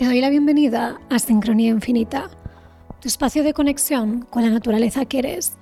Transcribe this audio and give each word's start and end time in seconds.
Te 0.00 0.06
doy 0.06 0.22
la 0.22 0.30
bienvenida 0.30 0.98
a 1.10 1.18
Sincronía 1.18 1.68
Infinita, 1.68 2.30
tu 3.02 3.08
espacio 3.08 3.44
de 3.44 3.52
conexión 3.52 4.22
con 4.22 4.42
la 4.42 4.48
naturaleza 4.48 5.04
que 5.04 5.18
eres. 5.18 5.58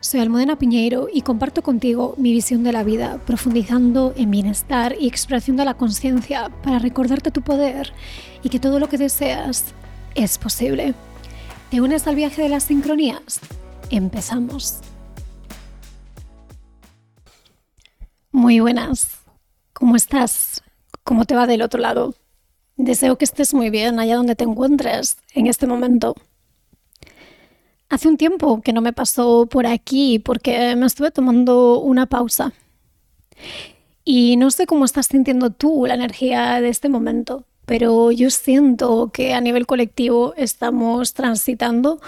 Soy 0.00 0.20
Almudena 0.20 0.58
Piñeiro 0.58 1.08
y 1.10 1.22
comparto 1.22 1.62
contigo 1.62 2.14
mi 2.18 2.34
visión 2.34 2.62
de 2.64 2.72
la 2.72 2.84
vida, 2.84 3.18
profundizando 3.24 4.12
en 4.14 4.30
bienestar 4.30 4.94
y 5.00 5.10
de 5.56 5.64
la 5.64 5.72
conciencia 5.72 6.50
para 6.62 6.78
recordarte 6.78 7.30
tu 7.30 7.40
poder 7.40 7.94
y 8.42 8.50
que 8.50 8.60
todo 8.60 8.78
lo 8.78 8.90
que 8.90 8.98
deseas 8.98 9.72
es 10.14 10.36
posible. 10.36 10.92
¿Te 11.70 11.80
unes 11.80 12.06
al 12.06 12.16
viaje 12.16 12.42
de 12.42 12.50
las 12.50 12.64
sincronías? 12.64 13.40
Empezamos. 13.88 14.80
Muy 18.32 18.60
buenas. 18.60 19.16
¿Cómo 19.72 19.96
estás? 19.96 20.62
¿Cómo 21.04 21.24
te 21.24 21.34
va 21.34 21.46
del 21.46 21.62
otro 21.62 21.80
lado? 21.80 22.17
Deseo 22.78 23.18
que 23.18 23.24
estés 23.24 23.54
muy 23.54 23.70
bien 23.70 23.98
allá 23.98 24.14
donde 24.14 24.36
te 24.36 24.44
encuentres 24.44 25.16
en 25.34 25.48
este 25.48 25.66
momento. 25.66 26.14
Hace 27.88 28.06
un 28.06 28.16
tiempo 28.16 28.60
que 28.60 28.72
no 28.72 28.80
me 28.80 28.92
pasó 28.92 29.46
por 29.46 29.66
aquí 29.66 30.20
porque 30.20 30.76
me 30.76 30.86
estuve 30.86 31.10
tomando 31.10 31.80
una 31.80 32.06
pausa. 32.06 32.52
Y 34.04 34.36
no 34.36 34.52
sé 34.52 34.66
cómo 34.66 34.84
estás 34.84 35.06
sintiendo 35.06 35.50
tú 35.50 35.86
la 35.86 35.94
energía 35.94 36.60
de 36.60 36.68
este 36.68 36.88
momento, 36.88 37.44
pero 37.66 38.12
yo 38.12 38.30
siento 38.30 39.10
que 39.12 39.34
a 39.34 39.40
nivel 39.40 39.66
colectivo 39.66 40.32
estamos 40.36 41.14
transitando 41.14 42.00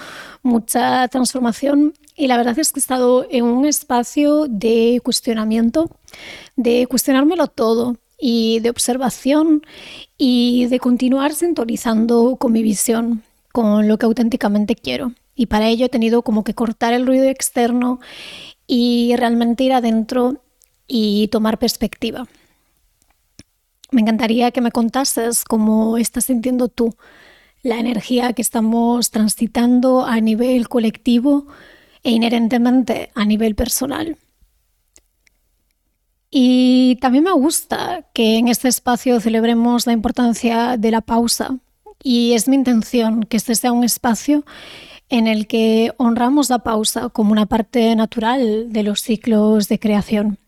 mucha 0.45 1.09
transformación 1.09 1.95
y 2.15 2.29
la 2.29 2.37
verdad 2.37 2.57
es 2.61 2.73
que 2.73 2.79
he 2.79 2.83
estado 2.83 3.27
en 3.29 3.45
un 3.45 3.67
espacio 3.67 4.47
de 4.49 5.01
cuestionamiento, 5.03 5.91
de 6.55 6.87
cuestionármelo 6.87 7.49
todo, 7.49 7.97
y 8.21 8.61
de 8.61 8.71
observación 8.71 9.63
y 10.19 10.67
de 10.67 10.79
continuar 10.79 11.35
sintonizando 11.35 12.37
con 12.37 12.53
mi 12.53 12.63
visión, 12.63 13.23
con 13.53 13.89
lo 13.89 13.99
que 13.99 14.07
auténticamente 14.07 14.77
quiero. 14.77 15.13
Y 15.35 15.47
para 15.47 15.69
ello 15.69 15.87
he 15.87 15.89
tenido 15.89 16.23
como 16.23 16.45
que 16.45 16.55
cortar 16.55 16.93
el 16.93 17.07
ruido 17.07 17.25
externo 17.25 18.01
y 18.67 19.15
realmente 19.17 19.65
ir 19.65 19.73
adentro 19.73 20.43
y 20.87 21.29
tomar 21.29 21.59
perspectiva. 21.59 22.27
Me 23.91 24.03
encantaría 24.03 24.51
que 24.51 24.61
me 24.61 24.71
contases 24.71 25.45
cómo 25.45 25.97
estás 25.97 26.27
sintiendo 26.27 26.69
tú 26.69 26.95
la 27.63 27.79
energía 27.79 28.33
que 28.33 28.43
estamos 28.43 29.11
transitando 29.11 30.07
a 30.07 30.21
nivel 30.21 30.69
colectivo 30.69 31.47
e 32.03 32.11
inherentemente 32.11 33.11
a 33.15 33.25
nivel 33.25 33.55
personal. 33.55 34.17
Y 36.31 36.97
también 37.01 37.25
me 37.25 37.33
gusta 37.33 38.07
que 38.13 38.39
en 38.39 38.49
este 38.49 38.69
espacio 38.69 39.21
celebremos 39.21 39.87
la 39.87 39.93
importancia 39.93 40.77
de 40.77 40.93
la 40.93 41.01
pausa 41.01 41.59
y 42.03 42.33
es 42.35 42.47
mi 42.47 42.57
intención 42.57 43.25
que 43.25 43.37
este 43.37 43.55
sea 43.57 43.73
un 43.73 43.83
espacio 43.85 44.45
en 45.09 45.27
el 45.27 45.49
que 45.49 45.93
honramos 45.99 46.49
la 46.49 46.61
pausa 46.61 47.09
como 47.09 47.33
una 47.33 47.47
parte 47.47 47.95
natural 47.97 48.73
de 48.73 48.83
los 48.85 49.01
ciclos 49.03 49.69
de 49.69 49.81
creación. 49.81 50.39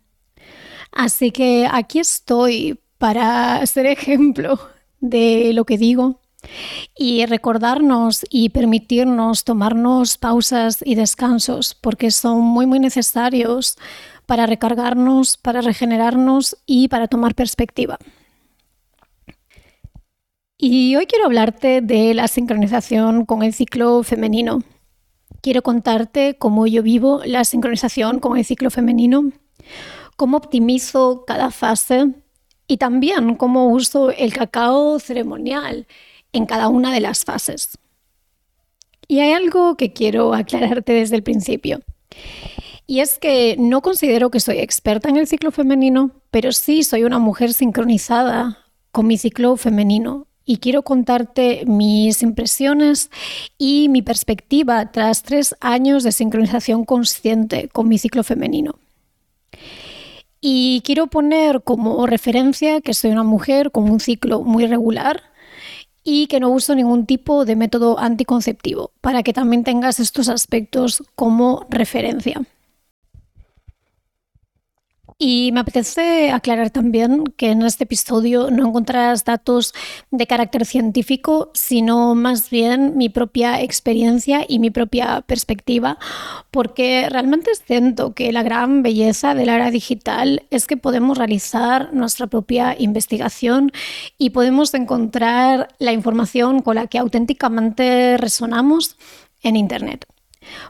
Así 0.93 1.33
que 1.33 1.69
aquí 1.71 1.99
estoy 1.99 2.79
para 2.99 3.67
ser 3.67 3.87
ejemplo 3.87 4.59
de 5.01 5.53
lo 5.53 5.65
que 5.65 5.79
digo 5.79 6.21
y 6.97 7.27
recordarnos 7.27 8.25
y 8.31 8.51
permitirnos 8.51 9.45
tomarnos 9.45 10.19
pausas 10.19 10.79
y 10.85 10.97
descansos 10.97 11.75
porque 11.75 12.11
son 12.11 12.41
muy 12.41 12.67
muy 12.67 12.81
necesarios 12.81 13.79
para 14.33 14.47
recargarnos, 14.47 15.37
para 15.37 15.61
regenerarnos 15.61 16.57
y 16.65 16.89
para 16.89 17.07
tomar 17.07 17.35
perspectiva. 17.35 17.99
Y 20.57 20.97
hoy 20.97 21.05
quiero 21.05 21.27
hablarte 21.27 21.83
de 21.83 22.15
la 22.15 22.27
sincronización 22.29 23.27
con 23.27 23.43
el 23.43 23.53
ciclo 23.53 24.03
femenino. 24.03 24.63
Quiero 25.43 25.61
contarte 25.61 26.39
cómo 26.39 26.67
yo 26.67 26.83
vivo 26.83 27.21
la 27.27 27.45
sincronización 27.45 28.21
con 28.21 28.39
el 28.39 28.47
ciclo 28.47 28.71
femenino, 28.71 29.33
cómo 30.17 30.39
optimizo 30.39 31.27
cada 31.27 31.51
fase 31.51 32.15
y 32.67 32.79
también 32.79 33.35
cómo 33.35 33.69
uso 33.69 34.13
el 34.13 34.33
cacao 34.33 34.99
ceremonial 34.99 35.87
en 36.33 36.47
cada 36.47 36.69
una 36.69 36.91
de 36.91 37.01
las 37.01 37.27
fases. 37.27 37.77
Y 39.09 39.21
hay 39.21 39.35
algo 39.35 39.77
que 39.77 39.93
quiero 39.93 40.33
aclararte 40.33 40.95
desde 40.95 41.17
el 41.17 41.23
principio. 41.23 41.81
Y 42.87 43.01
es 43.01 43.19
que 43.19 43.57
no 43.59 43.81
considero 43.81 44.31
que 44.31 44.41
soy 44.41 44.59
experta 44.59 45.09
en 45.09 45.17
el 45.17 45.27
ciclo 45.27 45.51
femenino, 45.51 46.11
pero 46.31 46.53
sí 46.53 46.83
soy 46.83 47.05
una 47.05 47.19
mujer 47.19 47.55
sincronizada 47.55 48.59
con 48.91 49.07
mi 49.07 49.19
ciclo 49.19 49.57
femenino. 49.57 50.27
Y 50.45 50.59
quiero 50.59 50.83
contarte 50.83 51.65
mis 51.67 52.23
impresiones 52.23 53.11
y 53.59 53.89
mi 53.89 54.03
perspectiva 54.03 54.91
tras 54.91 55.23
tres 55.23 55.55
años 55.61 56.03
de 56.03 56.11
sincronización 56.11 56.85
consciente 56.85 57.69
con 57.69 57.89
mi 57.89 57.99
ciclo 57.99 58.25
femenino. 58.25 58.75
Y 60.41 60.83
quiero 60.85 61.07
poner 61.07 61.63
como 61.63 62.05
referencia 62.07 62.81
que 62.81 62.95
soy 62.95 63.13
una 63.13 63.23
mujer 63.23 63.71
con 63.71 63.89
un 63.89 64.01
ciclo 64.01 64.43
muy 64.43 64.67
regular 64.67 65.23
y 66.03 66.27
que 66.27 66.41
no 66.41 66.51
uso 66.51 66.75
ningún 66.75 67.07
tipo 67.07 67.45
de 67.45 67.55
método 67.55 68.01
anticonceptivo, 68.01 68.91
para 69.01 69.23
que 69.23 69.33
también 69.33 69.63
tengas 69.63 70.01
estos 70.01 70.29
aspectos 70.29 71.05
como 71.15 71.65
referencia. 71.71 72.43
Y 75.25 75.53
me 75.53 75.61
apetece 75.61 76.33
aclarar 76.33 76.71
también 76.71 77.23
que 77.37 77.53
en 77.53 77.63
este 77.63 77.85
episodio 77.85 78.51
no 78.51 78.67
encontrarás 78.67 79.25
datos 79.25 79.73
de 80.11 80.27
carácter 80.27 80.67
científico, 80.67 81.53
sino 81.55 82.17
más 82.17 82.51
bien 82.51 82.97
mi 82.97 83.09
propia 83.09 83.63
experiencia 83.63 84.45
y 84.49 84.59
mi 84.59 84.73
propia 84.73 85.21
perspectiva, 85.21 85.97
porque 86.51 87.09
realmente 87.09 87.53
siento 87.55 88.15
que 88.15 88.33
la 88.33 88.43
gran 88.43 88.83
belleza 88.83 89.37
de 89.37 89.47
la 89.47 89.55
era 89.55 89.71
digital 89.71 90.43
es 90.51 90.67
que 90.67 90.77
podemos 90.77 91.17
realizar 91.17 91.95
nuestra 91.95 92.27
propia 92.27 92.75
investigación 92.77 93.71
y 94.19 94.31
podemos 94.31 94.75
encontrar 94.75 95.69
la 95.79 95.93
información 95.93 96.63
con 96.63 96.75
la 96.75 96.89
que 96.89 96.99
auténticamente 96.99 98.17
resonamos 98.17 98.97
en 99.41 99.55
Internet. 99.55 100.12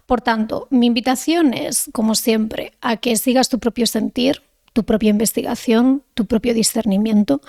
Por 0.06 0.20
tanto, 0.20 0.68
mi 0.70 0.86
invitación 0.86 1.54
es, 1.54 1.90
como 1.92 2.14
siempre, 2.14 2.72
a 2.80 2.96
que 2.96 3.16
sigas 3.16 3.48
tu 3.48 3.58
propio 3.58 3.86
sentir, 3.86 4.42
tu 4.72 4.84
propia 4.84 5.10
investigación, 5.10 6.02
tu 6.14 6.26
propio 6.26 6.54
discernimiento. 6.54 7.40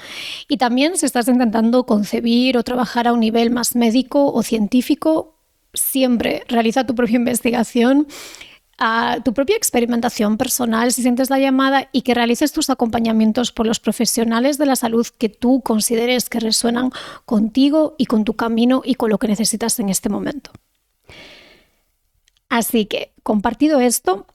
Y 0.47 0.57
también 0.57 0.97
si 0.97 1.05
estás 1.05 1.27
intentando 1.27 1.85
concebir 1.85 2.57
o 2.57 2.63
trabajar 2.63 3.07
a 3.07 3.13
un 3.13 3.21
nivel 3.21 3.49
más 3.49 3.75
médico 3.75 4.31
o 4.31 4.43
científico, 4.43 5.37
siempre 5.73 6.43
realiza 6.47 6.85
tu 6.85 6.95
propia 6.95 7.15
investigación, 7.15 8.07
tu 9.23 9.33
propia 9.33 9.55
experimentación 9.55 10.37
personal 10.37 10.91
si 10.91 11.01
sientes 11.01 11.29
la 11.29 11.39
llamada 11.39 11.87
y 11.93 12.01
que 12.01 12.13
realices 12.13 12.51
tus 12.51 12.69
acompañamientos 12.69 13.51
por 13.51 13.65
los 13.65 13.79
profesionales 13.79 14.57
de 14.57 14.65
la 14.65 14.75
salud 14.75 15.07
que 15.17 15.29
tú 15.29 15.61
consideres 15.61 16.29
que 16.29 16.39
resuenan 16.39 16.91
contigo 17.25 17.95
y 17.97 18.07
con 18.07 18.25
tu 18.25 18.33
camino 18.33 18.81
y 18.83 18.95
con 18.95 19.09
lo 19.09 19.19
que 19.19 19.27
necesitas 19.27 19.79
en 19.79 19.89
este 19.89 20.09
momento. 20.09 20.51
Así 22.53 22.85
que, 22.85 23.13
compartido 23.23 23.79
esto, 23.79 24.27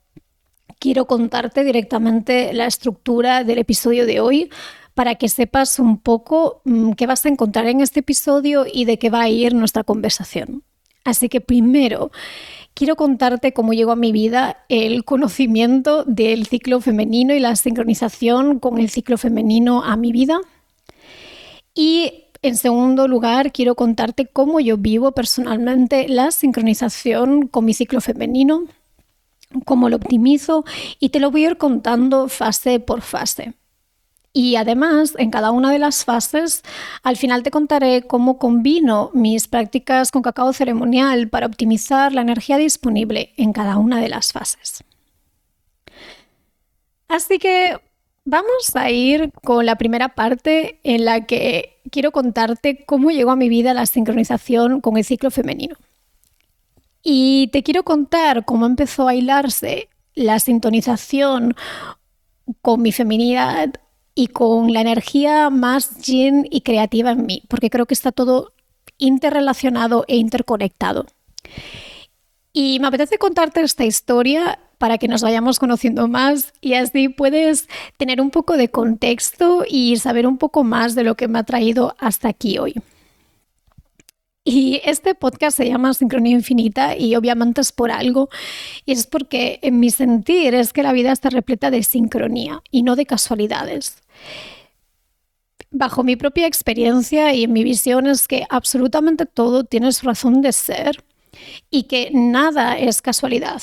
quiero 0.80 1.06
contarte 1.06 1.62
directamente 1.62 2.52
la 2.52 2.66
estructura 2.66 3.44
del 3.44 3.58
episodio 3.58 4.06
de 4.06 4.18
hoy 4.18 4.50
para 4.94 5.14
que 5.14 5.28
sepas 5.28 5.78
un 5.78 5.98
poco 5.98 6.60
mm, 6.64 6.94
qué 6.94 7.06
vas 7.06 7.24
a 7.24 7.28
encontrar 7.28 7.68
en 7.68 7.80
este 7.80 8.00
episodio 8.00 8.66
y 8.66 8.86
de 8.86 8.98
qué 8.98 9.08
va 9.08 9.20
a 9.20 9.28
ir 9.28 9.54
nuestra 9.54 9.84
conversación. 9.84 10.64
Así 11.04 11.28
que 11.28 11.40
primero, 11.40 12.10
quiero 12.74 12.96
contarte 12.96 13.52
cómo 13.52 13.72
llegó 13.72 13.92
a 13.92 13.96
mi 13.96 14.10
vida 14.10 14.64
el 14.68 15.04
conocimiento 15.04 16.02
del 16.02 16.46
ciclo 16.46 16.80
femenino 16.80 17.34
y 17.34 17.38
la 17.38 17.54
sincronización 17.54 18.58
con 18.58 18.78
el 18.78 18.90
ciclo 18.90 19.16
femenino 19.16 19.84
a 19.84 19.96
mi 19.96 20.10
vida. 20.10 20.40
Y 21.72 22.24
en 22.42 22.56
segundo 22.56 23.08
lugar, 23.08 23.52
quiero 23.52 23.74
contarte 23.74 24.26
cómo 24.26 24.60
yo 24.60 24.76
vivo 24.76 25.12
personalmente 25.12 26.08
la 26.08 26.30
sincronización 26.30 27.48
con 27.48 27.64
mi 27.64 27.74
ciclo 27.74 28.00
femenino, 28.00 28.64
cómo 29.64 29.88
lo 29.88 29.96
optimizo 29.96 30.64
y 31.00 31.08
te 31.08 31.20
lo 31.20 31.30
voy 31.30 31.44
a 31.44 31.50
ir 31.50 31.56
contando 31.56 32.28
fase 32.28 32.80
por 32.80 33.02
fase. 33.02 33.54
Y 34.32 34.56
además, 34.56 35.14
en 35.18 35.30
cada 35.30 35.50
una 35.50 35.72
de 35.72 35.78
las 35.78 36.04
fases, 36.04 36.62
al 37.02 37.16
final 37.16 37.42
te 37.42 37.50
contaré 37.50 38.02
cómo 38.02 38.38
combino 38.38 39.10
mis 39.14 39.48
prácticas 39.48 40.12
con 40.12 40.22
cacao 40.22 40.52
ceremonial 40.52 41.28
para 41.28 41.46
optimizar 41.46 42.12
la 42.12 42.20
energía 42.20 42.58
disponible 42.58 43.32
en 43.36 43.52
cada 43.52 43.78
una 43.78 44.00
de 44.00 44.08
las 44.08 44.32
fases. 44.32 44.84
Así 47.08 47.38
que 47.38 47.80
vamos 48.24 48.76
a 48.76 48.90
ir 48.90 49.32
con 49.42 49.64
la 49.64 49.76
primera 49.76 50.10
parte 50.10 50.78
en 50.84 51.06
la 51.06 51.24
que 51.24 51.77
quiero 51.90 52.12
contarte 52.12 52.84
cómo 52.84 53.10
llegó 53.10 53.30
a 53.30 53.36
mi 53.36 53.48
vida 53.48 53.74
la 53.74 53.86
sincronización 53.86 54.80
con 54.80 54.96
el 54.96 55.04
ciclo 55.04 55.30
femenino. 55.30 55.76
Y 57.02 57.48
te 57.52 57.62
quiero 57.62 57.84
contar 57.84 58.44
cómo 58.44 58.66
empezó 58.66 59.08
a 59.08 59.14
hilarse 59.14 59.88
la 60.14 60.40
sintonización 60.40 61.54
con 62.60 62.82
mi 62.82 62.92
feminidad 62.92 63.74
y 64.14 64.28
con 64.28 64.72
la 64.72 64.80
energía 64.80 65.48
más 65.48 65.98
yin 65.98 66.46
y 66.50 66.62
creativa 66.62 67.12
en 67.12 67.24
mí, 67.24 67.42
porque 67.48 67.70
creo 67.70 67.86
que 67.86 67.94
está 67.94 68.10
todo 68.10 68.52
interrelacionado 68.98 70.04
e 70.08 70.16
interconectado. 70.16 71.06
Y 72.52 72.80
me 72.80 72.88
apetece 72.88 73.18
contarte 73.18 73.60
esta 73.60 73.84
historia 73.84 74.58
para 74.78 74.98
que 74.98 75.08
nos 75.08 75.22
vayamos 75.22 75.58
conociendo 75.58 76.08
más 76.08 76.52
y 76.60 76.74
así 76.74 77.08
puedes 77.08 77.68
tener 77.96 78.20
un 78.20 78.30
poco 78.30 78.56
de 78.56 78.70
contexto 78.70 79.64
y 79.68 79.96
saber 79.96 80.26
un 80.26 80.38
poco 80.38 80.64
más 80.64 80.94
de 80.94 81.04
lo 81.04 81.16
que 81.16 81.28
me 81.28 81.38
ha 81.40 81.44
traído 81.44 81.94
hasta 81.98 82.28
aquí 82.28 82.58
hoy. 82.58 82.74
Y 84.50 84.80
este 84.82 85.14
podcast 85.14 85.58
se 85.58 85.68
llama 85.68 85.92
Sincronía 85.92 86.32
Infinita 86.32 86.96
y 86.96 87.14
obviamente 87.16 87.60
es 87.60 87.70
por 87.70 87.90
algo. 87.90 88.30
Y 88.86 88.92
es 88.92 89.06
porque 89.06 89.58
en 89.60 89.78
mi 89.78 89.90
sentir 89.90 90.54
es 90.54 90.72
que 90.72 90.82
la 90.82 90.94
vida 90.94 91.12
está 91.12 91.28
repleta 91.28 91.70
de 91.70 91.82
sincronía 91.82 92.62
y 92.70 92.82
no 92.82 92.96
de 92.96 93.04
casualidades. 93.04 93.98
Bajo 95.70 96.02
mi 96.02 96.16
propia 96.16 96.46
experiencia 96.46 97.34
y 97.34 97.44
en 97.44 97.52
mi 97.52 97.62
visión 97.62 98.06
es 98.06 98.26
que 98.26 98.46
absolutamente 98.48 99.26
todo 99.26 99.64
tiene 99.64 99.92
su 99.92 100.06
razón 100.06 100.40
de 100.40 100.52
ser 100.54 101.04
y 101.70 101.82
que 101.82 102.10
nada 102.14 102.78
es 102.78 103.02
casualidad, 103.02 103.60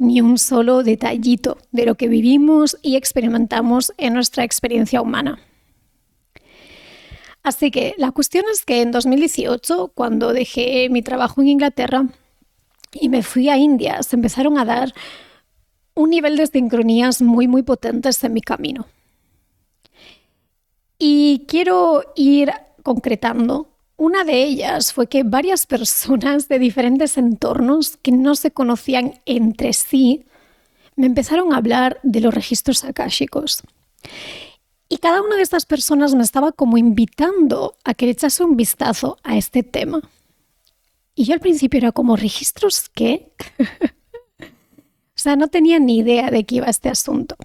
ni 0.00 0.22
un 0.22 0.38
solo 0.38 0.82
detallito 0.82 1.58
de 1.72 1.84
lo 1.84 1.94
que 1.94 2.08
vivimos 2.08 2.78
y 2.82 2.96
experimentamos 2.96 3.92
en 3.98 4.14
nuestra 4.14 4.44
experiencia 4.44 5.02
humana. 5.02 5.38
Así 7.42 7.70
que 7.70 7.94
la 7.98 8.10
cuestión 8.10 8.44
es 8.50 8.64
que 8.64 8.80
en 8.80 8.92
2018, 8.92 9.92
cuando 9.94 10.32
dejé 10.32 10.88
mi 10.88 11.02
trabajo 11.02 11.42
en 11.42 11.48
Inglaterra 11.48 12.06
y 12.92 13.10
me 13.10 13.22
fui 13.22 13.50
a 13.50 13.58
India, 13.58 14.02
se 14.02 14.16
empezaron 14.16 14.58
a 14.58 14.64
dar 14.64 14.94
un 15.94 16.08
nivel 16.08 16.38
de 16.38 16.46
sincronías 16.46 17.20
muy, 17.20 17.46
muy 17.46 17.62
potentes 17.62 18.24
en 18.24 18.32
mi 18.32 18.40
camino. 18.40 18.86
Y 20.98 21.44
quiero 21.46 22.04
ir 22.16 22.52
concretando. 22.82 23.68
Una 24.00 24.24
de 24.24 24.42
ellas 24.42 24.94
fue 24.94 25.08
que 25.08 25.24
varias 25.24 25.66
personas 25.66 26.48
de 26.48 26.58
diferentes 26.58 27.18
entornos 27.18 27.98
que 27.98 28.12
no 28.12 28.34
se 28.34 28.50
conocían 28.50 29.20
entre 29.26 29.74
sí 29.74 30.24
me 30.96 31.04
empezaron 31.04 31.52
a 31.52 31.58
hablar 31.58 32.00
de 32.02 32.22
los 32.22 32.32
registros 32.32 32.82
akáshicos. 32.84 33.62
Y 34.88 34.96
cada 34.96 35.20
una 35.20 35.36
de 35.36 35.42
estas 35.42 35.66
personas 35.66 36.14
me 36.14 36.22
estaba 36.22 36.52
como 36.52 36.78
invitando 36.78 37.74
a 37.84 37.92
que 37.92 38.06
le 38.06 38.12
echase 38.12 38.42
un 38.42 38.56
vistazo 38.56 39.18
a 39.22 39.36
este 39.36 39.62
tema. 39.62 40.00
Y 41.14 41.24
yo 41.24 41.34
al 41.34 41.40
principio 41.40 41.76
era 41.76 41.92
como, 41.92 42.16
¿registros 42.16 42.88
qué? 42.88 43.30
o 44.40 44.44
sea, 45.14 45.36
no 45.36 45.48
tenía 45.48 45.78
ni 45.78 45.98
idea 45.98 46.30
de 46.30 46.44
qué 46.44 46.54
iba 46.54 46.68
este 46.68 46.88
asunto. 46.88 47.36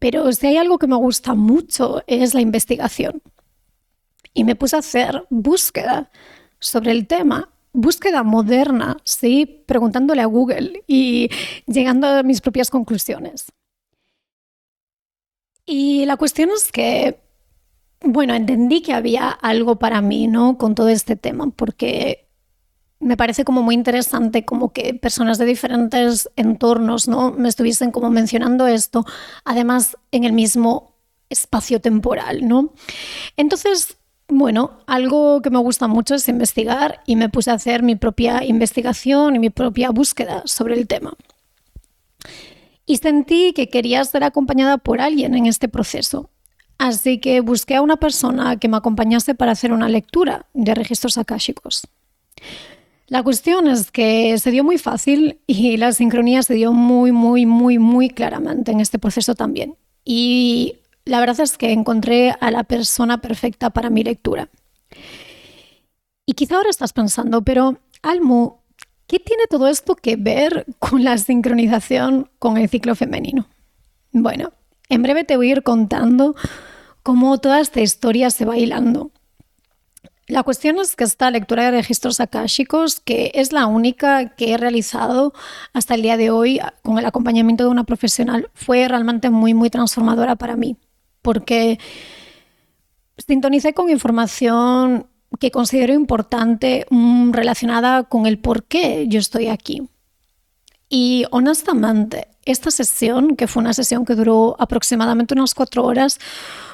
Pero 0.00 0.32
si 0.32 0.48
hay 0.48 0.56
algo 0.56 0.78
que 0.78 0.88
me 0.88 0.96
gusta 0.96 1.34
mucho 1.34 2.02
es 2.08 2.34
la 2.34 2.40
investigación. 2.40 3.22
Y 4.36 4.44
me 4.44 4.54
puse 4.54 4.76
a 4.76 4.80
hacer 4.80 5.26
búsqueda 5.30 6.10
sobre 6.58 6.90
el 6.92 7.06
tema, 7.06 7.48
búsqueda 7.72 8.22
moderna, 8.22 8.98
sí, 9.02 9.64
preguntándole 9.66 10.20
a 10.20 10.26
Google 10.26 10.84
y 10.86 11.30
llegando 11.66 12.06
a 12.06 12.22
mis 12.22 12.42
propias 12.42 12.68
conclusiones. 12.68 13.46
Y 15.64 16.04
la 16.04 16.18
cuestión 16.18 16.50
es 16.54 16.70
que, 16.70 17.18
bueno, 18.02 18.34
entendí 18.34 18.82
que 18.82 18.92
había 18.92 19.30
algo 19.30 19.78
para 19.78 20.02
mí, 20.02 20.26
¿no? 20.26 20.58
Con 20.58 20.74
todo 20.74 20.90
este 20.90 21.16
tema, 21.16 21.48
porque 21.56 22.28
me 23.00 23.16
parece 23.16 23.42
como 23.42 23.62
muy 23.62 23.74
interesante 23.74 24.44
como 24.44 24.74
que 24.74 24.92
personas 24.92 25.38
de 25.38 25.46
diferentes 25.46 26.28
entornos, 26.36 27.08
¿no? 27.08 27.32
Me 27.32 27.48
estuviesen 27.48 27.90
como 27.90 28.10
mencionando 28.10 28.66
esto, 28.66 29.06
además 29.46 29.96
en 30.12 30.24
el 30.24 30.34
mismo 30.34 30.94
espacio 31.30 31.80
temporal, 31.80 32.46
¿no? 32.46 32.74
Entonces, 33.38 33.96
bueno, 34.28 34.78
algo 34.86 35.40
que 35.42 35.50
me 35.50 35.58
gusta 35.58 35.86
mucho 35.86 36.14
es 36.14 36.28
investigar 36.28 37.00
y 37.06 37.16
me 37.16 37.28
puse 37.28 37.50
a 37.50 37.54
hacer 37.54 37.82
mi 37.82 37.96
propia 37.96 38.44
investigación 38.44 39.36
y 39.36 39.38
mi 39.38 39.50
propia 39.50 39.90
búsqueda 39.90 40.42
sobre 40.46 40.74
el 40.74 40.86
tema 40.86 41.16
y 42.86 42.96
sentí 42.98 43.52
que 43.52 43.68
quería 43.68 44.04
ser 44.04 44.24
acompañada 44.24 44.78
por 44.78 45.00
alguien 45.00 45.34
en 45.34 45.46
este 45.46 45.68
proceso. 45.68 46.30
Así 46.78 47.18
que 47.18 47.40
busqué 47.40 47.74
a 47.74 47.82
una 47.82 47.96
persona 47.96 48.58
que 48.58 48.68
me 48.68 48.76
acompañase 48.76 49.34
para 49.34 49.52
hacer 49.52 49.72
una 49.72 49.88
lectura 49.88 50.46
de 50.54 50.74
registros 50.74 51.18
akáshicos. 51.18 51.88
La 53.08 53.22
cuestión 53.22 53.66
es 53.66 53.90
que 53.90 54.36
se 54.38 54.50
dio 54.50 54.62
muy 54.62 54.78
fácil 54.78 55.40
y 55.46 55.76
la 55.76 55.92
sincronía 55.92 56.42
se 56.42 56.54
dio 56.54 56.72
muy, 56.72 57.12
muy, 57.12 57.46
muy, 57.46 57.78
muy 57.78 58.08
claramente 58.10 58.72
en 58.72 58.80
este 58.80 58.98
proceso 58.98 59.34
también. 59.34 59.74
Y 60.04 60.76
la 61.06 61.20
verdad 61.20 61.40
es 61.40 61.56
que 61.56 61.72
encontré 61.72 62.34
a 62.38 62.50
la 62.50 62.64
persona 62.64 63.22
perfecta 63.22 63.70
para 63.70 63.88
mi 63.88 64.04
lectura. 64.04 64.50
Y 66.26 66.34
quizá 66.34 66.56
ahora 66.56 66.68
estás 66.68 66.92
pensando, 66.92 67.42
pero 67.42 67.78
Almu, 68.02 68.56
¿Qué 69.06 69.20
tiene 69.20 69.46
todo 69.48 69.68
esto 69.68 69.94
que 69.94 70.16
ver 70.16 70.66
con 70.78 71.04
la 71.04 71.16
sincronización 71.18 72.28
con 72.38 72.56
el 72.56 72.68
ciclo 72.68 72.94
femenino? 72.94 73.46
Bueno, 74.12 74.52
en 74.88 75.02
breve 75.02 75.24
te 75.24 75.36
voy 75.36 75.48
a 75.48 75.52
ir 75.52 75.62
contando 75.62 76.34
cómo 77.02 77.38
toda 77.38 77.60
esta 77.60 77.80
historia 77.80 78.30
se 78.30 78.44
va 78.44 78.58
hilando. 78.58 79.12
La 80.26 80.42
cuestión 80.42 80.78
es 80.80 80.96
que 80.96 81.04
esta 81.04 81.30
lectura 81.30 81.66
de 81.66 81.70
registros 81.70 82.18
akáshicos, 82.18 82.98
que 82.98 83.30
es 83.34 83.52
la 83.52 83.66
única 83.66 84.30
que 84.30 84.52
he 84.52 84.56
realizado 84.56 85.32
hasta 85.72 85.94
el 85.94 86.02
día 86.02 86.16
de 86.16 86.30
hoy 86.30 86.58
con 86.82 86.98
el 86.98 87.06
acompañamiento 87.06 87.62
de 87.62 87.70
una 87.70 87.84
profesional, 87.84 88.50
fue 88.54 88.88
realmente 88.88 89.30
muy, 89.30 89.54
muy 89.54 89.70
transformadora 89.70 90.34
para 90.34 90.56
mí, 90.56 90.76
porque 91.26 91.80
sintonicé 93.18 93.74
con 93.74 93.90
información 93.90 95.08
que 95.40 95.50
considero 95.50 95.92
importante 95.92 96.86
mm, 96.88 97.32
relacionada 97.32 98.04
con 98.04 98.26
el 98.26 98.38
por 98.38 98.62
qué 98.62 99.06
yo 99.08 99.18
estoy 99.18 99.48
aquí. 99.48 99.82
Y 100.88 101.24
honestamente, 101.32 102.28
esta 102.44 102.70
sesión, 102.70 103.34
que 103.34 103.48
fue 103.48 103.60
una 103.60 103.72
sesión 103.72 104.04
que 104.04 104.14
duró 104.14 104.54
aproximadamente 104.60 105.34
unas 105.34 105.52
cuatro 105.52 105.84
horas, 105.84 106.20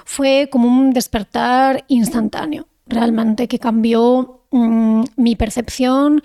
fue 0.04 0.50
como 0.52 0.68
un 0.68 0.92
despertar 0.92 1.86
instantáneo, 1.88 2.66
realmente, 2.86 3.48
que 3.48 3.58
cambió 3.58 4.42
mm, 4.50 5.04
mi 5.16 5.34
percepción 5.34 6.22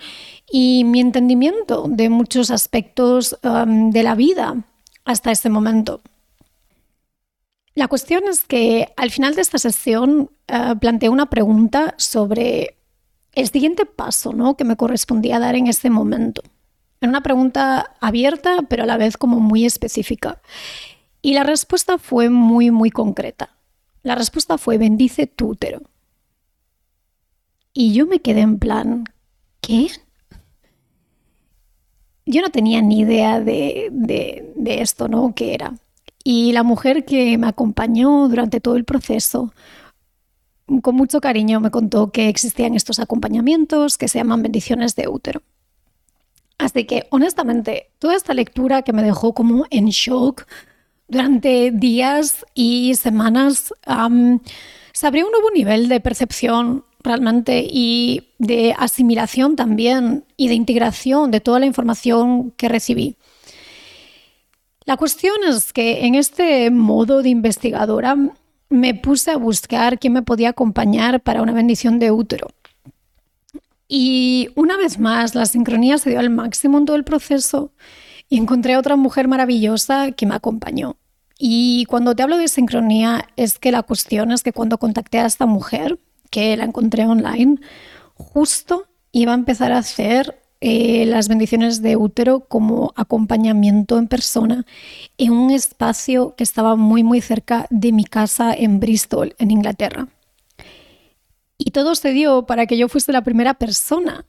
y 0.52 0.84
mi 0.84 1.00
entendimiento 1.00 1.86
de 1.88 2.10
muchos 2.10 2.50
aspectos 2.50 3.38
um, 3.42 3.90
de 3.90 4.02
la 4.02 4.14
vida 4.14 4.64
hasta 5.06 5.30
ese 5.30 5.48
momento. 5.48 6.02
La 7.78 7.86
cuestión 7.86 8.24
es 8.26 8.42
que 8.42 8.92
al 8.96 9.12
final 9.12 9.36
de 9.36 9.40
esta 9.40 9.56
sesión 9.56 10.32
uh, 10.52 10.76
planteé 10.80 11.10
una 11.10 11.30
pregunta 11.30 11.94
sobre 11.96 12.76
el 13.34 13.48
siguiente 13.48 13.86
paso 13.86 14.32
¿no? 14.32 14.56
que 14.56 14.64
me 14.64 14.76
correspondía 14.76 15.38
dar 15.38 15.54
en 15.54 15.68
este 15.68 15.88
momento. 15.88 16.42
Era 17.00 17.08
una 17.08 17.22
pregunta 17.22 17.94
abierta, 18.00 18.62
pero 18.68 18.82
a 18.82 18.86
la 18.86 18.96
vez 18.96 19.16
como 19.16 19.38
muy 19.38 19.64
específica. 19.64 20.42
Y 21.22 21.34
la 21.34 21.44
respuesta 21.44 21.98
fue 21.98 22.30
muy, 22.30 22.72
muy 22.72 22.90
concreta. 22.90 23.56
La 24.02 24.16
respuesta 24.16 24.58
fue, 24.58 24.76
bendice 24.76 25.28
tu 25.28 25.50
útero. 25.50 25.82
Y 27.72 27.94
yo 27.94 28.08
me 28.08 28.18
quedé 28.18 28.40
en 28.40 28.58
plan, 28.58 29.04
¿qué? 29.60 29.86
Yo 32.26 32.42
no 32.42 32.48
tenía 32.48 32.82
ni 32.82 32.98
idea 32.98 33.38
de, 33.38 33.88
de, 33.92 34.52
de 34.56 34.82
esto, 34.82 35.06
¿no? 35.06 35.32
¿Qué 35.32 35.54
era? 35.54 35.74
Y 36.24 36.52
la 36.52 36.62
mujer 36.62 37.04
que 37.04 37.38
me 37.38 37.46
acompañó 37.46 38.28
durante 38.28 38.60
todo 38.60 38.76
el 38.76 38.84
proceso, 38.84 39.52
con 40.82 40.94
mucho 40.94 41.20
cariño 41.20 41.60
me 41.60 41.70
contó 41.70 42.10
que 42.10 42.28
existían 42.28 42.74
estos 42.74 42.98
acompañamientos 42.98 43.96
que 43.96 44.08
se 44.08 44.18
llaman 44.18 44.42
bendiciones 44.42 44.94
de 44.96 45.08
útero. 45.08 45.42
Así 46.58 46.84
que, 46.84 47.06
honestamente, 47.10 47.90
toda 47.98 48.16
esta 48.16 48.34
lectura 48.34 48.82
que 48.82 48.92
me 48.92 49.02
dejó 49.02 49.32
como 49.32 49.64
en 49.70 49.86
shock 49.86 50.46
durante 51.06 51.70
días 51.70 52.44
y 52.52 52.94
semanas, 52.96 53.72
se 54.92 55.06
abrió 55.06 55.24
un 55.24 55.32
nuevo 55.32 55.50
nivel 55.54 55.88
de 55.88 56.00
percepción 56.00 56.84
realmente 57.00 57.66
y 57.70 58.32
de 58.38 58.74
asimilación 58.76 59.56
también 59.56 60.24
y 60.36 60.48
de 60.48 60.54
integración 60.54 61.30
de 61.30 61.40
toda 61.40 61.60
la 61.60 61.66
información 61.66 62.50
que 62.56 62.68
recibí. 62.68 63.16
La 64.88 64.96
cuestión 64.96 65.34
es 65.46 65.74
que 65.74 66.06
en 66.06 66.14
este 66.14 66.70
modo 66.70 67.20
de 67.20 67.28
investigadora 67.28 68.16
me 68.70 68.94
puse 68.94 69.30
a 69.30 69.36
buscar 69.36 69.98
quién 69.98 70.14
me 70.14 70.22
podía 70.22 70.48
acompañar 70.48 71.20
para 71.20 71.42
una 71.42 71.52
bendición 71.52 71.98
de 71.98 72.10
útero. 72.10 72.48
Y 73.86 74.48
una 74.54 74.78
vez 74.78 74.98
más, 74.98 75.34
la 75.34 75.44
sincronía 75.44 75.98
se 75.98 76.08
dio 76.08 76.20
al 76.20 76.30
máximo 76.30 76.78
en 76.78 76.86
todo 76.86 76.96
el 76.96 77.04
proceso 77.04 77.70
y 78.30 78.38
encontré 78.38 78.72
a 78.72 78.78
otra 78.78 78.96
mujer 78.96 79.28
maravillosa 79.28 80.12
que 80.12 80.24
me 80.24 80.36
acompañó. 80.36 80.96
Y 81.38 81.84
cuando 81.84 82.16
te 82.16 82.22
hablo 82.22 82.38
de 82.38 82.48
sincronía, 82.48 83.28
es 83.36 83.58
que 83.58 83.72
la 83.72 83.82
cuestión 83.82 84.32
es 84.32 84.42
que 84.42 84.54
cuando 84.54 84.78
contacté 84.78 85.18
a 85.18 85.26
esta 85.26 85.44
mujer, 85.44 85.98
que 86.30 86.56
la 86.56 86.64
encontré 86.64 87.04
online, 87.04 87.60
justo 88.14 88.86
iba 89.12 89.32
a 89.32 89.34
empezar 89.34 89.70
a 89.70 89.78
hacer 89.80 90.37
eh, 90.60 91.06
las 91.06 91.28
bendiciones 91.28 91.82
de 91.82 91.96
útero 91.96 92.40
como 92.40 92.92
acompañamiento 92.96 93.96
en 93.98 94.08
persona 94.08 94.66
en 95.16 95.32
un 95.32 95.50
espacio 95.50 96.34
que 96.36 96.42
estaba 96.42 96.74
muy 96.74 97.04
muy 97.04 97.20
cerca 97.20 97.66
de 97.70 97.92
mi 97.92 98.04
casa 98.04 98.52
en 98.54 98.80
Bristol, 98.80 99.34
en 99.38 99.52
Inglaterra. 99.52 100.08
Y 101.58 101.70
todo 101.70 101.94
se 101.94 102.12
dio 102.12 102.46
para 102.46 102.66
que 102.66 102.76
yo 102.76 102.88
fuese 102.88 103.12
la 103.12 103.22
primera 103.22 103.54
persona 103.54 104.24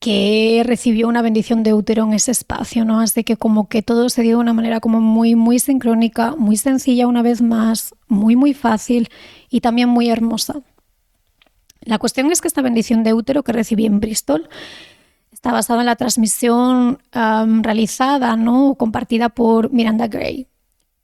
que 0.00 0.62
recibió 0.64 1.08
una 1.08 1.22
bendición 1.22 1.62
de 1.62 1.74
útero 1.74 2.04
en 2.04 2.14
ese 2.14 2.30
espacio, 2.30 2.84
¿no? 2.84 3.00
Así 3.00 3.24
que 3.24 3.36
como 3.36 3.68
que 3.68 3.82
todo 3.82 4.08
se 4.08 4.22
dio 4.22 4.36
de 4.36 4.42
una 4.42 4.52
manera 4.52 4.80
como 4.80 5.00
muy, 5.00 5.34
muy 5.34 5.58
sincrónica, 5.58 6.36
muy 6.36 6.56
sencilla 6.56 7.08
una 7.08 7.22
vez 7.22 7.42
más, 7.42 7.94
muy, 8.06 8.36
muy 8.36 8.54
fácil 8.54 9.08
y 9.50 9.60
también 9.60 9.88
muy 9.88 10.08
hermosa. 10.08 10.62
La 11.80 11.98
cuestión 11.98 12.30
es 12.30 12.40
que 12.40 12.48
esta 12.48 12.62
bendición 12.62 13.02
de 13.02 13.14
útero 13.14 13.42
que 13.42 13.52
recibí 13.52 13.86
en 13.86 13.98
Bristol 14.00 14.48
está 15.32 15.52
basada 15.52 15.80
en 15.80 15.86
la 15.86 15.96
transmisión 15.96 16.98
realizada, 17.12 18.36
¿no? 18.36 18.74
Compartida 18.76 19.28
por 19.28 19.72
Miranda 19.72 20.08
Gray. 20.08 20.48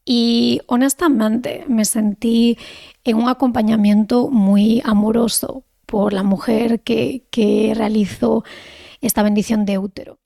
Y 0.04 0.60
honestamente 0.66 1.64
me 1.68 1.84
sentí 1.84 2.58
en 3.04 3.16
un 3.16 3.28
acompañamiento 3.28 4.28
muy 4.28 4.82
amoroso 4.84 5.64
por 5.86 6.12
la 6.12 6.22
mujer 6.22 6.80
que, 6.80 7.24
que 7.30 7.72
realizó 7.74 8.44
esta 9.00 9.22
bendición 9.22 9.64
de 9.64 9.78
útero. 9.78 10.18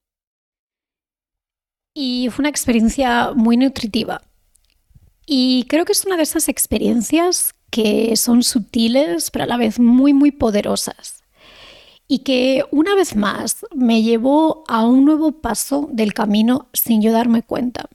Y 1.94 2.28
fue 2.30 2.42
una 2.42 2.48
experiencia 2.48 3.32
muy 3.34 3.56
nutritiva. 3.56 4.22
Y 5.26 5.66
creo 5.68 5.84
que 5.84 5.92
es 5.92 6.04
una 6.04 6.16
de 6.16 6.22
esas 6.22 6.48
experiencias 6.48 7.54
que 7.70 8.16
son 8.16 8.42
sutiles, 8.42 9.30
pero 9.30 9.44
a 9.44 9.48
la 9.48 9.56
vez 9.56 9.78
muy, 9.78 10.14
muy 10.14 10.30
poderosas. 10.30 11.17
Y 12.08 12.20
que 12.20 12.64
una 12.70 12.94
vez 12.94 13.14
más 13.14 13.66
me 13.74 14.02
llevó 14.02 14.64
a 14.66 14.86
un 14.86 15.04
nuevo 15.04 15.32
paso 15.40 15.88
del 15.92 16.14
camino 16.14 16.68
sin 16.72 17.02
yo 17.02 17.12
darme 17.12 17.42
cuenta. 17.42 17.88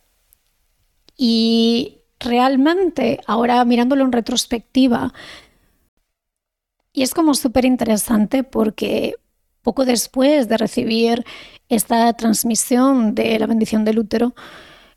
Y 1.18 2.04
realmente, 2.20 3.20
ahora 3.26 3.66
mirándolo 3.66 4.06
en 4.06 4.12
retrospectiva, 4.12 5.14
y 6.94 7.02
es 7.02 7.14
como 7.14 7.34
súper 7.34 7.66
interesante 7.66 8.44
porque 8.44 9.16
poco 9.64 9.84
después 9.84 10.48
de 10.48 10.58
recibir 10.58 11.26
esta 11.70 12.14
transmisión 12.14 13.16
de 13.16 13.40
la 13.40 13.48
bendición 13.48 13.84
del 13.84 13.98
útero, 13.98 14.36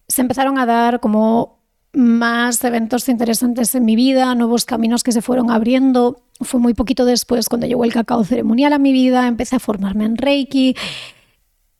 se 0.06 0.20
empezaron 0.20 0.58
a 0.58 0.66
dar 0.66 1.00
como 1.00 1.55
más 1.92 2.62
eventos 2.64 3.08
interesantes 3.08 3.74
en 3.74 3.84
mi 3.84 3.96
vida, 3.96 4.34
nuevos 4.34 4.64
caminos 4.64 5.02
que 5.02 5.12
se 5.12 5.22
fueron 5.22 5.50
abriendo. 5.50 6.22
Fue 6.40 6.60
muy 6.60 6.74
poquito 6.74 7.04
después 7.04 7.48
cuando 7.48 7.66
llegó 7.66 7.84
el 7.84 7.92
cacao 7.92 8.24
ceremonial 8.24 8.72
a 8.72 8.78
mi 8.78 8.92
vida, 8.92 9.26
empecé 9.26 9.56
a 9.56 9.60
formarme 9.60 10.04
en 10.04 10.16
Reiki. 10.16 10.76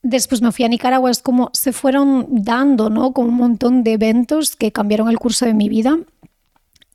Después 0.02 0.40
me 0.40 0.52
fui 0.52 0.64
a 0.64 0.68
Nicaragua, 0.68 1.10
es 1.10 1.20
como 1.20 1.50
se 1.52 1.72
fueron 1.72 2.26
dando, 2.30 2.90
¿no? 2.90 3.12
Como 3.12 3.28
un 3.28 3.36
montón 3.36 3.82
de 3.82 3.94
eventos 3.94 4.56
que 4.56 4.72
cambiaron 4.72 5.08
el 5.08 5.18
curso 5.18 5.44
de 5.44 5.54
mi 5.54 5.68
vida. 5.68 5.98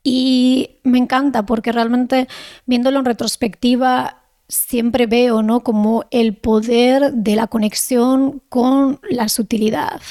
Y 0.04 0.78
me 0.84 0.98
encanta 0.98 1.46
porque 1.46 1.72
realmente 1.72 2.28
viéndolo 2.66 3.00
en 3.00 3.06
retrospectiva 3.06 4.22
siempre 4.52 5.06
veo 5.08 5.42
¿no? 5.42 5.62
como 5.62 6.06
el 6.12 6.36
poder 6.36 7.14
de 7.14 7.36
la 7.36 7.48
conexión 7.48 8.42
con 8.50 9.00
la 9.10 9.30
sutilidad. 9.30 10.02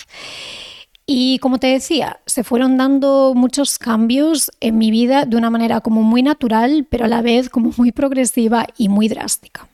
Y 1.06 1.38
como 1.38 1.58
te 1.58 1.66
decía, 1.66 2.20
se 2.26 2.44
fueron 2.44 2.76
dando 2.76 3.32
muchos 3.34 3.78
cambios 3.78 4.50
en 4.60 4.78
mi 4.78 4.90
vida 4.90 5.24
de 5.24 5.36
una 5.36 5.50
manera 5.50 5.80
como 5.80 6.02
muy 6.02 6.22
natural, 6.22 6.86
pero 6.88 7.06
a 7.06 7.08
la 7.08 7.22
vez 7.22 7.48
como 7.48 7.72
muy 7.76 7.90
progresiva 7.90 8.66
y 8.76 8.88
muy 8.88 9.08
drástica. 9.08 9.68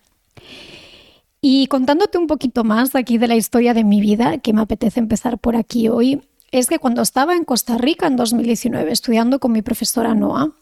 Y 1.41 1.67
contándote 1.67 2.19
un 2.19 2.27
poquito 2.27 2.65
más 2.65 2.95
aquí 2.95 3.19
de 3.19 3.29
la 3.29 3.37
historia 3.37 3.75
de 3.75 3.85
mi 3.85 4.01
vida, 4.01 4.39
que 4.39 4.53
me 4.53 4.63
apetece 4.63 4.99
empezar 4.99 5.39
por 5.39 5.57
aquí 5.57 5.89
hoy, 5.89 6.23
es 6.51 6.69
que 6.69 6.79
cuando 6.79 7.03
estaba 7.03 7.35
en 7.35 7.45
Costa 7.45 7.77
Rica 7.77 8.07
en 8.07 8.17
2019 8.17 8.91
estudiando 8.91 9.39
con 9.39 9.53
mi 9.53 9.63
profesora 9.63 10.15
Noah, 10.15 10.53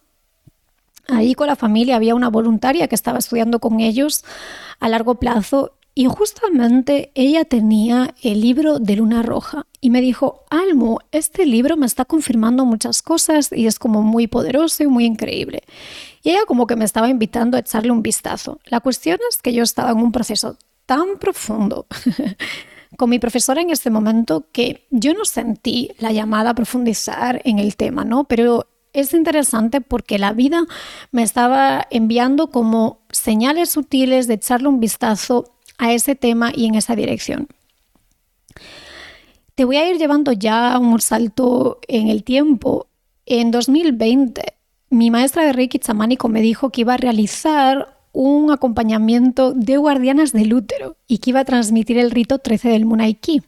Ahí 1.08 1.34
con 1.34 1.48
la 1.48 1.56
familia 1.56 1.96
había 1.96 2.14
una 2.14 2.30
voluntaria 2.30 2.88
que 2.88 2.94
estaba 2.94 3.18
estudiando 3.18 3.60
con 3.60 3.80
ellos 3.80 4.24
a 4.80 4.88
largo 4.88 5.16
plazo 5.16 5.72
y 5.96 6.06
justamente 6.06 7.12
ella 7.14 7.44
tenía 7.44 8.14
el 8.22 8.40
libro 8.40 8.80
de 8.80 8.96
Luna 8.96 9.22
Roja 9.22 9.66
y 9.80 9.90
me 9.90 10.00
dijo, 10.00 10.44
Almo, 10.50 10.98
este 11.12 11.46
libro 11.46 11.76
me 11.76 11.86
está 11.86 12.04
confirmando 12.04 12.64
muchas 12.64 13.00
cosas 13.00 13.50
y 13.52 13.68
es 13.68 13.78
como 13.78 14.02
muy 14.02 14.26
poderoso 14.26 14.82
y 14.82 14.88
muy 14.88 15.04
increíble. 15.04 15.62
Y 16.24 16.30
ella 16.30 16.46
como 16.46 16.66
que 16.66 16.74
me 16.74 16.84
estaba 16.84 17.08
invitando 17.08 17.56
a 17.56 17.60
echarle 17.60 17.92
un 17.92 18.02
vistazo. 18.02 18.58
La 18.64 18.80
cuestión 18.80 19.18
es 19.30 19.40
que 19.40 19.52
yo 19.52 19.62
estaba 19.62 19.92
en 19.92 19.98
un 19.98 20.10
proceso 20.10 20.56
tan 20.84 21.18
profundo 21.20 21.86
con 22.96 23.08
mi 23.08 23.20
profesora 23.20 23.60
en 23.60 23.70
este 23.70 23.90
momento 23.90 24.48
que 24.50 24.86
yo 24.90 25.14
no 25.14 25.24
sentí 25.24 25.92
la 25.98 26.10
llamada 26.10 26.50
a 26.50 26.54
profundizar 26.54 27.40
en 27.44 27.60
el 27.60 27.76
tema, 27.76 28.04
¿no? 28.04 28.24
Pero 28.24 28.66
es 28.92 29.12
interesante 29.14 29.80
porque 29.80 30.18
la 30.18 30.32
vida 30.32 30.64
me 31.12 31.22
estaba 31.22 31.86
enviando 31.90 32.50
como 32.50 33.00
señales 33.10 33.70
sutiles 33.70 34.26
de 34.26 34.34
echarle 34.34 34.68
un 34.68 34.80
vistazo 34.80 35.53
a 35.78 35.92
ese 35.92 36.14
tema 36.14 36.52
y 36.54 36.66
en 36.66 36.74
esa 36.74 36.96
dirección. 36.96 37.48
Te 39.54 39.64
voy 39.64 39.76
a 39.76 39.88
ir 39.88 39.98
llevando 39.98 40.32
ya 40.32 40.78
un 40.78 41.00
salto 41.00 41.78
en 41.86 42.08
el 42.08 42.24
tiempo. 42.24 42.88
En 43.26 43.50
2020, 43.50 44.42
mi 44.90 45.10
maestra 45.10 45.44
de 45.44 45.52
Reiki 45.52 45.78
chamánico 45.78 46.28
me 46.28 46.40
dijo 46.40 46.70
que 46.70 46.82
iba 46.82 46.94
a 46.94 46.98
realizar 46.98 47.98
un 48.12 48.52
acompañamiento 48.52 49.52
de 49.52 49.76
guardianas 49.76 50.32
del 50.32 50.54
útero 50.54 50.96
y 51.06 51.18
que 51.18 51.30
iba 51.30 51.40
a 51.40 51.44
transmitir 51.44 51.98
el 51.98 52.10
rito 52.10 52.38
13 52.38 52.68
del 52.68 52.84
Munaiki 52.84 53.42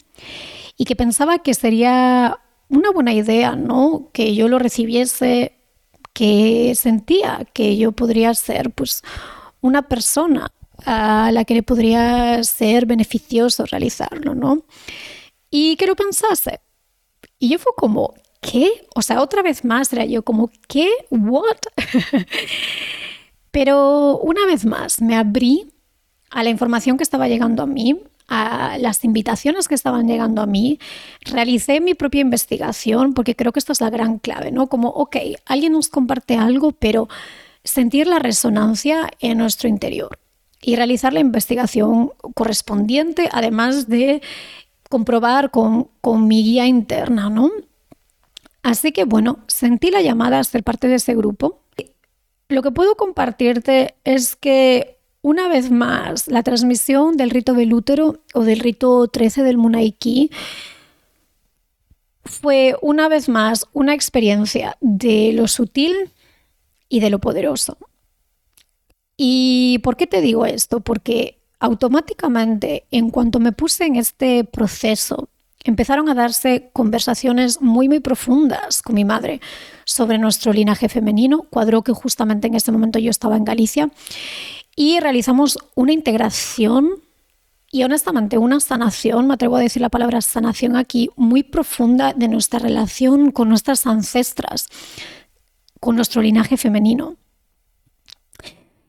y 0.77 0.85
que 0.85 0.97
pensaba 0.97 1.39
que 1.39 1.55
sería 1.55 2.41
una 2.69 2.91
buena 2.91 3.13
idea, 3.15 3.55
¿no? 3.55 4.11
Que 4.13 4.35
yo 4.35 4.49
lo 4.49 4.59
recibiese, 4.59 5.57
que 6.13 6.75
sentía 6.75 7.47
que 7.53 7.77
yo 7.77 7.93
podría 7.93 8.35
ser, 8.35 8.71
pues, 8.71 9.03
una 9.61 9.83
persona 9.83 10.51
a 10.85 11.31
la 11.33 11.45
que 11.45 11.55
le 11.55 11.63
podría 11.63 12.43
ser 12.45 12.87
beneficioso 12.87 13.65
realizarlo, 13.67 14.35
¿no? 14.35 14.65
Y 15.51 15.77
que 15.77 15.87
lo 15.87 15.97
pensase. 15.97 16.61
Y 17.39 17.49
yo 17.51 17.59
fue 17.59 17.73
como, 17.77 18.15
¿qué? 18.41 18.71
O 18.95 19.03
sea, 19.03 19.21
otra 19.21 19.43
vez 19.43 19.65
más 19.65 19.93
era 19.93 20.05
yo 20.05 20.23
como, 20.23 20.51
¿qué? 20.69 20.91
¿What? 21.11 21.59
Pero 23.51 24.19
una 24.19 24.45
vez 24.47 24.65
más 24.65 25.01
me 25.01 25.17
abrí 25.17 25.71
a 26.31 26.43
la 26.43 26.51
información 26.51 26.97
que 26.97 27.03
estaba 27.03 27.29
llegando 27.29 27.63
a 27.63 27.67
mí, 27.67 27.99
a 28.29 28.77
las 28.79 29.05
invitaciones 29.05 29.69
que 29.69 29.75
estaban 29.75 30.09
llegando 30.09 30.43
a 30.43 30.47
mí, 30.47 30.79
realicé 31.21 31.81
mi 31.81 31.95
propia 31.95 32.21
investigación, 32.21 33.15
porque 33.15 33.37
creo 33.37 33.53
que 33.53 33.61
esta 33.61 33.73
es 33.73 33.81
la 33.81 33.91
gran 33.91 34.19
clave, 34.19 34.51
¿no? 34.51 34.67
Como, 34.67 34.89
ok, 34.89 35.17
alguien 35.47 35.73
nos 35.73 35.89
comparte 35.89 36.37
algo, 36.37 36.73
pero 36.73 37.09
sentir 37.65 38.07
la 38.07 38.19
resonancia 38.19 39.09
en 39.21 39.39
nuestro 39.39 39.69
interior 39.69 40.19
y 40.67 40.75
realizar 40.75 41.13
la 41.13 41.21
investigación 41.21 42.11
correspondiente, 42.35 43.29
además 43.31 43.89
de 43.89 44.21
comprobar 44.91 45.53
con, 45.53 45.89
con 46.01 46.27
mi 46.27 46.43
guía 46.43 46.67
interna, 46.67 47.31
¿no? 47.31 47.53
Así 48.65 48.91
que 48.91 49.05
bueno, 49.05 49.39
sentí 49.47 49.93
la 49.93 50.03
llamada 50.03 50.41
a 50.41 50.45
ser 50.45 50.65
parte 50.65 50.89
de 50.89 50.97
ese 50.97 51.15
grupo. 51.15 51.61
Lo 52.49 52.63
que 52.63 52.73
puedo 52.73 52.97
compartirte 52.97 53.95
es 54.03 54.35
que 54.35 54.99
una 55.23 55.49
vez 55.49 55.71
más, 55.71 56.27
la 56.27 56.43
transmisión 56.43 57.17
del 57.17 57.31
rito 57.31 57.55
del 57.55 57.73
útero 57.73 58.19
o 58.35 58.43
del 58.43 58.59
rito 58.59 59.07
13 59.07 59.45
del 59.45 59.59
Munaiki 59.59 60.33
fue 62.25 62.75
una 62.83 63.09
vez 63.09 63.29
más 63.29 63.67
una 63.73 63.95
experiencia 63.95 64.77
de 64.81 65.31
lo 65.33 65.47
sutil 65.47 66.11
y 66.89 66.99
de 66.99 67.11
lo 67.11 67.21
poderoso. 67.21 67.79
¿Y 69.17 69.79
por 69.83 69.97
qué 69.97 70.07
te 70.07 70.21
digo 70.21 70.47
esto? 70.47 70.81
Porque 70.81 71.39
automáticamente, 71.59 72.85
en 72.91 73.11
cuanto 73.11 73.41
me 73.41 73.53
puse 73.53 73.87
en 73.87 73.97
este 73.97 74.45
proceso, 74.45 75.29
empezaron 75.65 76.09
a 76.09 76.15
darse 76.15 76.71
conversaciones 76.73 77.61
muy, 77.61 77.89
muy 77.89 78.01
profundas 78.01 78.83
con 78.83 78.95
mi 78.95 79.05
madre 79.05 79.41
sobre 79.85 80.19
nuestro 80.19 80.53
linaje 80.53 80.89
femenino, 80.89 81.47
cuadro 81.51 81.83
que 81.83 81.93
justamente 81.93 82.47
en 82.47 82.55
ese 82.55 82.73
momento 82.73 82.99
yo 82.99 83.11
estaba 83.11 83.37
en 83.37 83.45
Galicia, 83.45 83.91
y 84.77 85.01
realizamos 85.01 85.59
una 85.75 85.93
integración 85.93 86.91
y 87.73 87.83
honestamente 87.83 88.39
una 88.39 88.61
sanación, 88.61 89.27
me 89.27 89.35
atrevo 89.35 89.57
a 89.57 89.61
decir 89.61 89.83
la 89.83 89.89
palabra 89.89 90.21
sanación 90.21 90.77
aquí, 90.77 91.11
muy 91.17 91.43
profunda 91.43 92.13
de 92.13 92.29
nuestra 92.29 92.59
relación 92.59 93.33
con 93.33 93.49
nuestras 93.49 93.87
ancestras, 93.87 94.69
con 95.81 95.97
nuestro 95.97 96.23
linaje 96.23 96.57
femenino. 96.57 97.17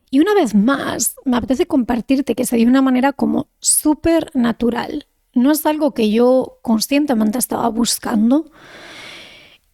Y 0.10 0.20
una 0.20 0.34
vez 0.34 0.56
más, 0.56 1.16
me 1.26 1.38
apetece 1.38 1.66
compartirte 1.66 2.36
que 2.36 2.46
se 2.46 2.56
dio 2.56 2.66
de 2.66 2.72
una 2.72 2.82
manera 2.82 3.14
como 3.14 3.48
súper 3.60 4.32
natural. 4.34 5.08
No 5.34 5.52
es 5.52 5.66
algo 5.66 5.94
que 5.94 6.10
yo 6.10 6.60
conscientemente 6.62 7.38
estaba 7.38 7.68
buscando. 7.70 8.50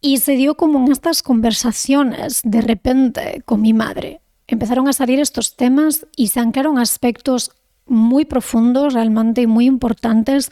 Y 0.01 0.17
se 0.17 0.33
dio 0.33 0.55
como 0.55 0.79
en 0.79 0.91
estas 0.91 1.23
conversaciones 1.23 2.41
de 2.43 2.61
repente 2.61 3.41
con 3.45 3.61
mi 3.61 3.73
madre 3.73 4.21
empezaron 4.47 4.87
a 4.87 4.93
salir 4.93 5.19
estos 5.19 5.55
temas 5.55 6.05
y 6.15 6.27
se 6.27 6.39
anclaron 6.39 6.77
aspectos 6.77 7.51
muy 7.85 8.25
profundos, 8.25 8.93
realmente 8.93 9.47
muy 9.47 9.65
importantes 9.65 10.51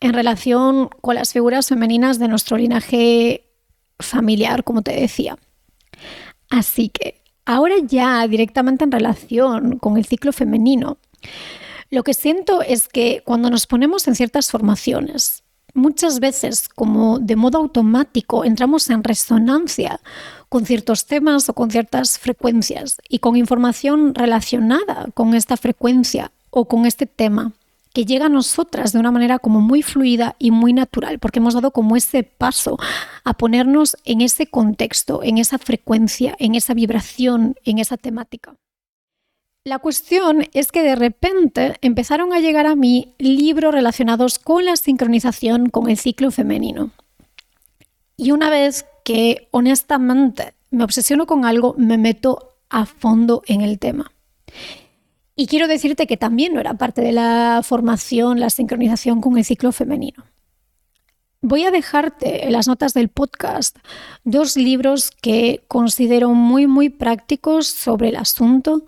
en 0.00 0.12
relación 0.12 0.88
con 1.00 1.14
las 1.14 1.32
figuras 1.32 1.68
femeninas 1.68 2.18
de 2.18 2.28
nuestro 2.28 2.56
linaje 2.56 3.44
familiar, 3.98 4.64
como 4.64 4.82
te 4.82 4.92
decía. 4.92 5.38
Así 6.50 6.88
que 6.88 7.22
ahora 7.46 7.76
ya 7.82 8.26
directamente 8.28 8.84
en 8.84 8.92
relación 8.92 9.78
con 9.78 9.96
el 9.96 10.04
ciclo 10.04 10.32
femenino, 10.32 10.98
lo 11.90 12.02
que 12.02 12.14
siento 12.14 12.62
es 12.62 12.88
que 12.88 13.22
cuando 13.24 13.48
nos 13.48 13.66
ponemos 13.66 14.06
en 14.08 14.16
ciertas 14.16 14.50
formaciones, 14.50 15.44
muchas 15.72 16.20
veces 16.20 16.68
como 16.68 17.18
de 17.18 17.36
modo 17.36 17.58
automático 17.58 18.44
entramos 18.44 18.90
en 18.90 19.04
resonancia 19.04 20.00
con 20.48 20.66
ciertos 20.66 21.06
temas 21.06 21.48
o 21.48 21.54
con 21.54 21.70
ciertas 21.70 22.18
frecuencias 22.18 22.96
y 23.08 23.20
con 23.20 23.36
información 23.36 24.14
relacionada 24.14 25.06
con 25.14 25.34
esta 25.34 25.56
frecuencia 25.56 26.32
o 26.50 26.66
con 26.66 26.86
este 26.86 27.06
tema 27.06 27.52
que 27.96 28.04
llega 28.04 28.26
a 28.26 28.28
nosotras 28.28 28.92
de 28.92 28.98
una 28.98 29.10
manera 29.10 29.38
como 29.38 29.62
muy 29.62 29.80
fluida 29.80 30.36
y 30.38 30.50
muy 30.50 30.74
natural, 30.74 31.18
porque 31.18 31.38
hemos 31.38 31.54
dado 31.54 31.70
como 31.70 31.96
ese 31.96 32.24
paso 32.24 32.76
a 33.24 33.32
ponernos 33.32 33.96
en 34.04 34.20
ese 34.20 34.48
contexto, 34.48 35.22
en 35.22 35.38
esa 35.38 35.56
frecuencia, 35.56 36.36
en 36.38 36.54
esa 36.54 36.74
vibración, 36.74 37.54
en 37.64 37.78
esa 37.78 37.96
temática. 37.96 38.54
La 39.64 39.78
cuestión 39.78 40.46
es 40.52 40.72
que 40.72 40.82
de 40.82 40.94
repente 40.94 41.76
empezaron 41.80 42.34
a 42.34 42.40
llegar 42.40 42.66
a 42.66 42.76
mí 42.76 43.14
libros 43.16 43.72
relacionados 43.72 44.38
con 44.38 44.66
la 44.66 44.76
sincronización 44.76 45.70
con 45.70 45.88
el 45.88 45.96
ciclo 45.96 46.30
femenino. 46.30 46.90
Y 48.18 48.32
una 48.32 48.50
vez 48.50 48.84
que 49.06 49.48
honestamente 49.52 50.52
me 50.70 50.84
obsesiono 50.84 51.24
con 51.26 51.46
algo, 51.46 51.74
me 51.78 51.96
meto 51.96 52.58
a 52.68 52.84
fondo 52.84 53.40
en 53.46 53.62
el 53.62 53.78
tema. 53.78 54.12
Y 55.38 55.46
quiero 55.48 55.68
decirte 55.68 56.06
que 56.06 56.16
también 56.16 56.54
no 56.54 56.60
era 56.60 56.74
parte 56.74 57.02
de 57.02 57.12
la 57.12 57.60
formación, 57.62 58.40
la 58.40 58.48
sincronización 58.48 59.20
con 59.20 59.36
el 59.36 59.44
ciclo 59.44 59.70
femenino. 59.70 60.24
Voy 61.42 61.64
a 61.64 61.70
dejarte 61.70 62.46
en 62.46 62.52
las 62.52 62.66
notas 62.66 62.94
del 62.94 63.10
podcast 63.10 63.76
dos 64.24 64.56
libros 64.56 65.10
que 65.10 65.62
considero 65.68 66.30
muy, 66.30 66.66
muy 66.66 66.88
prácticos 66.88 67.66
sobre 67.66 68.08
el 68.08 68.16
asunto. 68.16 68.86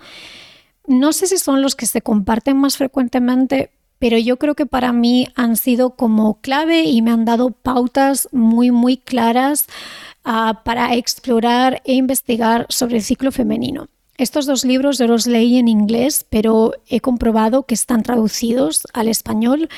No 0.87 1.13
sé 1.13 1.27
si 1.27 1.37
son 1.37 1.61
los 1.61 1.77
que 1.77 1.85
se 1.85 2.01
comparten 2.01 2.57
más 2.57 2.79
frecuentemente, 2.79 3.71
pero 3.99 4.17
yo 4.17 4.39
creo 4.39 4.55
que 4.55 4.65
para 4.65 4.91
mí 4.95 5.29
han 5.35 5.55
sido 5.55 5.97
como 5.97 6.41
clave 6.41 6.85
y 6.85 7.03
me 7.03 7.11
han 7.11 7.27
dado 7.27 7.51
pautas 7.51 8.27
muy, 8.33 8.71
muy 8.71 8.97
claras 8.97 9.67
uh, 10.25 10.55
para 10.65 10.95
explorar 10.95 11.83
e 11.85 11.93
investigar 11.93 12.65
sobre 12.71 12.97
el 12.97 13.03
ciclo 13.03 13.31
femenino. 13.33 13.89
Estos 14.19 14.47
dos 14.47 14.65
libros 14.65 14.99
yo 14.99 15.07
los 15.07 15.29
leí 15.29 15.59
en 15.59 15.69
inglés, 15.69 16.27
pero 16.29 16.73
he 16.89 17.01
comprobado 17.01 17.63
que 17.63 17.75
están 17.75 18.03
traducidos 18.03 18.83
al 18.93 19.07
español 19.07 19.69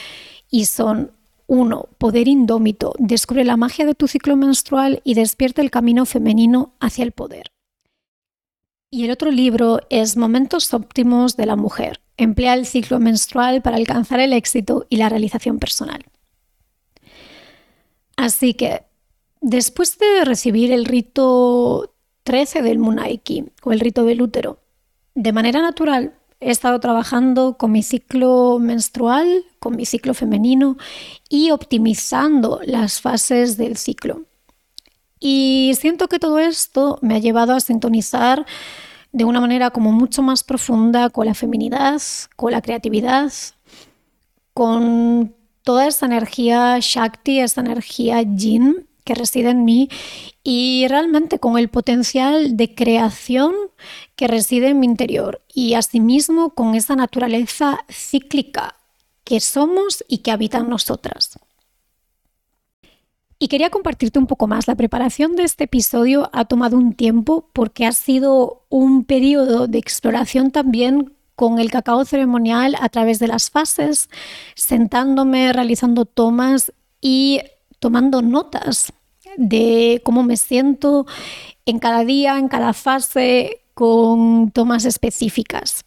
y 0.51 0.65
son 0.65 1.13
uno, 1.47 1.89
Poder 1.99 2.27
Indómito, 2.27 2.95
descubre 2.99 3.45
la 3.45 3.59
magia 3.59 3.85
de 3.85 3.95
tu 3.95 4.09
ciclo 4.09 4.37
menstrual 4.37 5.03
y 5.05 5.13
despierta 5.13 5.61
el 5.61 5.71
camino 5.71 6.07
femenino 6.07 6.73
hacia 6.81 7.05
el 7.05 7.13
poder. 7.13 7.53
Y 8.91 9.05
el 9.05 9.11
otro 9.11 9.31
libro 9.31 9.81
es 9.91 10.17
Momentos 10.17 10.73
óptimos 10.73 11.37
de 11.37 11.45
la 11.45 11.57
mujer, 11.57 12.01
emplea 12.17 12.55
el 12.55 12.65
ciclo 12.65 12.99
menstrual 12.99 13.61
para 13.61 13.77
alcanzar 13.77 14.21
el 14.21 14.33
éxito 14.33 14.87
y 14.89 14.97
la 14.97 15.11
realización 15.11 15.59
personal. 15.59 16.05
Así 18.17 18.55
que, 18.55 18.85
después 19.41 19.99
de 19.99 20.25
recibir 20.25 20.73
el 20.73 20.87
rito 20.87 21.90
13 22.25 22.63
del 22.63 22.79
Munaiki 22.79 23.47
o 23.63 23.73
el 23.73 23.81
rito 23.81 24.05
del 24.05 24.23
útero. 24.23 24.59
De 25.15 25.33
manera 25.33 25.61
natural 25.61 26.15
he 26.41 26.51
estado 26.51 26.81
trabajando 26.81 27.57
con 27.59 27.73
mi 27.73 27.83
ciclo 27.83 28.59
menstrual, 28.59 29.45
con 29.59 29.77
mi 29.77 29.85
ciclo 29.85 30.15
femenino 30.15 30.77
y 31.29 31.51
optimizando 31.51 32.61
las 32.65 33.01
fases 33.01 33.57
del 33.57 33.77
ciclo. 33.77 34.23
Y 35.19 35.73
siento 35.79 36.09
que 36.09 36.19
todo 36.19 36.39
esto 36.39 36.99
me 37.03 37.15
ha 37.15 37.19
llevado 37.19 37.55
a 37.55 37.61
sintonizar 37.61 38.47
de 39.13 39.25
una 39.25 39.41
manera 39.41 39.71
como 39.71 39.93
mucho 39.93 40.23
más 40.23 40.45
profunda 40.45 41.11
con 41.11 41.27
la 41.27 41.35
feminidad, 41.35 42.01
con 42.37 42.53
la 42.53 42.63
creatividad, 42.63 43.33
con 44.55 45.35
toda 45.63 45.87
esa 45.87 46.07
energía 46.07 46.79
Shakti, 46.81 47.41
esa 47.41 47.61
energía 47.61 48.23
Yin 48.23 48.87
reside 49.15 49.51
en 49.51 49.65
mí 49.65 49.89
y 50.43 50.87
realmente 50.89 51.39
con 51.39 51.59
el 51.59 51.69
potencial 51.69 52.57
de 52.57 52.75
creación 52.75 53.55
que 54.17 54.27
reside 54.27 54.69
en 54.69 54.81
mi 54.81 54.87
interior 54.87 55.43
y 55.53 55.75
asimismo 55.75 56.51
con 56.51 56.75
esa 56.75 56.97
naturaleza 56.97 57.85
cíclica 57.91 58.77
que 59.25 59.41
somos 59.41 60.05
y 60.09 60.19
que 60.19 60.31
habita 60.31 60.59
en 60.59 60.69
nosotras. 60.69 61.39
Y 63.39 63.49
quería 63.49 63.71
compartirte 63.71 64.19
un 64.19 64.27
poco 64.27 64.47
más. 64.47 64.69
La 64.69 64.75
preparación 64.75 65.35
de 65.35 65.45
este 65.45 65.65
episodio 65.65 66.29
ha 66.35 66.45
tomado 66.45 66.77
un 66.77 66.93
tiempo 66.93 67.49
porque 67.55 67.87
ha 67.87 67.93
sido 67.93 68.65
un 68.69 69.05
periodo 69.05 69.67
de 69.67 69.79
exploración 69.79 70.51
también 70.51 71.15
con 71.37 71.59
el 71.59 71.71
cacao 71.71 72.05
ceremonial 72.05 72.77
a 72.79 72.91
través 72.91 73.19
de 73.19 73.29
las 73.29 73.49
fases, 73.49 74.11
sentándome, 74.55 75.55
realizando 75.55 76.05
tomas 76.05 76.71
y 77.01 77.41
tomando 77.79 78.21
notas 78.21 78.93
de 79.37 80.01
cómo 80.05 80.23
me 80.23 80.37
siento 80.37 81.07
en 81.67 81.79
cada 81.79 82.05
día, 82.05 82.39
en 82.39 82.49
cada 82.49 82.73
fase, 82.73 83.61
con 83.75 84.51
tomas 84.51 84.85
específicas. 84.85 85.85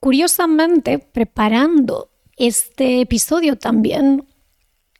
Curiosamente, 0.00 0.98
preparando 0.98 2.10
este 2.36 3.00
episodio 3.00 3.56
también, 3.56 4.24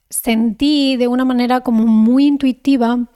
sentí 0.09 0.97
de 0.97 1.07
una 1.07 1.25
manera 1.25 1.61
como 1.61 1.85
muy 1.85 2.25
intuitiva 2.25 3.07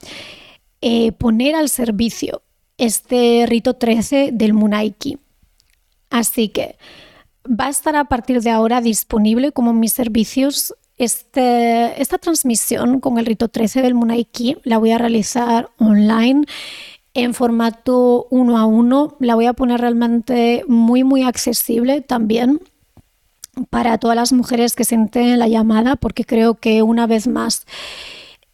eh, 0.80 1.12
poner 1.12 1.54
al 1.54 1.68
servicio 1.68 2.42
este 2.78 3.46
rito 3.46 3.74
13 3.74 4.30
del 4.32 4.54
Munaiki. 4.54 5.18
Así 6.10 6.48
que 6.48 6.76
va 7.48 7.66
a 7.66 7.70
estar 7.70 7.96
a 7.96 8.04
partir 8.04 8.42
de 8.42 8.50
ahora 8.50 8.80
disponible 8.80 9.52
como 9.52 9.72
mis 9.72 9.92
servicios 9.92 10.74
este, 10.98 12.00
esta 12.00 12.18
transmisión 12.18 13.00
con 13.00 13.18
el 13.18 13.26
rito 13.26 13.48
13 13.48 13.82
del 13.82 13.94
Munaiki 13.94 14.58
la 14.64 14.78
voy 14.78 14.92
a 14.92 14.98
realizar 14.98 15.70
online 15.78 16.44
en 17.14 17.34
formato 17.34 18.26
uno 18.30 18.58
a 18.58 18.66
uno. 18.66 19.16
La 19.20 19.34
voy 19.34 19.46
a 19.46 19.52
poner 19.52 19.80
realmente 19.80 20.64
muy, 20.68 21.04
muy 21.04 21.22
accesible 21.22 22.00
también 22.00 22.60
para 23.70 23.98
todas 23.98 24.16
las 24.16 24.32
mujeres 24.32 24.74
que 24.74 24.84
sienten 24.84 25.38
la 25.38 25.48
llamada, 25.48 25.96
porque 25.96 26.24
creo 26.24 26.54
que 26.54 26.82
una 26.82 27.06
vez 27.06 27.26
más 27.26 27.66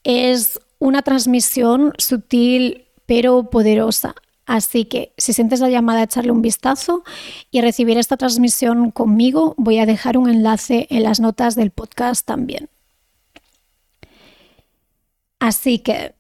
es 0.03 0.59
una 0.79 1.03
transmisión 1.03 1.93
sutil 1.99 2.85
pero 3.07 3.45
poderosa. 3.51 4.15
Así 4.49 4.87
que 4.87 5.13
si 5.19 5.35
sientes 5.35 5.61
la 5.61 5.69
llamada, 5.69 6.03
echarle 6.03 6.33
un 6.33 6.41
vistazo 6.41 7.05
y 7.51 7.61
recibir 7.61 7.99
esta 7.99 8.17
transmisión 8.17 8.91
conmigo, 8.91 9.55
voy 9.59 9.79
a 9.79 9.85
dejar 9.85 10.17
un 10.17 10.31
enlace 10.31 10.87
en 10.89 11.03
las 11.03 11.21
notas 11.21 11.55
del 11.55 11.71
podcast 11.71 12.27
también. 12.27 12.71
Así 15.39 15.81
que 15.81 16.15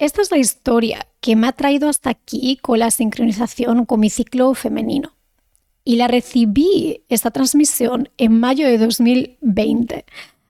esta 0.00 0.20
es 0.20 0.32
la 0.32 0.38
historia 0.38 1.06
que 1.20 1.36
me 1.36 1.46
ha 1.46 1.52
traído 1.52 1.88
hasta 1.88 2.10
aquí 2.10 2.58
con 2.60 2.80
la 2.80 2.90
sincronización 2.90 3.86
con 3.86 4.00
mi 4.00 4.10
ciclo 4.10 4.52
femenino. 4.54 5.14
Y 5.84 5.96
la 5.96 6.08
recibí, 6.08 7.04
esta 7.08 7.30
transmisión, 7.30 8.08
en 8.18 8.40
mayo 8.40 8.66
de 8.66 8.78
2020. 8.78 10.04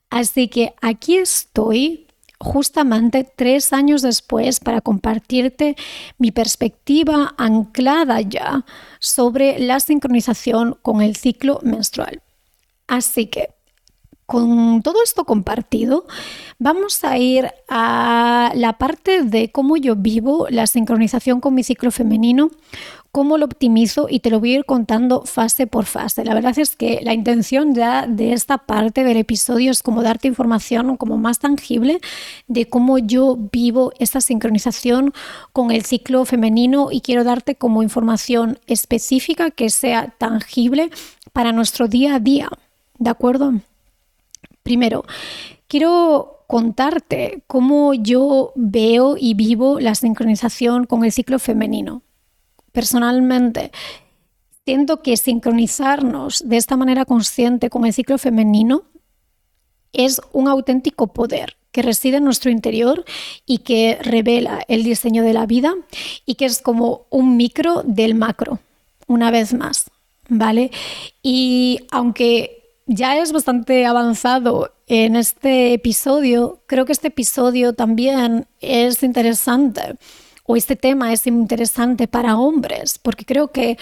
Así 0.08 0.48
que 0.48 0.72
aquí 0.80 1.18
estoy 1.18 2.07
justamente 2.40 3.24
tres 3.24 3.72
años 3.72 4.02
después 4.02 4.60
para 4.60 4.80
compartirte 4.80 5.76
mi 6.18 6.30
perspectiva 6.30 7.34
anclada 7.36 8.20
ya 8.20 8.64
sobre 9.00 9.58
la 9.58 9.80
sincronización 9.80 10.78
con 10.82 11.02
el 11.02 11.16
ciclo 11.16 11.60
menstrual. 11.62 12.22
Así 12.86 13.26
que 13.26 13.50
con 14.28 14.82
todo 14.82 15.02
esto 15.02 15.24
compartido, 15.24 16.06
vamos 16.58 17.02
a 17.02 17.16
ir 17.16 17.50
a 17.66 18.52
la 18.54 18.74
parte 18.74 19.22
de 19.22 19.50
cómo 19.50 19.78
yo 19.78 19.96
vivo 19.96 20.48
la 20.50 20.66
sincronización 20.66 21.40
con 21.40 21.54
mi 21.54 21.62
ciclo 21.62 21.90
femenino, 21.90 22.50
cómo 23.12 23.38
lo 23.38 23.46
optimizo 23.46 24.06
y 24.08 24.20
te 24.20 24.30
lo 24.30 24.40
voy 24.40 24.52
a 24.52 24.58
ir 24.58 24.64
contando 24.64 25.22
fase 25.22 25.66
por 25.66 25.86
fase. 25.86 26.24
La 26.24 26.34
verdad 26.34 26.58
es 26.58 26.76
que 26.76 27.00
la 27.02 27.14
intención 27.14 27.74
ya 27.74 28.06
de 28.06 28.32
esta 28.32 28.58
parte 28.58 29.04
del 29.04 29.16
episodio 29.16 29.70
es 29.70 29.82
como 29.82 30.02
darte 30.02 30.28
información 30.28 30.96
como 30.96 31.16
más 31.16 31.38
tangible 31.38 32.00
de 32.46 32.68
cómo 32.68 32.98
yo 32.98 33.36
vivo 33.50 33.92
esta 33.98 34.20
sincronización 34.20 35.12
con 35.52 35.70
el 35.70 35.84
ciclo 35.84 36.24
femenino 36.24 36.88
y 36.90 37.00
quiero 37.00 37.24
darte 37.24 37.54
como 37.54 37.82
información 37.82 38.58
específica 38.66 39.50
que 39.50 39.70
sea 39.70 40.14
tangible 40.18 40.90
para 41.32 41.52
nuestro 41.52 41.88
día 41.88 42.16
a 42.16 42.20
día. 42.20 42.50
¿De 42.98 43.10
acuerdo? 43.10 43.54
Primero, 44.62 45.04
quiero 45.66 46.44
contarte 46.46 47.42
cómo 47.46 47.94
yo 47.94 48.52
veo 48.54 49.16
y 49.18 49.34
vivo 49.34 49.80
la 49.80 49.94
sincronización 49.94 50.84
con 50.84 51.04
el 51.04 51.12
ciclo 51.12 51.38
femenino. 51.38 52.02
Personalmente, 52.72 53.72
siento 54.64 55.02
que 55.02 55.16
sincronizarnos 55.16 56.42
de 56.46 56.56
esta 56.56 56.76
manera 56.76 57.04
consciente 57.04 57.70
con 57.70 57.86
el 57.86 57.92
ciclo 57.92 58.18
femenino 58.18 58.82
es 59.92 60.20
un 60.32 60.48
auténtico 60.48 61.08
poder 61.08 61.56
que 61.72 61.82
reside 61.82 62.18
en 62.18 62.24
nuestro 62.24 62.50
interior 62.50 63.04
y 63.46 63.58
que 63.58 63.98
revela 64.00 64.60
el 64.68 64.84
diseño 64.84 65.22
de 65.22 65.32
la 65.32 65.46
vida 65.46 65.74
y 66.26 66.34
que 66.34 66.44
es 66.44 66.60
como 66.60 67.06
un 67.10 67.36
micro 67.36 67.82
del 67.84 68.14
macro, 68.14 68.58
una 69.06 69.30
vez 69.30 69.54
más, 69.54 69.90
¿vale? 70.28 70.70
Y 71.22 71.80
aunque 71.90 72.58
ya 72.86 73.18
es 73.18 73.32
bastante 73.32 73.86
avanzado 73.86 74.72
en 74.86 75.16
este 75.16 75.74
episodio, 75.74 76.62
creo 76.66 76.84
que 76.86 76.92
este 76.92 77.08
episodio 77.08 77.74
también 77.74 78.46
es 78.60 79.02
interesante, 79.02 79.96
o 80.48 80.56
este 80.56 80.76
tema 80.76 81.12
es 81.12 81.26
interesante 81.26 82.08
para 82.08 82.38
hombres, 82.38 82.98
porque 82.98 83.26
creo 83.26 83.48
que 83.48 83.76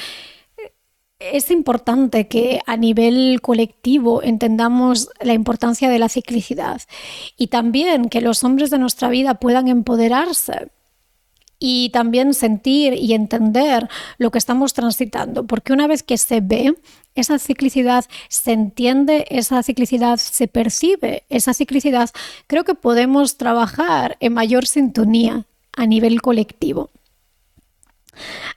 es 1.21 1.53
importante 1.53 2.27
que 2.27 2.61
a 2.67 2.77
nivel 2.77 3.41
colectivo 3.41 4.21
entendamos 4.21 5.09
la 5.21 5.33
importancia 5.33 5.89
de 5.89 6.01
la 6.01 6.09
ciclicidad 6.09 6.83
y 7.37 7.47
también 7.47 8.09
que 8.09 8.21
los 8.21 8.43
hombres 8.43 8.71
de 8.71 8.81
nuestra 8.81 9.09
vida 9.09 9.35
puedan 9.35 9.69
empoderarse 9.69 10.73
y 11.61 11.91
también 11.91 12.35
sentir 12.35 12.95
y 12.95 13.15
entender 13.15 13.89
lo 14.19 14.33
que 14.33 14.39
estamos 14.39 14.75
transitando, 14.75 15.47
porque 15.47 15.73
una 15.73 15.87
vez 15.87 16.03
que 16.03 16.19
se 16.19 16.41
ve, 16.41 16.75
esa 17.15 17.39
ciclicidad 17.39 18.05
se 18.29 18.53
entiende, 18.53 19.25
esa 19.31 19.63
ciclicidad 19.63 20.17
se 20.17 20.49
percibe, 20.49 21.23
esa 21.29 21.55
ciclicidad, 21.55 22.11
creo 22.49 22.65
que 22.65 22.75
podemos 22.75 23.37
trabajar 23.37 24.17
en 24.19 24.35
mayor 24.35 24.67
sintonía 24.67 25.47
a 25.77 25.87
nivel 25.87 26.21
colectivo. 26.21 26.91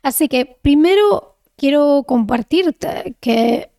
Así 0.01 0.27
que 0.27 0.58
primero 0.62 1.36
quiero 1.58 2.03
compartirte 2.08 3.15
que 3.19 3.69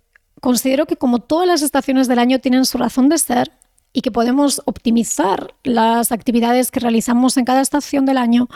considero 0.41 0.87
que 0.87 0.97
como 0.97 1.19
todas 1.21 1.47
las 1.47 1.63
estaciones 1.63 2.09
del 2.09 2.19
año 2.19 2.39
tienen 2.39 2.65
su 2.65 2.79
razón 2.79 3.09
de 3.09 3.19
ser 3.19 3.53
y 3.93 4.03
que 4.03 4.13
podemos 4.13 4.63
optimizar 4.67 5.55
las 5.65 6.13
actividades 6.13 6.71
que 6.71 6.81
realizamos 6.81 7.37
en 7.37 7.45
cada 7.45 7.61
estación 7.61 8.07
del 8.07 8.19
año, 8.19 8.49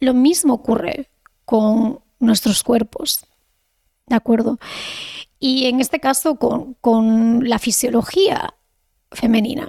lo 0.00 0.14
mismo 0.14 0.54
ocurre 0.54 1.10
con 1.44 2.00
nuestros 2.18 2.62
cuerpos. 2.62 3.26
¿De 4.06 4.16
acuerdo? 4.16 4.58
Y 5.38 5.66
en 5.66 5.80
este 5.80 6.00
caso 6.00 6.36
con, 6.36 6.74
con 6.74 7.48
la 7.48 7.58
fisiología 7.58 8.54
femenina. 9.10 9.68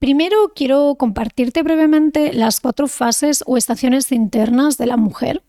Primero 0.00 0.52
quiero 0.56 0.96
compartirte 0.96 1.62
brevemente 1.62 2.32
las 2.32 2.58
cuatro 2.58 2.88
fases 2.88 3.44
o 3.46 3.56
estaciones 3.56 4.10
internas 4.10 4.76
de 4.76 4.86
la 4.86 4.96
mujer 4.96 5.42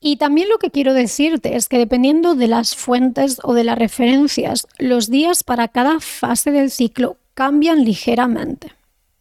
y 0.00 0.16
también 0.16 0.48
lo 0.48 0.58
que 0.58 0.70
quiero 0.70 0.94
decirte 0.94 1.56
es 1.56 1.68
que 1.68 1.78
dependiendo 1.78 2.34
de 2.34 2.46
las 2.46 2.76
fuentes 2.76 3.40
o 3.42 3.54
de 3.54 3.64
las 3.64 3.76
referencias, 3.76 4.68
los 4.78 5.10
días 5.10 5.42
para 5.42 5.68
cada 5.68 5.98
fase 6.00 6.52
del 6.52 6.70
ciclo 6.70 7.16
cambian 7.34 7.84
ligeramente. 7.84 8.72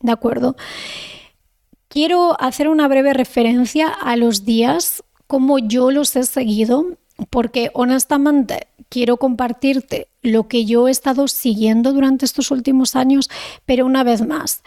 ¿De 0.02 0.12
acuerdo? 0.12 0.56
Quiero 1.88 2.40
hacer 2.40 2.68
una 2.68 2.88
breve 2.88 3.14
referencia 3.14 3.88
a 3.88 4.16
los 4.16 4.46
días 4.46 5.04
como 5.28 5.58
yo 5.58 5.90
los 5.90 6.16
he 6.16 6.24
seguido, 6.24 6.86
porque 7.30 7.72
honestamente 7.74 8.68
quiero 8.90 9.18
compartirte 9.18 10.08
lo 10.22 10.48
que 10.48 10.66
yo 10.66 10.88
he 10.88 10.92
estado 10.92 11.28
siguiendo 11.28 11.94
durante 11.94 12.26
estos 12.26 12.52
últimos 12.52 12.96
años, 12.96 13.30
pero 13.66 13.86
una 13.86 14.04
vez 14.04 14.26
más, 14.26 14.64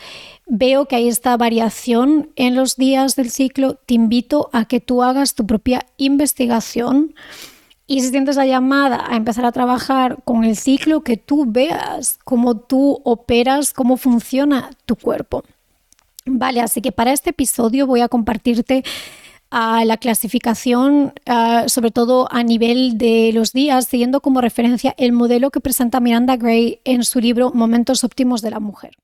veo 0.46 0.87
que 0.87 0.96
hay 0.96 1.08
esta 1.08 1.37
variación 1.37 2.30
en 2.37 2.54
los 2.54 2.76
días 2.76 3.16
del 3.16 3.30
ciclo, 3.30 3.74
te 3.74 3.94
invito 3.94 4.50
a 4.52 4.64
que 4.64 4.80
tú 4.80 5.02
hagas 5.02 5.34
tu 5.34 5.46
propia 5.46 5.87
investigación 5.96 7.14
y 7.87 8.02
si 8.02 8.11
sientes 8.11 8.37
la 8.37 8.46
llamada 8.46 9.06
a 9.08 9.16
empezar 9.16 9.46
a 9.46 9.52
trabajar 9.52 10.18
con 10.24 10.44
el 10.44 10.56
ciclo, 10.56 11.00
que 11.00 11.16
tú 11.16 11.46
veas 11.46 12.18
cómo 12.22 12.58
tú 12.58 13.00
operas, 13.02 13.72
cómo 13.72 13.96
funciona 13.96 14.70
tu 14.84 14.94
cuerpo. 14.94 15.42
Vale, 16.26 16.61
así 16.61 16.82
que 16.82 16.92
para 16.92 17.12
este 17.12 17.30
episodio 17.30 17.87
voy 17.87 18.02
a 18.02 18.08
compartirte 18.08 18.84
a 19.50 19.84
la 19.84 19.96
clasificación, 19.96 21.12
sobre 21.66 21.90
todo 21.90 22.28
a 22.30 22.42
nivel 22.42 22.98
de 22.98 23.30
los 23.32 23.52
días, 23.52 23.87
siguiendo 23.87 24.20
como 24.20 24.40
referencia 24.40 24.94
el 24.98 25.12
modelo 25.12 25.50
que 25.50 25.61
presenta 25.61 26.00
Miranda 26.00 26.37
Gray 26.37 26.80
en 26.84 27.04
su 27.04 27.20
libro 27.20 27.52
Momentos 27.54 28.04
óptimos 28.04 28.42
de 28.42 28.50
la 28.50 28.61
mujer. 28.61 28.96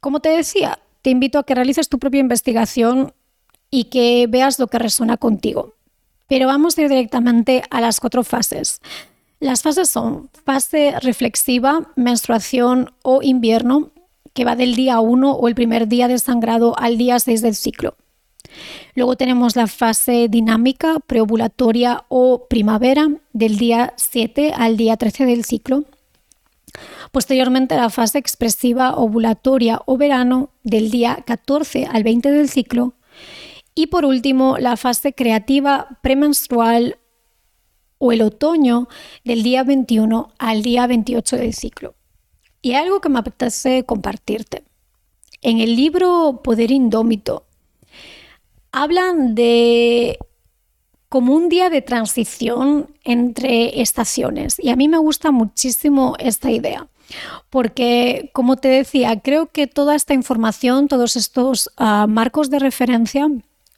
Como 0.00 0.20
te 0.20 0.30
decía, 0.30 0.78
te 1.02 1.10
invito 1.10 1.38
a 1.38 1.44
que 1.44 1.54
realices 1.54 1.88
tu 1.88 1.98
propia 1.98 2.20
investigación 2.20 3.12
y 3.70 3.84
que 3.84 4.26
veas 4.28 4.58
lo 4.58 4.68
que 4.68 4.78
resuena 4.78 5.16
contigo. 5.16 5.74
Pero 6.26 6.46
vamos 6.46 6.78
a 6.78 6.82
ir 6.82 6.88
directamente 6.88 7.62
a 7.70 7.80
las 7.80 8.00
cuatro 8.00 8.24
fases. 8.24 8.80
Las 9.40 9.62
fases 9.62 9.90
son 9.90 10.30
fase 10.44 10.94
reflexiva, 11.00 11.90
menstruación 11.96 12.94
o 13.02 13.20
invierno, 13.20 13.90
que 14.32 14.46
va 14.46 14.56
del 14.56 14.74
día 14.74 15.00
1 15.00 15.32
o 15.32 15.48
el 15.48 15.54
primer 15.54 15.88
día 15.88 16.08
de 16.08 16.18
sangrado 16.18 16.78
al 16.78 16.96
día 16.96 17.18
6 17.18 17.42
del 17.42 17.54
ciclo. 17.54 17.96
Luego 18.94 19.16
tenemos 19.16 19.56
la 19.56 19.66
fase 19.66 20.28
dinámica, 20.28 21.00
preovulatoria 21.00 22.04
o 22.08 22.46
primavera, 22.48 23.08
del 23.32 23.58
día 23.58 23.92
7 23.96 24.52
al 24.56 24.76
día 24.76 24.96
13 24.96 25.26
del 25.26 25.44
ciclo. 25.44 25.84
Posteriormente 27.12 27.76
la 27.76 27.90
fase 27.90 28.18
expresiva 28.18 28.96
ovulatoria 28.96 29.80
o 29.86 29.96
verano, 29.96 30.50
del 30.62 30.90
día 30.90 31.22
14 31.26 31.86
al 31.86 32.02
20 32.02 32.30
del 32.30 32.48
ciclo. 32.48 32.94
Y 33.74 33.88
por 33.88 34.04
último, 34.04 34.56
la 34.58 34.76
fase 34.76 35.12
creativa 35.12 35.98
premenstrual 36.02 36.98
o 37.98 38.12
el 38.12 38.22
otoño, 38.22 38.88
del 39.24 39.42
día 39.42 39.64
21 39.64 40.32
al 40.38 40.62
día 40.62 40.86
28 40.86 41.36
del 41.36 41.54
ciclo. 41.54 41.94
Y 42.62 42.74
algo 42.74 43.00
que 43.00 43.08
me 43.08 43.18
apetece 43.18 43.84
compartirte. 43.84 44.64
En 45.42 45.60
el 45.60 45.76
libro 45.76 46.40
Poder 46.42 46.70
Indómito 46.70 47.46
hablan 48.74 49.34
de 49.34 50.18
como 51.08 51.32
un 51.32 51.48
día 51.48 51.70
de 51.70 51.80
transición 51.80 52.88
entre 53.04 53.80
estaciones. 53.80 54.56
Y 54.58 54.70
a 54.70 54.76
mí 54.76 54.88
me 54.88 54.98
gusta 54.98 55.30
muchísimo 55.30 56.16
esta 56.18 56.50
idea. 56.50 56.88
Porque, 57.50 58.30
como 58.32 58.56
te 58.56 58.68
decía, 58.68 59.20
creo 59.20 59.46
que 59.46 59.68
toda 59.68 59.94
esta 59.94 60.12
información, 60.12 60.88
todos 60.88 61.14
estos 61.14 61.70
ah, 61.76 62.06
marcos 62.08 62.50
de 62.50 62.58
referencia 62.58 63.28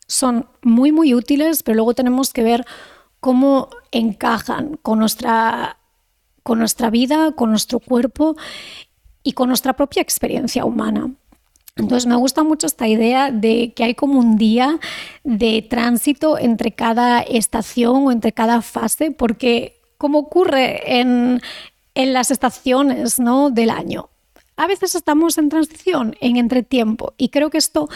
son 0.06 0.48
muy, 0.62 0.92
muy 0.92 1.12
útiles, 1.12 1.62
pero 1.62 1.76
luego 1.76 1.92
tenemos 1.92 2.32
que 2.32 2.42
ver 2.42 2.64
cómo 3.20 3.68
encajan 3.90 4.78
con 4.80 4.98
nuestra, 4.98 5.76
con 6.42 6.59
nuestra 6.59 6.88
vida, 6.88 7.32
con 7.32 7.50
nuestro 7.50 7.80
cuerpo 7.80 8.37
y 9.22 9.32
con 9.32 9.48
nuestra 9.48 9.74
propia 9.74 10.00
experiencia 10.00 10.64
humana. 10.64 11.11
Entonces 11.76 12.06
me 12.06 12.16
gusta 12.16 12.42
mucho 12.42 12.66
esta 12.66 12.88
idea 12.88 13.30
de 13.30 13.74
que 13.74 13.84
hay 13.84 13.94
como 13.94 14.18
un 14.18 14.36
día 14.36 14.80
de 15.24 15.60
tránsito 15.68 16.38
entre 16.38 16.72
cada 16.72 17.20
estación 17.20 18.06
o 18.06 18.12
entre 18.12 18.32
cada 18.32 18.62
fase, 18.62 19.10
porque 19.10 19.78
como 19.98 20.18
ocurre 20.18 21.00
en, 21.00 21.40
las 21.94 22.30
estaciones 22.30 23.18
¿no? 23.18 23.50
del 23.50 23.70
año, 23.70 24.08
a 24.56 24.66
veces 24.66 24.94
estamos 24.94 25.36
en 25.36 25.50
transición, 25.50 26.16
en 26.20 26.36
entretiempo, 26.36 27.12
y 27.18 27.28
creo 27.28 27.50
que 27.50 27.58
esto 27.58 27.90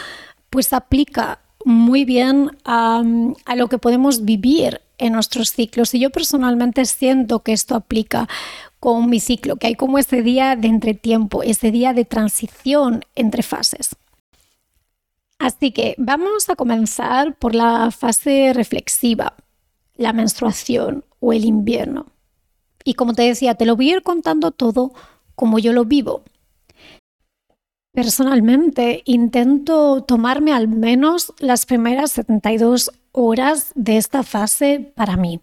pues 0.51 0.73
aplica 0.73 1.39
muy 1.65 2.05
bien 2.05 2.57
a, 2.65 3.03
a 3.45 3.55
lo 3.55 3.67
que 3.67 3.79
podemos 3.79 4.25
vivir 4.25 4.81
en 4.99 5.13
nuestros 5.13 5.51
ciclos. 5.51 5.93
Y 5.93 5.99
yo 5.99 6.11
personalmente 6.11 6.85
siento 6.85 7.39
que 7.39 7.53
esto 7.53 7.75
aplica 7.75 8.27
con 8.81 9.11
mi 9.11 9.19
ciclo, 9.19 9.57
que 9.57 9.67
hay 9.67 9.75
como 9.75 9.99
ese 9.99 10.23
día 10.23 10.55
de 10.55 10.67
entretiempo, 10.67 11.43
ese 11.43 11.69
día 11.69 11.93
de 11.93 12.03
transición 12.03 13.05
entre 13.13 13.43
fases. 13.43 13.95
Así 15.37 15.71
que 15.71 15.93
vamos 15.99 16.49
a 16.49 16.55
comenzar 16.55 17.35
por 17.35 17.53
la 17.53 17.91
fase 17.91 18.53
reflexiva, 18.53 19.35
la 19.97 20.13
menstruación 20.13 21.05
o 21.19 21.31
el 21.31 21.45
invierno. 21.45 22.07
Y 22.83 22.95
como 22.95 23.13
te 23.13 23.21
decía, 23.21 23.53
te 23.53 23.67
lo 23.67 23.75
voy 23.75 23.91
a 23.91 23.97
ir 23.97 24.01
contando 24.01 24.49
todo 24.49 24.93
como 25.35 25.59
yo 25.59 25.73
lo 25.73 25.85
vivo. 25.85 26.23
Personalmente 27.93 29.03
intento 29.05 30.03
tomarme 30.03 30.53
al 30.53 30.67
menos 30.67 31.33
las 31.37 31.67
primeras 31.67 32.13
72 32.13 32.91
horas 33.11 33.73
de 33.75 33.97
esta 33.97 34.23
fase 34.23 34.91
para 34.95 35.17
mí. 35.17 35.39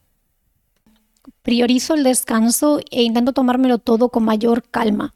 Priorizo 1.42 1.94
el 1.94 2.04
descanso 2.04 2.80
e 2.90 3.02
intento 3.02 3.32
tomármelo 3.32 3.78
todo 3.78 4.08
con 4.08 4.24
mayor 4.24 4.64
calma. 4.70 5.14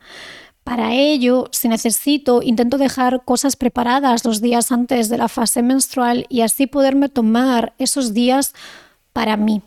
Para 0.64 0.94
ello, 0.94 1.48
si 1.50 1.68
necesito, 1.68 2.40
intento 2.42 2.78
dejar 2.78 3.24
cosas 3.24 3.56
preparadas 3.56 4.24
los 4.24 4.40
días 4.40 4.70
antes 4.70 5.08
de 5.08 5.18
la 5.18 5.28
fase 5.28 5.62
menstrual 5.62 6.26
y 6.28 6.42
así 6.42 6.66
poderme 6.66 7.08
tomar 7.08 7.74
esos 7.78 8.14
días 8.14 8.54
para 9.12 9.36
mí. 9.36 9.62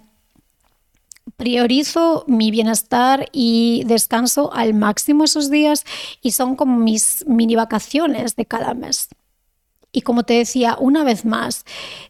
Priorizo 1.38 2.24
mi 2.28 2.50
bienestar 2.50 3.28
y 3.34 3.84
descanso 3.86 4.54
al 4.54 4.74
máximo 4.74 5.26
esos 5.26 5.50
días 5.50 5.84
y 6.22 6.32
son 6.32 6.56
como 6.56 6.78
mis 6.78 7.26
mini 7.28 7.56
vacaciones 7.56 8.38
de 8.38 8.46
cada 8.46 8.74
mes. 8.74 9.10
Y 9.96 10.02
como 10.02 10.24
te 10.24 10.34
decía, 10.34 10.76
una 10.78 11.06
vez 11.06 11.24
más, 11.24 11.64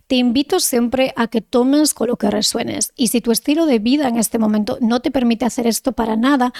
te 0.07 0.15
invito 0.15 0.59
siempre 0.59 1.13
a 1.15 1.27
que 1.27 1.41
tomes 1.41 1.93
con 1.93 2.07
lo 2.07 2.15
que 2.15 2.31
resuenes. 2.31 2.91
Y 2.95 3.09
si 3.09 3.21
tu 3.21 3.31
estilo 3.31 3.67
de 3.67 3.77
vida 3.77 4.07
en 4.07 4.17
este 4.17 4.39
momento 4.39 4.79
no 4.81 5.01
te 5.01 5.11
permite 5.11 5.45
hacer 5.45 5.67
esto 5.67 5.91
para 5.91 6.15
nada, 6.15 6.51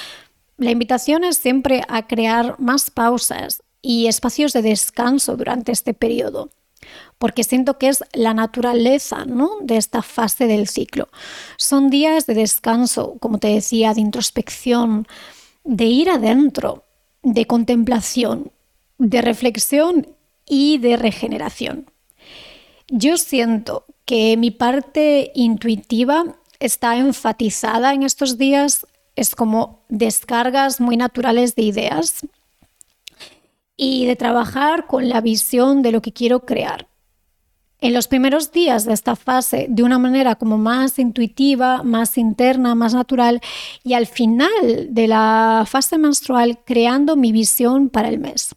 la 0.58 0.70
invitación 0.70 1.24
es 1.24 1.38
siempre 1.38 1.82
a 1.88 2.06
crear 2.06 2.60
más 2.60 2.92
pausas 2.92 3.64
y 3.82 4.06
espacios 4.06 4.54
de 4.54 4.62
descanso 4.62 5.36
durante 5.36 5.72
este 5.72 5.96
periodo, 5.96 6.52
porque 7.18 7.44
siento 7.44 7.80
que 7.80 7.88
es 7.88 8.04
la 8.14 8.36
naturaleza 8.36 9.26
¿no? 9.26 9.50
de 9.62 9.78
esta 9.78 10.04
fase 10.04 10.46
del 10.46 10.68
ciclo. 10.68 11.10
Son 11.58 11.90
días 11.90 12.28
de 12.28 12.36
descanso, 12.36 13.16
como 13.20 13.40
te 13.40 13.48
decía, 13.48 13.96
de 13.96 14.02
introspección, 14.02 15.08
de 15.64 15.86
ir 15.86 16.08
adentro, 16.08 16.86
de 17.24 17.48
contemplación, 17.48 18.52
de 19.00 19.24
reflexión 19.24 20.15
y 20.46 20.78
de 20.78 20.98
regeneración. 20.98 21.90
Yo 22.88 23.18
siento 23.18 23.86
que 24.06 24.38
mi 24.38 24.52
parte 24.52 25.32
intuitiva 25.34 26.36
está 26.60 26.98
enfatizada 26.98 27.94
en 27.94 28.04
estos 28.04 28.38
días, 28.38 28.86
es 29.16 29.36
como 29.36 29.84
descargas 29.90 30.80
muy 30.80 30.98
naturales 30.98 31.56
de 31.56 31.64
ideas 31.64 32.26
y 33.78 34.06
de 34.06 34.16
trabajar 34.16 34.88
con 34.88 35.10
la 35.10 35.22
visión 35.22 35.82
de 35.82 35.92
lo 35.92 36.02
que 36.02 36.14
quiero 36.14 36.42
crear. 36.42 36.88
En 37.82 37.94
los 37.94 38.08
primeros 38.08 38.52
días 38.52 38.86
de 38.86 38.94
esta 38.94 39.16
fase, 39.16 39.68
de 39.70 39.84
una 39.84 40.00
manera 40.00 40.36
como 40.36 40.58
más 40.58 40.98
intuitiva, 40.98 41.84
más 41.84 42.18
interna, 42.18 42.74
más 42.74 42.94
natural, 42.94 43.42
y 43.84 43.94
al 43.94 44.08
final 44.08 44.88
de 44.90 45.08
la 45.08 45.66
fase 45.68 45.98
menstrual, 45.98 46.60
creando 46.66 47.16
mi 47.16 47.32
visión 47.32 47.90
para 47.90 48.08
el 48.08 48.18
mes. 48.18 48.56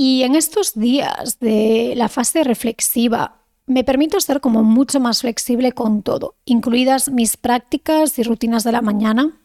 Y 0.00 0.22
en 0.22 0.36
estos 0.36 0.74
días 0.74 1.40
de 1.40 1.94
la 1.96 2.08
fase 2.08 2.44
reflexiva, 2.44 3.42
me 3.66 3.82
permito 3.82 4.20
ser 4.20 4.40
como 4.40 4.62
mucho 4.62 5.00
más 5.00 5.22
flexible 5.22 5.72
con 5.72 6.04
todo, 6.04 6.36
incluidas 6.44 7.10
mis 7.10 7.36
prácticas 7.36 8.16
y 8.16 8.22
rutinas 8.22 8.62
de 8.62 8.70
la 8.70 8.80
mañana. 8.80 9.40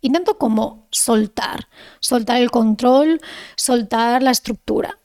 Intento 0.00 0.38
como 0.38 0.86
soltar, 0.92 1.66
soltar 1.98 2.40
el 2.40 2.52
control, 2.52 3.20
soltar 3.56 4.22
la 4.22 4.30
estructura. 4.30 4.98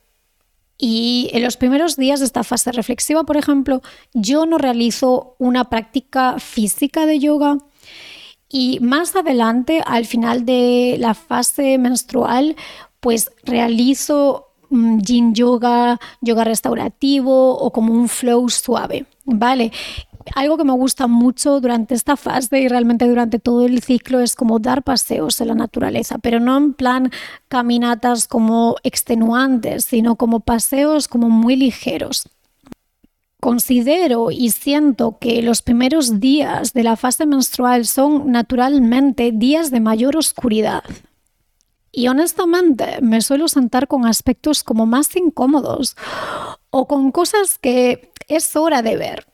Y 0.78 1.32
en 1.34 1.42
los 1.42 1.58
primeros 1.58 1.98
días 1.98 2.20
de 2.20 2.28
esta 2.28 2.44
fase 2.44 2.72
reflexiva, 2.72 3.24
por 3.24 3.38
ejemplo, 3.38 3.82
yo 4.14 4.46
no 4.46 4.60
realizo 4.60 5.36
una 5.40 5.72
práctica 5.72 6.38
física 6.38 7.08
de 7.08 7.18
yoga. 7.18 7.58
Y 8.48 8.80
más 8.80 9.16
adelante, 9.16 9.82
al 9.88 10.06
final 10.06 10.46
de 10.46 10.98
la 11.00 11.16
fase 11.16 11.80
menstrual, 11.80 12.56
pues 13.00 13.32
realizo 13.44 14.43
yin 14.74 15.34
yoga, 15.34 16.00
yoga 16.22 16.44
restaurativo 16.44 17.58
o 17.58 17.72
como 17.72 17.94
un 17.94 18.10
flow 18.10 18.50
suave, 18.50 19.06
¿vale? 19.26 19.72
Algo 20.36 20.58
que 20.58 20.64
me 20.64 20.74
gusta 20.74 21.08
mucho 21.08 21.60
durante 21.60 21.96
esta 21.96 22.16
fase 22.16 22.60
y 22.60 22.68
realmente 22.68 23.08
durante 23.08 23.40
todo 23.40 23.66
el 23.66 23.82
ciclo 23.82 24.20
es 24.20 24.36
como 24.36 24.60
dar 24.60 24.84
paseos 24.84 25.42
en 25.42 25.50
la 25.50 25.56
naturaleza, 25.56 26.18
pero 26.18 26.40
no 26.40 26.58
en 26.58 26.74
plan 26.74 27.12
caminatas 27.50 28.28
como 28.28 28.78
extenuantes, 28.84 29.86
sino 29.86 30.16
como 30.16 30.40
paseos 30.40 31.08
como 31.08 31.30
muy 31.30 31.56
ligeros. 31.56 32.30
Considero 33.42 34.32
y 34.32 34.52
siento 34.52 35.18
que 35.20 35.42
los 35.42 35.62
primeros 35.62 36.22
días 36.22 36.72
de 36.72 36.84
la 36.84 36.96
fase 36.96 37.26
menstrual 37.26 37.86
son 37.86 38.32
naturalmente 38.32 39.34
días 39.34 39.70
de 39.70 39.82
mayor 39.82 40.16
oscuridad, 40.16 40.84
y 41.94 42.08
honestamente 42.08 43.00
me 43.02 43.22
suelo 43.22 43.48
sentar 43.48 43.88
con 43.88 44.06
aspectos 44.06 44.64
como 44.64 44.86
más 44.86 45.16
incómodos 45.16 45.96
o 46.72 46.88
con 46.88 47.12
cosas 47.12 47.60
que 47.60 48.12
es 48.28 48.56
hora 48.56 48.82
de 48.82 48.98
ver 48.98 49.28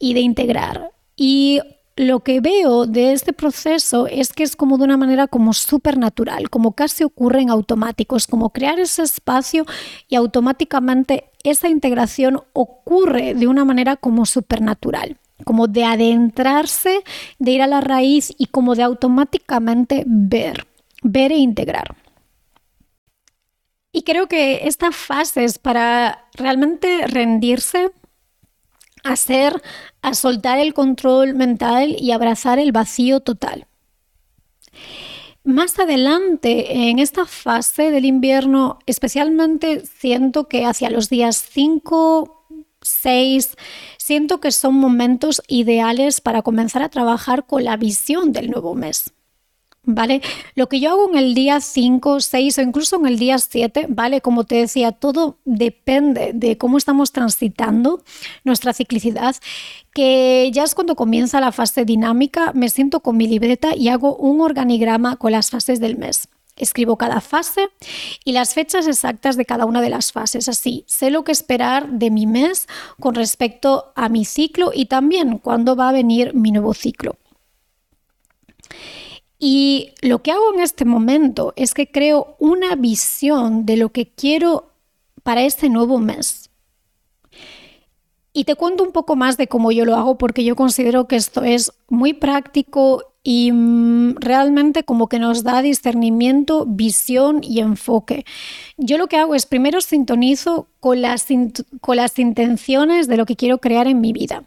y 0.00 0.14
de 0.14 0.20
integrar. 0.20 0.92
Y 1.14 1.60
lo 1.94 2.20
que 2.20 2.40
veo 2.40 2.86
de 2.86 3.12
este 3.12 3.32
proceso 3.32 4.06
es 4.06 4.32
que 4.32 4.42
es 4.42 4.56
como 4.56 4.78
de 4.78 4.84
una 4.84 4.96
manera 4.96 5.26
como 5.26 5.52
súper 5.52 5.98
natural, 5.98 6.48
como 6.48 6.72
casi 6.72 7.04
ocurre 7.04 7.42
en 7.42 7.50
automáticos, 7.50 8.26
como 8.26 8.50
crear 8.50 8.78
ese 8.80 9.02
espacio 9.02 9.66
y 10.08 10.16
automáticamente 10.16 11.30
esa 11.44 11.68
integración 11.68 12.42
ocurre 12.54 13.34
de 13.34 13.46
una 13.46 13.64
manera 13.64 13.96
como 13.96 14.24
supernatural, 14.24 15.18
como 15.44 15.68
de 15.68 15.84
adentrarse, 15.84 17.02
de 17.38 17.50
ir 17.50 17.62
a 17.62 17.66
la 17.66 17.82
raíz 17.82 18.34
y 18.38 18.46
como 18.46 18.74
de 18.74 18.82
automáticamente 18.82 20.04
ver, 20.06 20.66
ver 21.02 21.32
e 21.32 21.36
integrar. 21.36 22.05
Y 23.96 24.02
creo 24.02 24.28
que 24.28 24.68
esta 24.68 24.92
fase 24.92 25.44
es 25.44 25.58
para 25.58 26.28
realmente 26.34 27.06
rendirse, 27.06 27.92
hacer, 29.02 29.62
soltar 30.12 30.58
el 30.58 30.74
control 30.74 31.34
mental 31.34 31.96
y 31.98 32.10
abrazar 32.10 32.58
el 32.58 32.72
vacío 32.72 33.20
total. 33.20 33.66
Más 35.44 35.78
adelante, 35.78 36.90
en 36.90 36.98
esta 36.98 37.24
fase 37.24 37.90
del 37.90 38.04
invierno, 38.04 38.80
especialmente 38.84 39.82
siento 39.86 40.46
que 40.46 40.66
hacia 40.66 40.90
los 40.90 41.08
días 41.08 41.42
5, 41.50 42.68
6, 42.82 43.56
siento 43.96 44.40
que 44.40 44.52
son 44.52 44.74
momentos 44.74 45.40
ideales 45.48 46.20
para 46.20 46.42
comenzar 46.42 46.82
a 46.82 46.90
trabajar 46.90 47.46
con 47.46 47.64
la 47.64 47.78
visión 47.78 48.32
del 48.32 48.50
nuevo 48.50 48.74
mes. 48.74 49.15
¿Vale? 49.86 50.20
Lo 50.54 50.68
que 50.68 50.80
yo 50.80 50.90
hago 50.90 51.08
en 51.10 51.16
el 51.16 51.34
día 51.34 51.60
5, 51.60 52.20
6 52.20 52.58
o 52.58 52.62
incluso 52.62 52.96
en 52.96 53.06
el 53.06 53.18
día 53.18 53.38
7, 53.38 53.86
¿vale? 53.88 54.20
Como 54.20 54.44
te 54.44 54.56
decía, 54.56 54.92
todo 54.92 55.38
depende 55.44 56.32
de 56.34 56.58
cómo 56.58 56.76
estamos 56.76 57.12
transitando 57.12 58.02
nuestra 58.44 58.74
ciclicidad, 58.74 59.36
que 59.94 60.50
ya 60.52 60.64
es 60.64 60.74
cuando 60.74 60.96
comienza 60.96 61.40
la 61.40 61.52
fase 61.52 61.84
dinámica, 61.84 62.52
me 62.52 62.68
siento 62.68 63.00
con 63.00 63.16
mi 63.16 63.26
libreta 63.26 63.74
y 63.74 63.88
hago 63.88 64.16
un 64.16 64.40
organigrama 64.40 65.16
con 65.16 65.32
las 65.32 65.50
fases 65.50 65.80
del 65.80 65.96
mes. 65.96 66.28
Escribo 66.56 66.96
cada 66.96 67.20
fase 67.20 67.68
y 68.24 68.32
las 68.32 68.54
fechas 68.54 68.86
exactas 68.86 69.36
de 69.36 69.44
cada 69.44 69.66
una 69.66 69.82
de 69.82 69.90
las 69.90 70.10
fases. 70.10 70.48
Así, 70.48 70.84
sé 70.86 71.10
lo 71.10 71.22
que 71.22 71.32
esperar 71.32 71.90
de 71.90 72.10
mi 72.10 72.26
mes 72.26 72.66
con 72.98 73.14
respecto 73.14 73.92
a 73.94 74.08
mi 74.08 74.24
ciclo 74.24 74.70
y 74.74 74.86
también 74.86 75.38
cuándo 75.38 75.76
va 75.76 75.90
a 75.90 75.92
venir 75.92 76.34
mi 76.34 76.50
nuevo 76.52 76.72
ciclo. 76.72 77.18
Y 79.38 79.92
lo 80.00 80.22
que 80.22 80.32
hago 80.32 80.54
en 80.54 80.60
este 80.60 80.84
momento 80.84 81.52
es 81.56 81.74
que 81.74 81.90
creo 81.90 82.36
una 82.38 82.74
visión 82.74 83.66
de 83.66 83.76
lo 83.76 83.90
que 83.90 84.08
quiero 84.08 84.72
para 85.22 85.42
este 85.42 85.68
nuevo 85.68 85.98
mes. 85.98 86.50
Y 88.32 88.44
te 88.44 88.54
cuento 88.54 88.84
un 88.84 88.92
poco 88.92 89.16
más 89.16 89.36
de 89.36 89.48
cómo 89.48 89.72
yo 89.72 89.84
lo 89.84 89.96
hago 89.96 90.18
porque 90.18 90.44
yo 90.44 90.56
considero 90.56 91.08
que 91.08 91.16
esto 91.16 91.42
es 91.42 91.72
muy 91.88 92.12
práctico 92.12 93.14
y 93.22 93.50
mm, 93.50 94.16
realmente 94.20 94.84
como 94.84 95.08
que 95.08 95.18
nos 95.18 95.42
da 95.42 95.60
discernimiento, 95.62 96.64
visión 96.64 97.40
y 97.42 97.60
enfoque. 97.60 98.24
Yo 98.76 98.98
lo 98.98 99.08
que 99.08 99.16
hago 99.16 99.34
es 99.34 99.46
primero 99.46 99.80
sintonizo 99.80 100.68
con 100.80 101.02
las, 101.02 101.26
con 101.80 101.96
las 101.96 102.18
intenciones 102.18 103.08
de 103.08 103.16
lo 103.16 103.26
que 103.26 103.36
quiero 103.36 103.58
crear 103.58 103.88
en 103.88 104.00
mi 104.00 104.12
vida, 104.12 104.44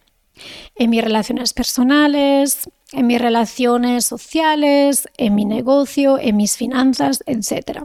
en 0.76 0.92
mis 0.92 1.04
relaciones 1.04 1.52
personales, 1.52 2.70
en 2.92 3.08
mis 3.08 3.20
relaciones 3.20 4.06
sociales, 4.06 5.08
en 5.18 5.36
mi 5.36 5.46
negocio, 5.46 6.18
en 6.18 6.38
mis 6.38 6.58
finanzas, 6.58 7.24
etc. 7.26 7.84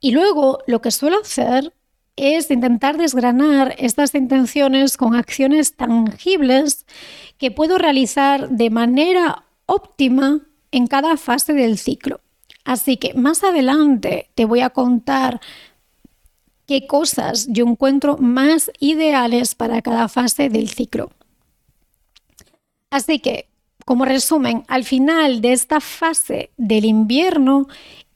Y 0.00 0.10
luego 0.10 0.58
lo 0.66 0.82
que 0.82 0.90
suelo 0.90 1.20
hacer 1.20 1.72
es 2.16 2.50
intentar 2.50 2.98
desgranar 2.98 3.74
estas 3.78 4.14
intenciones 4.14 4.96
con 4.96 5.14
acciones 5.14 5.76
tangibles 5.76 6.86
que 7.38 7.50
puedo 7.50 7.78
realizar 7.78 8.50
de 8.50 8.70
manera 8.70 9.44
óptima 9.66 10.40
en 10.70 10.86
cada 10.86 11.16
fase 11.16 11.54
del 11.54 11.78
ciclo. 11.78 12.20
Así 12.64 12.96
que 12.96 13.14
más 13.14 13.42
adelante 13.42 14.30
te 14.34 14.44
voy 14.44 14.60
a 14.60 14.70
contar 14.70 15.40
qué 16.66 16.86
cosas 16.86 17.46
yo 17.48 17.66
encuentro 17.66 18.18
más 18.18 18.70
ideales 18.78 19.54
para 19.54 19.82
cada 19.82 20.08
fase 20.08 20.48
del 20.48 20.68
ciclo. 20.68 21.10
Así 22.92 23.20
que, 23.20 23.48
como 23.86 24.04
resumen, 24.04 24.64
al 24.68 24.84
final 24.84 25.40
de 25.40 25.54
esta 25.54 25.80
fase 25.80 26.50
del 26.58 26.84
invierno 26.84 27.66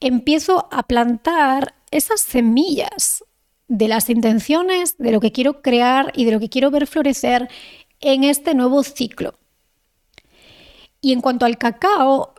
empiezo 0.01 0.69
a 0.71 0.83
plantar 0.83 1.75
esas 1.91 2.21
semillas 2.21 3.25
de 3.69 3.89
las 3.89 4.11
intenciones, 4.11 4.99
de 4.99 5.13
lo 5.13 5.21
que 5.21 5.33
quiero 5.33 5.63
crear 5.63 6.13
y 6.15 6.27
de 6.27 6.33
lo 6.33 6.41
que 6.41 6.51
quiero 6.51 6.71
ver 6.71 6.87
florecer 6.87 7.49
en 8.01 8.23
este 8.23 8.55
nuevo 8.55 8.83
ciclo. 8.83 9.39
Y 11.01 11.15
en 11.15 11.23
cuanto 11.23 11.47
al 11.47 11.57
cacao, 11.57 12.35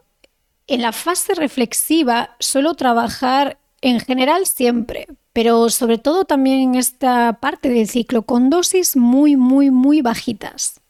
en 0.67 0.84
la 0.84 0.91
fase 0.91 1.34
reflexiva 1.34 2.36
suelo 2.39 2.76
trabajar 2.76 3.58
en 3.82 4.00
general 4.00 4.45
siempre, 4.45 5.08
pero 5.34 5.71
sobre 5.71 5.97
todo 5.97 6.26
también 6.26 6.60
en 6.60 6.76
esta 6.76 7.39
parte 7.41 7.69
del 7.69 7.88
ciclo 7.88 8.21
con 8.21 8.52
dosis 8.52 8.95
muy, 8.95 9.36
muy, 9.36 9.71
muy 9.71 10.02
bajitas. 10.02 10.82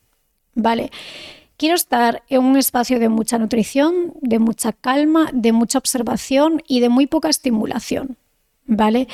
¿Vale? 0.59 0.89
Quiero 1.57 1.75
estar 1.75 2.23
en 2.29 2.43
un 2.43 2.55
espacio 2.55 2.99
de 2.99 3.09
mucha 3.09 3.37
nutrición, 3.37 4.13
de 4.21 4.39
mucha 4.39 4.73
calma, 4.73 5.29
de 5.33 5.51
mucha 5.51 5.79
observación 5.79 6.61
y 6.67 6.79
de 6.79 6.89
muy 6.89 7.07
poca 7.07 7.29
estimulación. 7.29 8.17
¿Vale? 8.65 9.07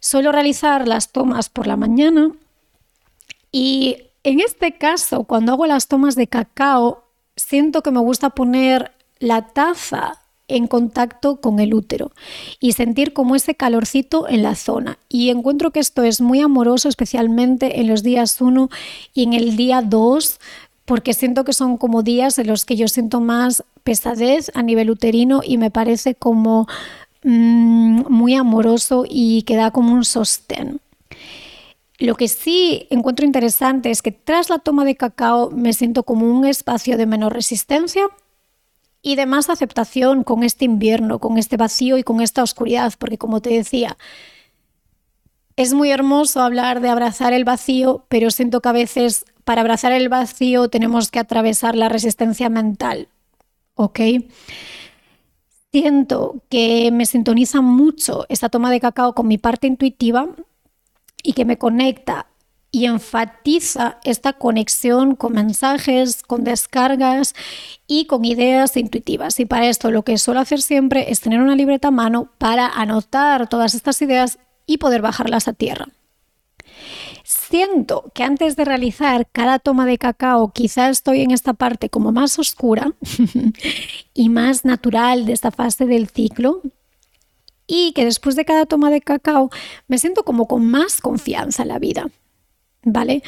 Suelo 0.00 0.32
realizar 0.32 0.88
las 0.88 1.12
tomas 1.12 1.48
por 1.48 1.66
la 1.66 1.76
mañana 1.76 2.32
y 3.52 3.96
en 4.22 4.40
este 4.40 4.72
caso, 4.76 5.24
cuando 5.24 5.52
hago 5.52 5.66
las 5.66 5.86
tomas 5.86 6.14
de 6.16 6.26
cacao, 6.26 7.04
siento 7.36 7.82
que 7.82 7.90
me 7.90 8.00
gusta 8.00 8.30
poner 8.30 8.92
la 9.18 9.48
taza 9.48 10.20
en 10.48 10.66
contacto 10.66 11.40
con 11.40 11.58
el 11.58 11.74
útero 11.74 12.12
y 12.60 12.72
sentir 12.72 13.12
como 13.12 13.34
ese 13.34 13.54
calorcito 13.54 14.28
en 14.28 14.42
la 14.42 14.54
zona. 14.54 14.98
Y 15.08 15.30
encuentro 15.30 15.70
que 15.70 15.80
esto 15.80 16.02
es 16.02 16.20
muy 16.20 16.40
amoroso, 16.40 16.88
especialmente 16.88 17.80
en 17.80 17.88
los 17.88 18.02
días 18.02 18.40
1 18.40 18.68
y 19.14 19.22
en 19.24 19.32
el 19.32 19.56
día 19.56 19.82
2, 19.82 20.38
porque 20.86 21.12
siento 21.14 21.44
que 21.44 21.52
son 21.52 21.76
como 21.76 22.02
días 22.02 22.38
en 22.38 22.46
los 22.46 22.64
que 22.64 22.76
yo 22.76 22.88
siento 22.88 23.20
más 23.20 23.64
pesadez 23.84 24.50
a 24.54 24.62
nivel 24.62 24.90
uterino 24.90 25.42
y 25.44 25.58
me 25.58 25.70
parece 25.70 26.14
como 26.14 26.66
mm, 27.24 28.10
muy 28.10 28.34
amoroso 28.34 29.04
y 29.06 29.42
que 29.42 29.56
da 29.56 29.72
como 29.72 29.92
un 29.92 30.04
sostén. 30.04 30.80
Lo 31.98 32.14
que 32.14 32.28
sí 32.28 32.86
encuentro 32.90 33.26
interesante 33.26 33.90
es 33.90 34.00
que 34.00 34.12
tras 34.12 34.48
la 34.48 34.58
toma 34.58 34.84
de 34.84 34.96
cacao 34.96 35.50
me 35.50 35.72
siento 35.72 36.04
como 36.04 36.26
un 36.26 36.44
espacio 36.46 36.96
de 36.96 37.06
menor 37.06 37.34
resistencia 37.34 38.04
y 39.02 39.16
de 39.16 39.26
más 39.26 39.50
aceptación 39.50 40.22
con 40.22 40.44
este 40.44 40.64
invierno, 40.64 41.18
con 41.18 41.36
este 41.36 41.56
vacío 41.56 41.98
y 41.98 42.04
con 42.04 42.20
esta 42.20 42.42
oscuridad, 42.42 42.92
porque 42.98 43.18
como 43.18 43.40
te 43.40 43.50
decía, 43.50 43.96
es 45.56 45.72
muy 45.72 45.90
hermoso 45.90 46.42
hablar 46.42 46.80
de 46.80 46.90
abrazar 46.90 47.32
el 47.32 47.44
vacío, 47.44 48.04
pero 48.08 48.30
siento 48.30 48.60
que 48.60 48.68
a 48.68 48.72
veces 48.72 49.24
para 49.46 49.60
abrazar 49.60 49.92
el 49.92 50.08
vacío 50.08 50.68
tenemos 50.68 51.12
que 51.12 51.20
atravesar 51.20 51.76
la 51.76 51.88
resistencia 51.88 52.48
mental, 52.48 53.06
¿ok? 53.76 54.00
Siento 55.70 56.42
que 56.48 56.90
me 56.90 57.06
sintoniza 57.06 57.60
mucho 57.60 58.26
esta 58.28 58.48
toma 58.48 58.72
de 58.72 58.80
cacao 58.80 59.14
con 59.14 59.28
mi 59.28 59.38
parte 59.38 59.68
intuitiva 59.68 60.26
y 61.22 61.34
que 61.34 61.44
me 61.44 61.58
conecta 61.58 62.26
y 62.72 62.86
enfatiza 62.86 64.00
esta 64.02 64.32
conexión 64.32 65.14
con 65.14 65.34
mensajes, 65.34 66.24
con 66.24 66.42
descargas 66.42 67.32
y 67.86 68.06
con 68.06 68.24
ideas 68.24 68.76
intuitivas. 68.76 69.38
Y 69.38 69.46
para 69.46 69.68
esto 69.68 69.92
lo 69.92 70.02
que 70.02 70.18
suelo 70.18 70.40
hacer 70.40 70.60
siempre 70.60 71.12
es 71.12 71.20
tener 71.20 71.40
una 71.40 71.54
libreta 71.54 71.88
a 71.88 71.92
mano 71.92 72.32
para 72.38 72.66
anotar 72.66 73.48
todas 73.48 73.74
estas 73.76 74.02
ideas 74.02 74.40
y 74.66 74.78
poder 74.78 75.02
bajarlas 75.02 75.46
a 75.46 75.52
tierra. 75.52 75.86
Siento 77.28 78.12
que 78.14 78.22
antes 78.22 78.54
de 78.54 78.64
realizar 78.64 79.28
cada 79.32 79.58
toma 79.58 79.84
de 79.84 79.98
cacao, 79.98 80.52
quizás 80.52 80.90
estoy 80.92 81.22
en 81.22 81.32
esta 81.32 81.54
parte 81.54 81.90
como 81.90 82.12
más 82.12 82.38
oscura 82.38 82.92
y 84.14 84.28
más 84.28 84.64
natural 84.64 85.26
de 85.26 85.32
esta 85.32 85.50
fase 85.50 85.86
del 85.86 86.08
ciclo, 86.08 86.62
y 87.66 87.90
que 87.94 88.04
después 88.04 88.36
de 88.36 88.44
cada 88.44 88.64
toma 88.64 88.90
de 88.90 89.00
cacao 89.00 89.50
me 89.88 89.98
siento 89.98 90.24
como 90.24 90.46
con 90.46 90.70
más 90.70 91.00
confianza 91.00 91.62
en 91.62 91.68
la 91.68 91.80
vida. 91.80 92.06
¿vale? 92.86 93.22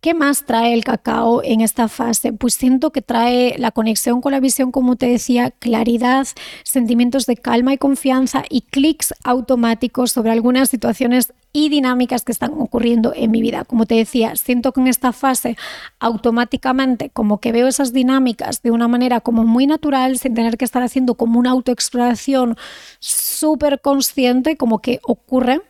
¿Qué 0.00 0.14
más 0.14 0.46
trae 0.46 0.74
el 0.74 0.84
cacao 0.84 1.42
en 1.42 1.60
esta 1.60 1.88
fase? 1.88 2.32
Pues 2.32 2.54
siento 2.54 2.92
que 2.92 3.02
trae 3.02 3.56
la 3.58 3.72
conexión 3.72 4.20
con 4.20 4.30
la 4.30 4.38
visión, 4.38 4.70
como 4.70 4.94
te 4.94 5.06
decía, 5.06 5.50
claridad, 5.50 6.28
sentimientos 6.62 7.26
de 7.26 7.36
calma 7.36 7.72
y 7.72 7.78
confianza 7.78 8.44
y 8.48 8.60
clics 8.60 9.12
automáticos 9.24 10.12
sobre 10.12 10.30
algunas 10.30 10.70
situaciones 10.70 11.32
y 11.52 11.68
dinámicas 11.68 12.24
que 12.24 12.30
están 12.30 12.52
ocurriendo 12.52 13.12
en 13.12 13.32
mi 13.32 13.42
vida. 13.42 13.64
Como 13.64 13.86
te 13.86 13.96
decía, 13.96 14.36
siento 14.36 14.70
que 14.70 14.80
en 14.82 14.86
esta 14.86 15.12
fase 15.12 15.56
automáticamente 15.98 17.10
como 17.10 17.38
que 17.38 17.50
veo 17.50 17.66
esas 17.66 17.92
dinámicas 17.92 18.62
de 18.62 18.70
una 18.70 18.86
manera 18.86 19.20
como 19.20 19.44
muy 19.44 19.66
natural, 19.66 20.16
sin 20.18 20.34
tener 20.34 20.58
que 20.58 20.64
estar 20.64 20.84
haciendo 20.84 21.14
como 21.14 21.40
una 21.40 21.50
autoexploración 21.50 22.56
súper 23.00 23.80
consciente, 23.80 24.56
como 24.56 24.78
que 24.78 25.00
ocurre 25.02 25.60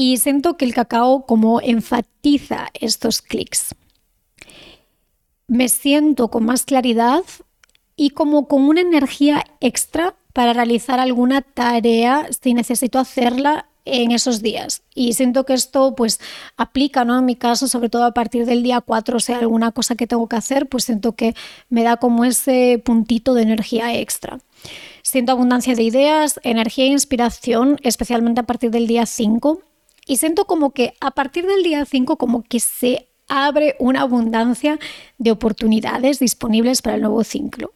y 0.00 0.18
siento 0.18 0.56
que 0.56 0.64
el 0.64 0.74
cacao 0.74 1.26
como 1.26 1.60
enfatiza 1.60 2.68
estos 2.74 3.20
clics. 3.20 3.74
Me 5.48 5.68
siento 5.68 6.28
con 6.28 6.44
más 6.44 6.62
claridad 6.62 7.24
y 7.96 8.10
como 8.10 8.46
con 8.46 8.62
una 8.62 8.80
energía 8.80 9.42
extra 9.58 10.14
para 10.32 10.52
realizar 10.52 11.00
alguna 11.00 11.42
tarea 11.42 12.28
si 12.40 12.54
necesito 12.54 13.00
hacerla 13.00 13.66
en 13.84 14.12
esos 14.12 14.40
días. 14.40 14.82
Y 14.94 15.14
siento 15.14 15.44
que 15.44 15.54
esto 15.54 15.96
pues 15.96 16.20
aplica, 16.56 17.04
¿no? 17.04 17.18
En 17.18 17.24
mi 17.24 17.34
caso, 17.34 17.66
sobre 17.66 17.88
todo 17.88 18.04
a 18.04 18.14
partir 18.14 18.46
del 18.46 18.62
día 18.62 18.80
4, 18.80 19.16
o 19.16 19.20
sea, 19.20 19.40
alguna 19.40 19.72
cosa 19.72 19.96
que 19.96 20.06
tengo 20.06 20.28
que 20.28 20.36
hacer, 20.36 20.68
pues 20.68 20.84
siento 20.84 21.16
que 21.16 21.34
me 21.70 21.82
da 21.82 21.96
como 21.96 22.24
ese 22.24 22.80
puntito 22.84 23.34
de 23.34 23.42
energía 23.42 23.98
extra. 23.98 24.38
Siento 25.02 25.32
abundancia 25.32 25.74
de 25.74 25.82
ideas, 25.82 26.38
energía 26.44 26.84
e 26.84 26.88
inspiración, 26.88 27.80
especialmente 27.82 28.38
a 28.38 28.44
partir 28.46 28.70
del 28.70 28.86
día 28.86 29.04
5. 29.04 29.62
Y 30.08 30.16
siento 30.16 30.46
como 30.46 30.70
que 30.70 30.94
a 31.00 31.10
partir 31.10 31.46
del 31.46 31.62
día 31.62 31.84
5 31.84 32.16
como 32.16 32.42
que 32.42 32.60
se 32.60 33.10
abre 33.28 33.76
una 33.78 34.00
abundancia 34.00 34.78
de 35.18 35.30
oportunidades 35.30 36.18
disponibles 36.18 36.80
para 36.80 36.96
el 36.96 37.02
nuevo 37.02 37.22
ciclo. 37.24 37.74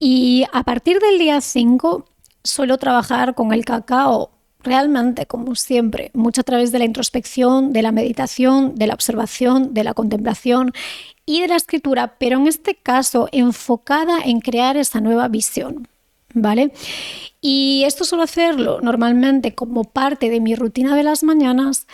Y 0.00 0.44
a 0.52 0.64
partir 0.64 0.98
del 0.98 1.18
día 1.18 1.40
5 1.40 2.06
suelo 2.42 2.76
trabajar 2.76 3.36
con 3.36 3.52
el 3.52 3.64
cacao 3.64 4.32
realmente, 4.64 5.26
como 5.26 5.54
siempre, 5.54 6.10
mucho 6.12 6.40
a 6.40 6.44
través 6.44 6.72
de 6.72 6.80
la 6.80 6.84
introspección, 6.84 7.72
de 7.72 7.82
la 7.82 7.92
meditación, 7.92 8.74
de 8.74 8.88
la 8.88 8.94
observación, 8.94 9.74
de 9.74 9.84
la 9.84 9.94
contemplación 9.94 10.72
y 11.24 11.40
de 11.40 11.48
la 11.48 11.56
escritura, 11.56 12.16
pero 12.18 12.36
en 12.38 12.48
este 12.48 12.74
caso 12.74 13.28
enfocada 13.30 14.18
en 14.24 14.40
crear 14.40 14.76
esa 14.76 15.00
nueva 15.00 15.28
visión. 15.28 15.86
¿Vale? 16.36 16.72
Y 17.40 17.82
esto 17.86 18.04
suelo 18.04 18.24
hacerlo 18.24 18.80
normalmente 18.80 19.54
como 19.54 19.84
parte 19.84 20.30
de 20.30 20.40
mi 20.40 20.54
rutina 20.54 20.94
de 20.94 21.02
las 21.02 21.22
mañanas, 21.22 21.86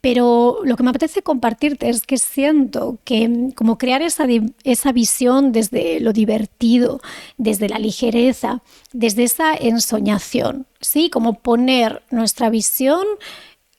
pero 0.00 0.60
lo 0.64 0.76
que 0.76 0.82
me 0.82 0.90
apetece 0.90 1.22
compartirte 1.22 1.88
es 1.88 2.06
que 2.06 2.16
siento 2.16 2.98
que 3.04 3.50
como 3.54 3.76
crear 3.76 4.02
esa, 4.02 4.26
esa 4.64 4.92
visión 4.92 5.52
desde 5.52 6.00
lo 6.00 6.12
divertido, 6.12 7.00
desde 7.36 7.68
la 7.68 7.78
ligereza, 7.78 8.62
desde 8.92 9.24
esa 9.24 9.54
ensoñación, 9.54 10.66
¿sí? 10.80 11.10
Como 11.10 11.34
poner 11.34 12.02
nuestra 12.10 12.48
visión 12.48 13.04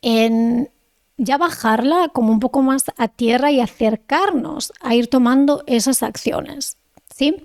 en 0.02 0.70
ya 1.18 1.38
bajarla 1.38 2.10
como 2.10 2.32
un 2.32 2.40
poco 2.40 2.62
más 2.62 2.86
a 2.98 3.08
tierra 3.08 3.52
y 3.52 3.60
acercarnos 3.60 4.74
a 4.82 4.96
ir 4.96 5.08
tomando 5.08 5.64
esas 5.68 6.04
acciones, 6.04 6.78
¿sí? 7.16 7.36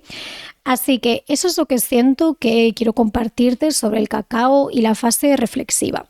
Así 0.66 0.98
que 0.98 1.22
eso 1.28 1.46
es 1.46 1.56
lo 1.58 1.66
que 1.66 1.78
siento 1.78 2.34
que 2.34 2.72
quiero 2.74 2.92
compartirte 2.92 3.70
sobre 3.70 4.00
el 4.00 4.08
cacao 4.08 4.68
y 4.68 4.80
la 4.80 4.96
fase 4.96 5.36
reflexiva. 5.36 6.06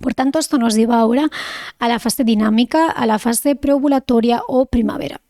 Por 0.00 0.12
tanto, 0.12 0.38
esto 0.38 0.58
nos 0.58 0.74
lleva 0.74 1.00
ahora 1.00 1.30
a 1.78 1.88
la 1.88 1.98
fase 1.98 2.22
dinámica, 2.22 2.90
a 2.90 3.06
la 3.06 3.18
fase 3.18 3.56
preovulatoria 3.56 4.42
o 4.46 4.66
primavera. 4.66 5.22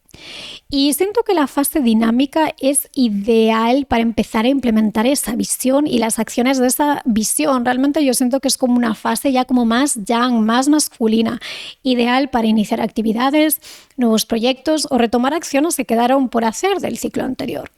Y 0.68 0.92
siento 0.94 1.22
que 1.22 1.32
la 1.32 1.46
fase 1.46 1.78
dinámica 1.78 2.52
es 2.58 2.88
ideal 2.92 3.86
para 3.86 4.02
empezar 4.02 4.46
a 4.46 4.48
implementar 4.48 5.06
esa 5.06 5.36
visión 5.36 5.86
y 5.86 6.00
las 6.00 6.18
acciones 6.18 6.58
de 6.58 6.66
esa 6.66 7.02
visión. 7.04 7.64
Realmente 7.64 8.04
yo 8.04 8.14
siento 8.14 8.40
que 8.40 8.48
es 8.48 8.58
como 8.58 8.74
una 8.74 8.96
fase 8.96 9.30
ya 9.30 9.44
como 9.44 9.64
más 9.64 9.94
yang, 10.04 10.44
más 10.44 10.68
masculina, 10.68 11.40
ideal 11.84 12.30
para 12.30 12.48
iniciar 12.48 12.80
actividades, 12.80 13.60
nuevos 13.96 14.26
proyectos 14.26 14.88
o 14.90 14.98
retomar 14.98 15.34
acciones 15.34 15.76
que 15.76 15.84
quedaron 15.84 16.28
por 16.28 16.44
hacer 16.44 16.80
del 16.80 16.98
ciclo 16.98 17.22
anterior. 17.22 17.70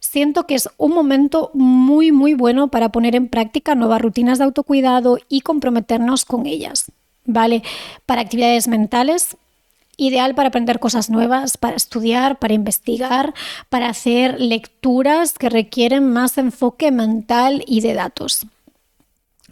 Siento 0.00 0.46
que 0.46 0.54
es 0.54 0.68
un 0.78 0.92
momento 0.92 1.50
muy, 1.54 2.12
muy 2.12 2.34
bueno 2.34 2.68
para 2.68 2.90
poner 2.90 3.14
en 3.14 3.28
práctica 3.28 3.74
nuevas 3.74 4.00
rutinas 4.00 4.38
de 4.38 4.44
autocuidado 4.44 5.18
y 5.28 5.40
comprometernos 5.40 6.24
con 6.24 6.46
ellas. 6.46 6.86
¿Vale? 7.24 7.62
Para 8.06 8.20
actividades 8.20 8.68
mentales, 8.68 9.36
ideal 9.96 10.34
para 10.34 10.48
aprender 10.48 10.78
cosas 10.78 11.10
nuevas, 11.10 11.56
para 11.56 11.76
estudiar, 11.76 12.38
para 12.38 12.54
investigar, 12.54 13.34
para 13.68 13.88
hacer 13.88 14.40
lecturas 14.40 15.34
que 15.38 15.48
requieren 15.48 16.12
más 16.12 16.38
enfoque 16.38 16.90
mental 16.92 17.64
y 17.66 17.80
de 17.80 17.94
datos. 17.94 18.46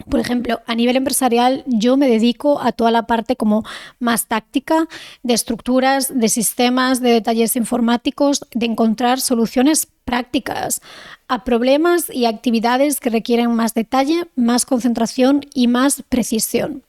Por 0.09 0.19
ejemplo, 0.19 0.59
a 0.65 0.75
nivel 0.75 0.97
empresarial 0.97 1.63
yo 1.67 1.95
me 1.95 2.09
dedico 2.09 2.61
a 2.61 2.73
toda 2.73 2.91
la 2.91 3.07
parte 3.07 3.37
como 3.37 3.63
más 3.99 4.27
táctica 4.27 4.87
de 5.23 5.33
estructuras, 5.33 6.11
de 6.13 6.27
sistemas, 6.27 7.01
de 7.01 7.11
detalles 7.11 7.55
informáticos, 7.55 8.45
de 8.53 8.65
encontrar 8.65 9.21
soluciones 9.21 9.87
prácticas 10.03 10.81
a 11.29 11.45
problemas 11.45 12.09
y 12.09 12.25
actividades 12.25 12.99
que 12.99 13.09
requieren 13.09 13.55
más 13.55 13.73
detalle, 13.73 14.27
más 14.35 14.65
concentración 14.65 15.41
y 15.53 15.67
más 15.67 16.03
precisión. 16.09 16.83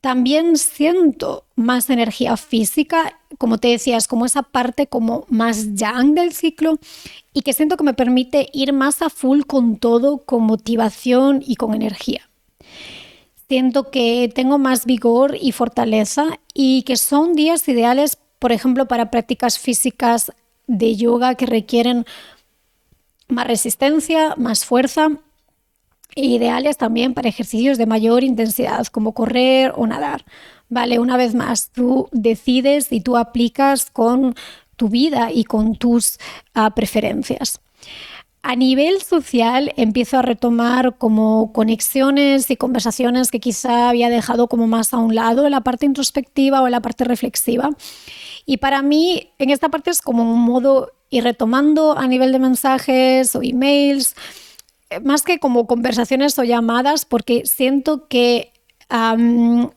También 0.00 0.56
siento 0.56 1.44
más 1.54 1.88
energía 1.88 2.36
física, 2.36 3.20
como 3.38 3.58
te 3.58 3.68
decías, 3.68 4.08
como 4.08 4.26
esa 4.26 4.42
parte 4.42 4.86
como 4.86 5.24
más 5.28 5.74
yang 5.74 6.14
del 6.14 6.32
ciclo 6.32 6.78
y 7.32 7.42
que 7.42 7.52
siento 7.52 7.76
que 7.76 7.84
me 7.84 7.94
permite 7.94 8.48
ir 8.52 8.72
más 8.72 9.02
a 9.02 9.10
full 9.10 9.42
con 9.42 9.76
todo, 9.76 10.18
con 10.18 10.42
motivación 10.42 11.42
y 11.44 11.56
con 11.56 11.74
energía. 11.74 12.28
Siento 13.48 13.90
que 13.90 14.30
tengo 14.34 14.58
más 14.58 14.86
vigor 14.86 15.36
y 15.40 15.52
fortaleza 15.52 16.38
y 16.54 16.82
que 16.82 16.96
son 16.96 17.34
días 17.34 17.68
ideales, 17.68 18.18
por 18.38 18.52
ejemplo, 18.52 18.86
para 18.86 19.10
prácticas 19.10 19.58
físicas 19.58 20.32
de 20.66 20.96
yoga 20.96 21.34
que 21.34 21.46
requieren 21.46 22.06
más 23.28 23.46
resistencia, 23.46 24.34
más 24.36 24.64
fuerza 24.64 25.10
ideales 26.14 26.76
también 26.76 27.14
para 27.14 27.28
ejercicios 27.28 27.78
de 27.78 27.86
mayor 27.86 28.24
intensidad, 28.24 28.86
como 28.86 29.12
correr 29.12 29.72
o 29.76 29.86
nadar. 29.86 30.24
Vale, 30.72 30.98
una 30.98 31.18
vez 31.18 31.34
más, 31.34 31.68
tú 31.68 32.08
decides 32.12 32.90
y 32.92 33.02
tú 33.02 33.18
aplicas 33.18 33.90
con 33.90 34.34
tu 34.76 34.88
vida 34.88 35.30
y 35.30 35.44
con 35.44 35.76
tus 35.76 36.16
uh, 36.56 36.70
preferencias. 36.74 37.60
A 38.42 38.56
nivel 38.56 39.02
social 39.02 39.74
empiezo 39.76 40.18
a 40.18 40.22
retomar 40.22 40.96
como 40.96 41.52
conexiones 41.52 42.50
y 42.50 42.56
conversaciones 42.56 43.30
que 43.30 43.38
quizá 43.38 43.90
había 43.90 44.08
dejado 44.08 44.48
como 44.48 44.66
más 44.66 44.94
a 44.94 44.96
un 44.96 45.14
lado 45.14 45.44
en 45.44 45.50
la 45.50 45.60
parte 45.60 45.84
introspectiva 45.84 46.62
o 46.62 46.66
en 46.66 46.72
la 46.72 46.80
parte 46.80 47.04
reflexiva. 47.04 47.68
Y 48.46 48.56
para 48.56 48.80
mí 48.80 49.28
en 49.38 49.50
esta 49.50 49.68
parte 49.68 49.90
es 49.90 50.00
como 50.00 50.22
un 50.22 50.40
modo 50.40 50.92
ir 51.10 51.24
retomando 51.24 51.98
a 51.98 52.06
nivel 52.06 52.32
de 52.32 52.38
mensajes 52.38 53.36
o 53.36 53.42
emails, 53.42 54.14
eh, 54.88 55.00
más 55.00 55.20
que 55.20 55.38
como 55.38 55.66
conversaciones 55.66 56.38
o 56.38 56.44
llamadas, 56.44 57.04
porque 57.04 57.42
siento 57.44 58.08
que 58.08 58.51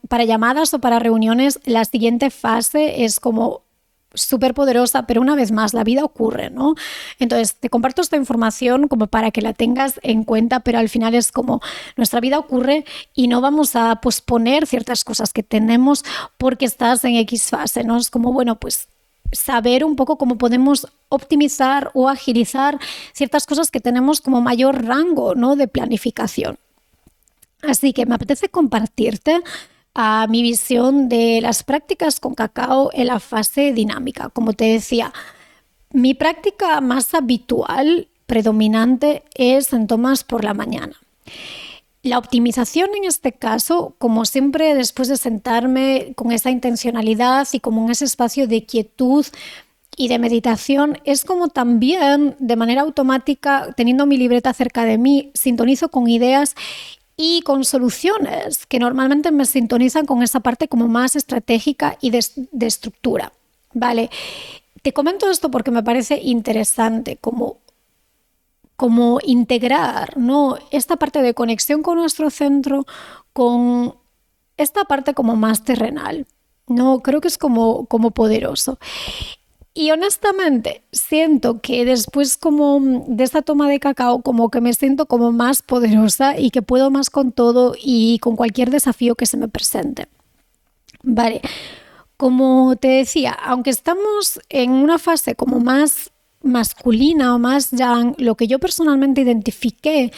para 0.10 0.26
llamadas 0.26 0.74
o 0.74 0.80
para 0.80 1.00
reuniones 1.00 1.60
la 1.64 1.86
siguiente 1.86 2.30
fase 2.30 3.06
es 3.06 3.20
como 3.20 3.66
súper 4.14 4.54
poderosa, 4.54 5.06
pero 5.06 5.22
una 5.22 5.36
vez 5.36 5.52
más, 5.52 5.74
la 5.74 5.84
vida 5.84 6.04
ocurre, 6.04 6.50
¿no? 6.50 6.76
Entonces, 7.20 7.56
te 7.56 7.70
comparto 7.70 8.02
esta 8.02 8.18
información 8.18 8.88
como 8.88 9.08
para 9.08 9.32
que 9.32 9.42
la 9.42 9.54
tengas 9.54 10.00
en 10.04 10.24
cuenta, 10.24 10.62
pero 10.62 10.80
al 10.80 10.90
final 10.90 11.16
es 11.16 11.32
como 11.32 11.62
nuestra 11.98 12.20
vida 12.20 12.40
ocurre 12.40 12.86
y 13.14 13.28
no 13.28 13.42
vamos 13.42 13.76
a 13.76 13.96
posponer 14.02 14.68
ciertas 14.68 15.04
cosas 15.04 15.34
que 15.34 15.44
tenemos 15.44 16.04
porque 16.38 16.66
estás 16.66 17.04
en 17.06 17.16
X 17.16 17.50
fase, 17.50 17.84
¿no? 17.84 17.98
Es 17.98 18.10
como, 18.10 18.34
bueno, 18.34 18.60
pues 18.60 18.88
saber 19.32 19.84
un 19.84 19.96
poco 19.96 20.18
cómo 20.18 20.38
podemos 20.38 20.88
optimizar 21.10 21.92
o 21.94 22.10
agilizar 22.10 22.80
ciertas 23.14 23.46
cosas 23.46 23.70
que 23.72 23.82
tenemos 23.82 24.22
como 24.22 24.42
mayor 24.42 24.86
rango, 24.86 25.36
¿no? 25.36 25.56
De 25.56 25.68
planificación. 25.68 26.58
Así 27.68 27.94
que 27.94 28.06
me 28.06 28.16
apetece 28.16 28.50
compartirte 28.50 29.42
a 29.94 30.28
mi 30.28 30.42
visión 30.42 31.08
de 31.08 31.40
las 31.42 31.64
prácticas 31.64 32.20
con 32.20 32.36
cacao 32.36 32.90
en 32.94 33.08
la 33.08 33.20
fase 33.20 33.72
dinámica. 33.72 34.30
Como 34.30 34.54
te 34.54 34.66
decía, 34.66 35.14
mi 35.92 36.14
práctica 36.14 36.82
más 36.82 37.14
habitual, 37.14 38.10
predominante, 38.26 39.24
es 39.34 39.72
en 39.72 39.88
tomas 39.88 40.26
por 40.26 40.44
la 40.44 40.54
mañana. 40.54 40.96
La 42.04 42.20
optimización 42.20 42.90
en 42.96 43.06
este 43.06 43.32
caso, 43.32 43.96
como 43.98 44.26
siempre, 44.26 44.76
después 44.76 45.08
de 45.08 45.18
sentarme 45.18 46.14
con 46.16 46.32
esa 46.32 46.52
intencionalidad 46.52 47.48
y 47.54 47.62
como 47.62 47.84
en 47.86 47.92
ese 47.92 48.06
espacio 48.06 48.48
de 48.48 48.66
quietud 48.66 49.26
y 49.98 50.10
de 50.10 50.20
meditación, 50.20 51.00
es 51.06 51.24
como 51.24 51.48
también 51.48 52.36
de 52.38 52.56
manera 52.58 52.82
automática, 52.82 53.74
teniendo 53.78 54.06
mi 54.06 54.18
libreta 54.18 54.54
cerca 54.54 54.84
de 54.84 54.98
mí, 54.98 55.32
sintonizo 55.34 55.90
con 55.90 56.08
ideas 56.10 56.56
y 57.18 57.42
con 57.42 57.64
soluciones 57.64 58.66
que 58.66 58.80
normalmente 58.80 59.32
me 59.32 59.46
sintonizan 59.46 60.06
con 60.06 60.22
esa 60.22 60.42
parte 60.42 60.68
como 60.68 60.88
más 60.88 61.16
estratégica 61.16 61.98
y 62.02 62.10
de, 62.10 62.20
estructura. 62.62 63.32
Vale, 63.74 64.10
te 64.82 64.94
comento 64.94 65.30
esto 65.30 65.50
porque 65.50 65.72
me 65.72 65.84
parece 65.84 66.20
interesante 66.22 67.18
como, 67.18 67.58
como 68.76 69.20
integrar 69.24 70.18
¿no? 70.18 70.58
esta 70.72 70.98
parte 70.98 71.22
de 71.22 71.34
conexión 71.34 71.84
con 71.84 71.98
nuestro 71.98 72.30
centro 72.30 72.86
con 73.34 73.96
esta 74.58 74.86
parte 74.86 75.14
como 75.14 75.36
más 75.36 75.64
terrenal. 75.64 76.26
No, 76.68 77.02
creo 77.02 77.22
que 77.22 77.28
es 77.28 77.38
como, 77.38 77.86
como 77.86 78.12
poderoso. 78.12 78.80
Y 79.78 79.92
honestamente, 79.92 80.84
siento 80.94 81.60
que 81.60 81.84
después 81.84 82.38
como 82.38 82.80
de 83.08 83.26
esta 83.26 83.42
toma 83.42 83.68
de 83.68 83.82
cacao, 83.82 84.22
como 84.22 84.50
que 84.50 84.62
me 84.62 84.74
siento 84.74 85.06
como 85.06 85.34
más 85.34 85.62
poderosa 85.62 86.40
y 86.40 86.50
que 86.50 86.62
puedo 86.62 86.90
más 86.92 87.10
con 87.10 87.34
todo 87.34 87.76
y 87.78 88.20
con 88.20 88.38
cualquier 88.38 88.70
desafío 88.70 89.16
que 89.16 89.26
se 89.26 89.36
me 89.36 89.50
presente. 89.50 90.08
Vale, 91.04 91.42
como 92.16 92.78
te 92.78 92.88
decía, 92.88 93.34
aunque 93.34 93.70
estamos 93.70 94.40
en 94.48 94.72
una 94.72 94.98
fase 94.98 95.36
como 95.36 95.60
más 95.60 96.12
masculina 96.42 97.36
o 97.36 97.40
más 97.40 97.72
yang, 97.72 98.16
lo 98.18 98.36
que 98.36 98.48
yo 98.48 98.60
personalmente 98.60 99.22
identifiqué 99.22 100.14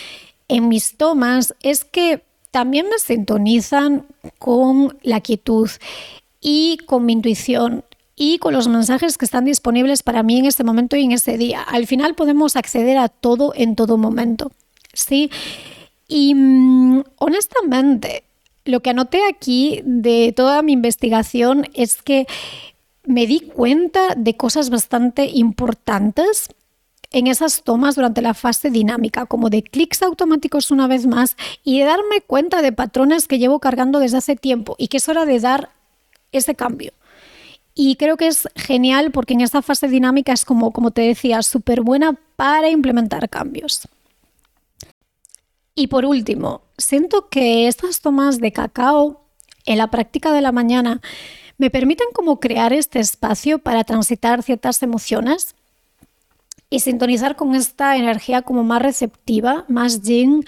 en 0.49 0.67
mis 0.67 0.97
tomas 0.97 1.55
es 1.63 1.83
que 1.83 2.23
también 2.51 2.89
me 2.89 2.99
sintonizan 2.99 4.05
con 4.37 4.99
la 5.01 5.19
quietud 5.19 5.67
y 6.41 6.77
con 6.85 7.07
mi 7.07 7.13
intuición 7.13 7.83
y 8.19 8.39
con 8.39 8.53
los 8.53 8.67
mensajes 8.67 9.17
que 9.17 9.25
están 9.25 9.45
disponibles 9.45 10.01
para 10.01 10.23
mí 10.23 10.39
en 10.39 10.45
este 10.45 10.63
momento 10.63 10.97
y 10.97 11.03
en 11.03 11.11
ese 11.11 11.37
día. 11.37 11.61
Al 11.61 11.85
final 11.85 12.15
podemos 12.15 12.55
acceder 12.55 12.97
a 12.97 13.09
todo 13.09 13.53
en 13.55 13.75
todo 13.75 13.97
momento. 13.97 14.51
¿sí? 14.91 15.29
Y 16.07 16.33
mm, 16.33 17.03
honestamente, 17.17 18.23
lo 18.65 18.81
que 18.81 18.89
anoté 18.89 19.21
aquí 19.29 19.81
de 19.85 20.33
toda 20.35 20.63
mi 20.63 20.73
investigación 20.73 21.67
es 21.75 22.01
que 22.01 22.25
me 23.05 23.27
di 23.27 23.39
cuenta 23.39 24.15
de 24.15 24.35
cosas 24.35 24.69
bastante 24.71 25.27
importantes 25.27 26.49
en 27.11 27.27
esas 27.27 27.63
tomas 27.63 27.95
durante 27.95 28.21
la 28.21 28.33
fase 28.33 28.69
dinámica, 28.69 29.27
como 29.27 29.49
de 29.49 29.63
clics 29.63 30.01
automáticos 30.01 30.71
una 30.71 30.87
vez 30.87 31.05
más 31.05 31.37
y 31.63 31.79
de 31.79 31.85
darme 31.85 32.21
cuenta 32.25 32.61
de 32.61 32.73
patrones 32.73 33.27
que 33.27 33.39
llevo 33.39 33.59
cargando 33.59 33.99
desde 33.99 34.17
hace 34.17 34.35
tiempo 34.35 34.75
y 34.77 34.87
que 34.89 34.97
es 34.97 35.07
hora 35.07 35.25
de 35.25 35.39
dar 35.39 35.69
ese 36.31 36.55
cambio. 36.55 36.91
Y 37.79 37.95
creo 37.95 38.17
que 38.17 38.25
es 38.25 38.49
genial 38.55 39.11
porque 39.11 39.35
en 39.35 39.41
esta 39.41 39.61
fase 39.61 39.87
dinámica 39.87 40.33
es 40.33 40.45
como, 40.45 40.71
como 40.71 40.89
te 40.89 41.03
decía, 41.03 41.43
súper 41.43 41.81
buena 41.81 42.17
para 42.35 42.71
implementar 42.71 43.29
cambios. 43.29 43.87
Y 45.75 45.85
por 45.85 46.03
último, 46.03 46.61
siento 46.79 47.29
que 47.29 47.67
estas 47.67 48.01
tomas 48.01 48.39
de 48.39 48.51
cacao 48.51 49.21
en 49.67 49.77
la 49.77 49.91
práctica 49.91 50.31
de 50.31 50.41
la 50.41 50.51
mañana 50.51 51.01
me 51.59 51.69
permiten 51.69 52.07
como 52.15 52.39
crear 52.39 52.73
este 52.73 52.99
espacio 52.99 53.59
para 53.59 53.83
transitar 53.83 54.41
ciertas 54.41 54.81
emociones 54.81 55.53
y 56.71 56.79
sintonizar 56.79 57.35
con 57.35 57.53
esta 57.53 57.95
energía 57.95 58.41
como 58.41 58.63
más 58.63 58.81
receptiva, 58.81 59.65
más 59.67 60.01
yin, 60.01 60.43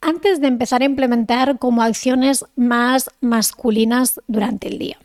antes 0.00 0.40
de 0.40 0.48
empezar 0.48 0.82
a 0.82 0.86
implementar 0.86 1.56
como 1.60 1.82
acciones 1.82 2.44
más 2.56 3.10
masculinas 3.20 4.20
durante 4.26 4.66
el 4.66 4.78
día. 4.80 4.98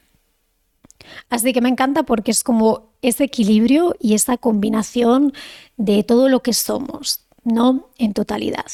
Así 1.30 1.54
que 1.54 1.62
me 1.62 1.70
encanta 1.70 2.04
porque 2.04 2.32
es 2.32 2.44
como 2.44 2.90
ese 3.02 3.26
equilibrio 3.26 3.96
y 4.00 4.14
esa 4.14 4.38
combinación 4.38 5.34
de 5.78 6.04
todo 6.04 6.30
lo 6.30 6.42
que 6.42 6.54
somos, 6.54 7.26
¿no? 7.44 7.90
En 7.98 8.14
totalidad. 8.14 8.66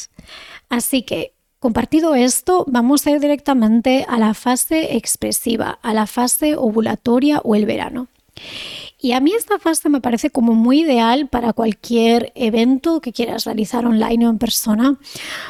Así 0.69 1.03
que, 1.03 1.33
compartido 1.59 2.15
esto, 2.15 2.65
vamos 2.67 3.05
a 3.05 3.11
ir 3.11 3.19
directamente 3.19 4.05
a 4.07 4.17
la 4.17 4.33
fase 4.33 4.95
expresiva, 4.95 5.79
a 5.81 5.93
la 5.93 6.07
fase 6.07 6.55
ovulatoria 6.55 7.39
o 7.43 7.55
el 7.55 7.65
verano. 7.65 8.07
Y 8.99 9.11
a 9.11 9.19
mí 9.19 9.33
esta 9.33 9.59
fase 9.59 9.89
me 9.89 9.99
parece 9.99 10.29
como 10.29 10.53
muy 10.53 10.81
ideal 10.81 11.27
para 11.27 11.51
cualquier 11.51 12.31
evento 12.33 13.01
que 13.01 13.11
quieras 13.11 13.43
realizar 13.43 13.85
online 13.85 14.25
o 14.25 14.29
en 14.29 14.37
persona, 14.37 14.97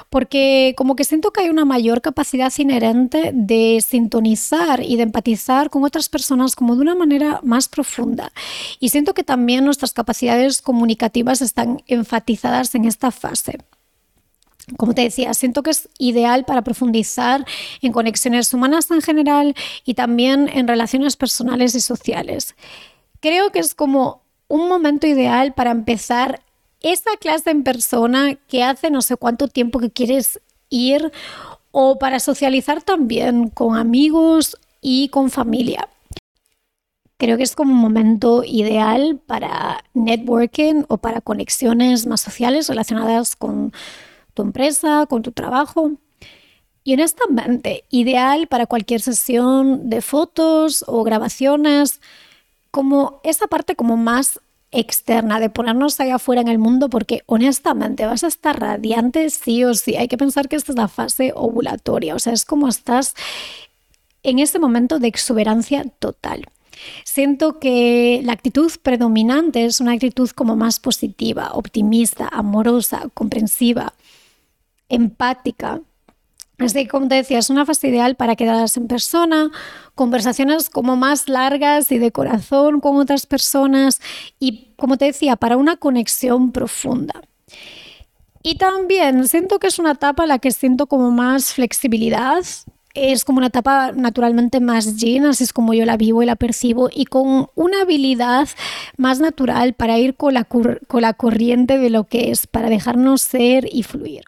porque 0.09 0.73
como 0.75 0.95
que 0.95 1.03
siento 1.03 1.31
que 1.31 1.41
hay 1.41 1.49
una 1.49 1.63
mayor 1.63 2.01
capacidad 2.01 2.51
inherente 2.57 3.31
de 3.33 3.83
sintonizar 3.87 4.81
y 4.81 4.95
de 4.95 5.03
empatizar 5.03 5.69
con 5.69 5.83
otras 5.83 6.09
personas 6.09 6.55
como 6.55 6.75
de 6.75 6.81
una 6.81 6.95
manera 6.95 7.39
más 7.43 7.67
profunda. 7.67 8.31
Y 8.79 8.89
siento 8.89 9.13
que 9.13 9.23
también 9.23 9.63
nuestras 9.63 9.93
capacidades 9.93 10.61
comunicativas 10.61 11.41
están 11.41 11.83
enfatizadas 11.85 12.73
en 12.73 12.85
esta 12.85 13.11
fase. 13.11 13.59
Como 14.77 14.95
te 14.95 15.03
decía, 15.03 15.31
siento 15.35 15.61
que 15.61 15.69
es 15.69 15.89
ideal 15.99 16.43
para 16.45 16.63
profundizar 16.63 17.45
en 17.83 17.91
conexiones 17.91 18.51
humanas 18.51 18.89
en 18.89 19.01
general 19.01 19.55
y 19.85 19.93
también 19.93 20.49
en 20.51 20.67
relaciones 20.67 21.15
personales 21.15 21.75
y 21.75 21.81
sociales 21.81 22.55
creo 23.25 23.49
que 23.49 23.57
es 23.57 23.73
como 23.73 24.21
un 24.47 24.69
momento 24.69 25.07
ideal 25.07 25.55
para 25.55 25.71
empezar 25.71 26.43
esa 26.81 27.09
clase 27.19 27.49
en 27.49 27.63
persona 27.63 28.35
que 28.35 28.63
hace 28.63 28.91
no 28.91 29.01
sé 29.01 29.17
cuánto 29.17 29.47
tiempo 29.47 29.79
que 29.79 29.89
quieres 29.89 30.39
ir 30.69 31.11
o 31.71 31.97
para 31.97 32.19
socializar 32.19 32.83
también 32.83 33.49
con 33.49 33.77
amigos 33.77 34.57
y 34.79 35.09
con 35.09 35.31
familia. 35.31 35.89
Creo 37.17 37.35
que 37.37 37.41
es 37.41 37.55
como 37.55 37.73
un 37.73 37.79
momento 37.79 38.43
ideal 38.43 39.19
para 39.25 39.83
networking 39.95 40.83
o 40.87 40.97
para 40.97 41.19
conexiones 41.19 42.05
más 42.05 42.21
sociales 42.21 42.69
relacionadas 42.69 43.35
con 43.35 43.73
tu 44.35 44.43
empresa, 44.43 45.07
con 45.09 45.23
tu 45.23 45.31
trabajo. 45.31 45.93
Y 46.83 46.93
honestamente, 46.93 47.85
ideal 47.89 48.45
para 48.45 48.67
cualquier 48.67 49.01
sesión 49.01 49.89
de 49.89 50.01
fotos 50.01 50.85
o 50.87 51.03
grabaciones 51.03 52.01
como 52.75 53.21
esa 53.23 53.47
parte 53.47 53.77
como 53.77 53.95
más 53.95 54.41
externa, 54.71 55.39
de 55.39 55.49
ponernos 55.49 55.97
ahí 56.01 56.09
afuera 56.09 56.41
en 56.41 56.49
el 56.49 56.59
mundo, 56.59 56.89
porque 56.89 57.23
honestamente 57.25 58.05
vas 58.05 58.25
a 58.25 58.27
estar 58.27 58.59
radiante 58.59 59.29
sí 59.29 59.63
o 59.63 59.73
sí. 59.75 59.95
Hay 59.95 60.09
que 60.09 60.17
pensar 60.17 60.49
que 60.49 60.57
esta 60.57 60.73
es 60.73 60.77
la 60.77 60.89
fase 60.89 61.31
ovulatoria, 61.33 62.15
o 62.15 62.19
sea, 62.19 62.33
es 62.33 62.43
como 62.43 62.67
estás 62.67 63.13
en 64.23 64.39
ese 64.39 64.59
momento 64.59 64.99
de 64.99 65.07
exuberancia 65.07 65.85
total. 65.99 66.49
Siento 67.05 67.61
que 67.61 68.19
la 68.25 68.33
actitud 68.33 68.69
predominante 68.83 69.63
es 69.63 69.79
una 69.79 69.93
actitud 69.93 70.29
como 70.31 70.57
más 70.57 70.81
positiva, 70.81 71.51
optimista, 71.53 72.27
amorosa, 72.27 73.07
comprensiva, 73.13 73.93
empática, 74.89 75.79
Así 76.57 76.83
que, 76.83 76.87
como 76.87 77.07
te 77.07 77.15
decía, 77.15 77.39
es 77.39 77.49
una 77.49 77.65
fase 77.65 77.89
ideal 77.89 78.15
para 78.15 78.35
quedadas 78.35 78.77
en 78.77 78.87
persona, 78.87 79.51
conversaciones 79.93 80.69
como 80.69 80.95
más 80.95 81.27
largas 81.27 81.91
y 81.91 81.97
de 81.97 82.11
corazón 82.11 82.79
con 82.79 82.95
otras 82.97 83.25
personas 83.25 83.99
y, 84.39 84.73
como 84.77 84.97
te 84.97 85.05
decía, 85.05 85.35
para 85.35 85.57
una 85.57 85.77
conexión 85.77 86.51
profunda. 86.51 87.21
Y 88.41 88.55
también 88.55 89.27
siento 89.27 89.59
que 89.59 89.67
es 89.67 89.79
una 89.79 89.91
etapa 89.91 90.23
en 90.23 90.29
la 90.29 90.39
que 90.39 90.51
siento 90.51 90.87
como 90.87 91.11
más 91.11 91.53
flexibilidad. 91.53 92.43
Es 92.93 93.25
como 93.25 93.39
una 93.39 93.47
etapa 93.47 93.91
naturalmente 93.91 94.61
más 94.61 94.95
llena, 94.95 95.31
así 95.31 95.43
es 95.43 95.51
como 95.51 95.73
yo 95.73 95.83
la 95.83 95.97
vivo 95.97 96.23
y 96.23 96.25
la 96.25 96.37
percibo, 96.37 96.89
y 96.93 97.05
con 97.05 97.47
una 97.55 97.81
habilidad 97.81 98.47
más 98.95 99.19
natural 99.19 99.73
para 99.73 99.97
ir 99.97 100.15
con 100.15 100.33
la 100.33 101.13
corriente 101.13 101.77
de 101.77 101.89
lo 101.89 102.05
que 102.05 102.31
es, 102.31 102.47
para 102.47 102.69
dejarnos 102.69 103.21
ser 103.21 103.67
y 103.69 103.83
fluir. 103.83 104.23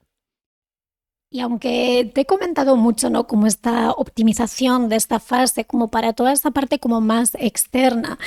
Y 1.29 1.41
aunque 1.41 2.09
te 2.13 2.21
he 2.21 2.25
comentado 2.25 2.77
mucho, 2.77 3.09
¿no? 3.09 3.27
Como 3.27 3.47
esta 3.47 3.91
optimización 3.91 4.87
de 4.87 4.95
esta 4.95 5.19
fase, 5.19 5.65
como 5.65 5.89
para 5.89 6.13
toda 6.13 6.31
esta 6.31 6.51
parte 6.51 6.79
como 6.79 7.01
más 7.01 7.35
externa, 7.35 8.17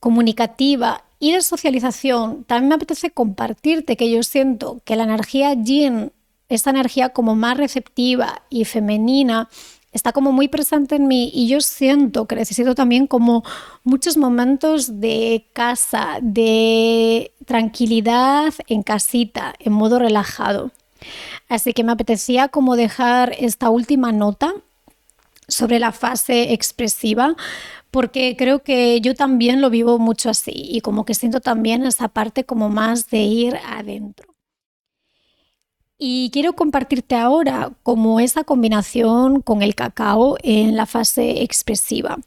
comunicativa 0.00 1.04
y 1.20 1.32
de 1.32 1.42
socialización, 1.42 2.44
también 2.44 2.68
me 2.70 2.74
apetece 2.76 3.10
compartirte 3.10 3.96
que 3.96 4.10
yo 4.10 4.22
siento 4.22 4.80
que 4.84 4.96
la 4.96 5.04
energía 5.04 5.54
yin, 5.54 6.12
esta 6.48 6.70
energía 6.70 7.10
como 7.10 7.36
más 7.36 7.56
receptiva 7.56 8.42
y 8.50 8.64
femenina, 8.64 9.48
está 9.92 10.12
como 10.12 10.32
muy 10.32 10.48
presente 10.48 10.96
en 10.96 11.08
mí 11.08 11.30
y 11.32 11.48
yo 11.48 11.60
siento 11.60 12.26
que 12.26 12.36
necesito 12.36 12.74
también 12.74 13.06
como 13.06 13.44
muchos 13.84 14.16
momentos 14.16 15.00
de 15.00 15.46
casa, 15.52 16.18
de 16.20 17.32
tranquilidad 17.46 18.54
en 18.66 18.82
casita, 18.82 19.54
en 19.60 19.72
modo 19.72 19.98
relajado. 19.98 20.72
Así 21.48 21.72
que 21.72 21.84
me 21.84 21.92
apetecía 21.92 22.48
como 22.48 22.76
dejar 22.76 23.34
esta 23.38 23.70
última 23.70 24.12
nota 24.12 24.54
sobre 25.48 25.78
la 25.78 25.92
fase 25.92 26.52
expresiva, 26.52 27.34
porque 27.90 28.36
creo 28.36 28.62
que 28.62 29.00
yo 29.00 29.14
también 29.14 29.60
lo 29.60 29.70
vivo 29.70 29.98
mucho 29.98 30.30
así 30.30 30.52
y 30.54 30.82
como 30.82 31.04
que 31.04 31.14
siento 31.14 31.40
también 31.40 31.84
esa 31.86 32.08
parte 32.08 32.44
como 32.44 32.68
más 32.68 33.08
de 33.08 33.20
ir 33.20 33.56
adentro. 33.66 34.34
Y 35.98 36.30
quiero 36.30 36.52
compartirte 36.52 37.16
ahora 37.16 37.72
como 37.82 38.20
esa 38.20 38.44
combinación 38.44 39.40
con 39.40 39.62
el 39.62 39.74
cacao 39.74 40.36
en 40.42 40.76
la 40.76 40.86
fase 40.86 41.42
expresiva. 41.42 42.18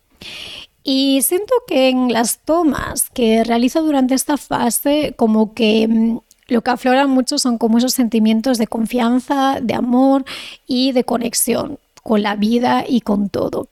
Y 0.83 1.21
siento 1.21 1.53
que 1.67 1.89
en 1.89 2.11
las 2.11 2.39
tomas 2.43 3.09
que 3.11 3.43
realizo 3.43 3.83
durante 3.83 4.15
esta 4.15 4.37
fase 4.37 5.13
como 5.15 5.53
que 5.53 5.87
mm, 5.87 6.17
lo 6.51 6.61
que 6.61 6.71
aflora 6.71 7.07
mucho 7.07 7.39
son 7.39 7.57
como 7.57 7.77
esos 7.77 7.93
sentimientos 7.93 8.57
de 8.57 8.67
confianza, 8.67 9.59
de 9.61 9.73
amor 9.73 10.25
y 10.67 10.91
de 10.91 11.05
conexión 11.05 11.79
con 12.03 12.21
la 12.21 12.35
vida 12.35 12.83
y 12.85 13.01
con 13.01 13.29
todo. 13.29 13.69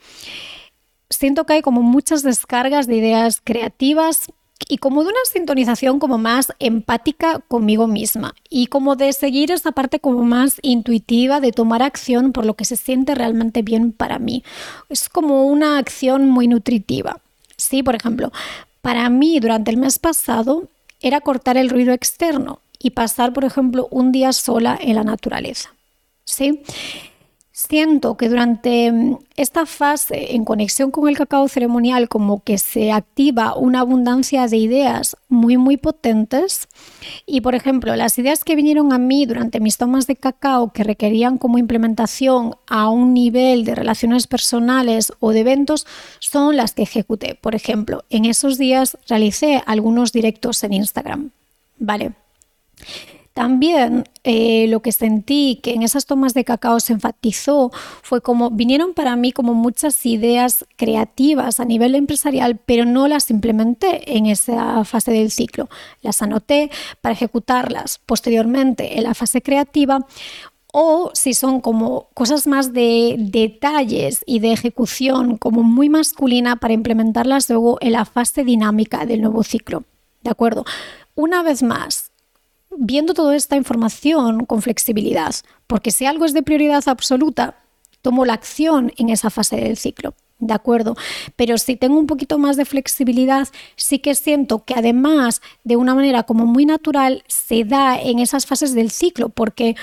Siento 1.09 1.45
que 1.45 1.53
hay 1.53 1.61
como 1.61 1.81
muchas 1.81 2.23
descargas 2.23 2.87
de 2.87 2.95
ideas 2.95 3.41
creativas 3.43 4.31
y 4.69 4.77
como 4.77 5.03
de 5.03 5.09
una 5.09 5.19
sintonización 5.29 5.99
como 5.99 6.17
más 6.17 6.53
empática 6.59 7.39
conmigo 7.49 7.85
misma 7.87 8.33
y 8.49 8.67
como 8.67 8.95
de 8.95 9.11
seguir 9.11 9.51
esa 9.51 9.73
parte 9.73 9.99
como 9.99 10.23
más 10.23 10.59
intuitiva 10.61 11.41
de 11.41 11.51
tomar 11.51 11.81
acción 11.81 12.31
por 12.31 12.45
lo 12.45 12.53
que 12.53 12.63
se 12.63 12.77
siente 12.77 13.13
realmente 13.13 13.61
bien 13.61 13.91
para 13.91 14.19
mí. 14.19 14.43
Es 14.87 15.09
como 15.09 15.47
una 15.47 15.79
acción 15.79 16.29
muy 16.29 16.47
nutritiva. 16.47 17.19
Sí, 17.57 17.83
por 17.83 17.95
ejemplo, 17.95 18.31
para 18.81 19.09
mí 19.09 19.39
durante 19.41 19.71
el 19.71 19.77
mes 19.77 19.99
pasado 19.99 20.69
era 21.01 21.19
cortar 21.19 21.57
el 21.57 21.69
ruido 21.69 21.91
externo 21.91 22.61
y 22.79 22.91
pasar, 22.91 23.33
por 23.33 23.43
ejemplo, 23.43 23.87
un 23.91 24.11
día 24.11 24.31
sola 24.33 24.79
en 24.81 24.95
la 24.95 25.03
naturaleza. 25.03 25.69
¿Sí? 26.23 26.63
Siento 27.61 28.15
que 28.15 28.29
durante 28.29 28.89
mm, 28.89 29.17
esta 29.35 29.65
fase, 29.65 30.33
en 30.33 30.45
conexión 30.45 30.91
con 30.91 31.09
el 31.09 31.17
cacao 31.17 31.49
ceremonial, 31.49 32.07
como 32.07 32.41
que 32.41 32.57
se 32.57 32.93
activa 32.93 33.53
una 33.53 33.81
abundancia 33.81 34.47
de 34.47 34.55
ideas 34.55 35.17
muy, 35.27 35.57
muy 35.57 35.75
potentes. 35.75 36.69
Y, 37.25 37.41
por 37.41 37.55
ejemplo, 37.55 37.97
las 37.97 38.17
ideas 38.17 38.45
que 38.45 38.55
vinieron 38.55 38.93
a 38.93 38.97
mí 38.97 39.25
durante 39.25 39.59
mis 39.59 39.75
tomas 39.75 40.07
de 40.07 40.15
cacao 40.15 40.71
que 40.71 40.85
requerían 40.85 41.37
como 41.37 41.57
implementación 41.57 42.55
a 42.65 42.87
un 42.87 43.13
nivel 43.13 43.65
de 43.65 43.75
relaciones 43.75 44.25
personales 44.25 45.11
o 45.19 45.31
de 45.31 45.41
eventos 45.41 45.85
son 46.19 46.55
las 46.55 46.73
que 46.73 46.83
ejecuté. 46.83 47.35
Por 47.35 47.55
ejemplo, 47.55 48.05
en 48.09 48.23
esos 48.23 48.57
días 48.57 48.97
realicé 49.09 49.61
algunos 49.65 50.13
directos 50.13 50.63
en 50.63 50.71
Instagram. 50.71 51.31
Vale. 51.77 52.13
También 53.39 54.03
eh, 54.25 54.67
lo 54.67 54.81
que 54.81 54.91
sentí 54.91 55.61
que 55.63 55.73
en 55.73 55.81
esas 55.81 56.05
tomas 56.05 56.33
de 56.33 56.43
cacao 56.43 56.81
se 56.81 56.91
enfatizó 56.91 57.71
fue 58.01 58.19
como 58.19 58.49
vinieron 58.49 58.93
para 58.93 59.15
mí 59.15 59.31
como 59.31 59.53
muchas 59.53 60.05
ideas 60.05 60.65
creativas 60.75 61.61
a 61.61 61.65
nivel 61.65 61.95
empresarial, 61.95 62.59
pero 62.65 62.83
no 62.83 63.07
las 63.07 63.31
implementé 63.31 64.17
en 64.17 64.25
esa 64.25 64.83
fase 64.83 65.11
del 65.11 65.31
ciclo. 65.31 65.69
Las 66.01 66.21
anoté 66.21 66.69
para 66.99 67.13
ejecutarlas 67.13 68.01
posteriormente 68.05 68.97
en 68.97 69.03
la 69.03 69.13
fase 69.13 69.41
creativa 69.41 70.05
o 70.73 71.11
si 71.13 71.33
son 71.33 71.61
como 71.61 72.09
cosas 72.13 72.45
más 72.45 72.73
de 72.73 73.15
detalles 73.17 74.21
y 74.25 74.39
de 74.39 74.51
ejecución 74.51 75.37
como 75.37 75.63
muy 75.63 75.87
masculina 75.87 76.57
para 76.57 76.73
implementarlas 76.73 77.49
luego 77.49 77.77
en 77.79 77.93
la 77.93 78.03
fase 78.03 78.43
dinámica 78.43 79.05
del 79.05 79.21
nuevo 79.21 79.43
ciclo. 79.43 79.83
¿De 80.23 80.29
acuerdo? 80.29 80.65
Una 81.15 81.41
vez 81.41 81.63
más, 81.63 82.08
viendo 82.77 83.13
toda 83.13 83.35
esta 83.35 83.55
información 83.55 84.45
con 84.45 84.61
flexibilidad, 84.61 85.35
porque 85.67 85.91
si 85.91 86.05
algo 86.05 86.25
es 86.25 86.33
de 86.33 86.43
prioridad 86.43 86.83
absoluta, 86.87 87.55
tomo 88.01 88.25
la 88.25 88.33
acción 88.33 88.91
en 88.97 89.09
esa 89.09 89.29
fase 89.29 89.57
del 89.57 89.77
ciclo. 89.77 90.13
¿De 90.41 90.53
acuerdo? 90.53 90.95
Pero 91.35 91.57
si 91.57 91.75
tengo 91.75 91.99
un 91.99 92.07
poquito 92.07 92.37
más 92.37 92.55
de 92.55 92.63
flexibilidad, 92.63 93.49
sí 93.75 93.99
que 93.99 94.15
siento 94.15 94.63
que 94.63 94.73
además 94.73 95.41
de 95.65 95.75
una 95.75 95.93
manera 95.93 96.23
como 96.23 96.45
muy 96.45 96.65
natural 96.65 97.23
se 97.27 97.65
da 97.65 97.99
en 97.99 98.19
esas 98.19 98.45
fases 98.45 98.73
del 98.73 98.89
ciclo, 98.89 99.27
porque 99.27 99.75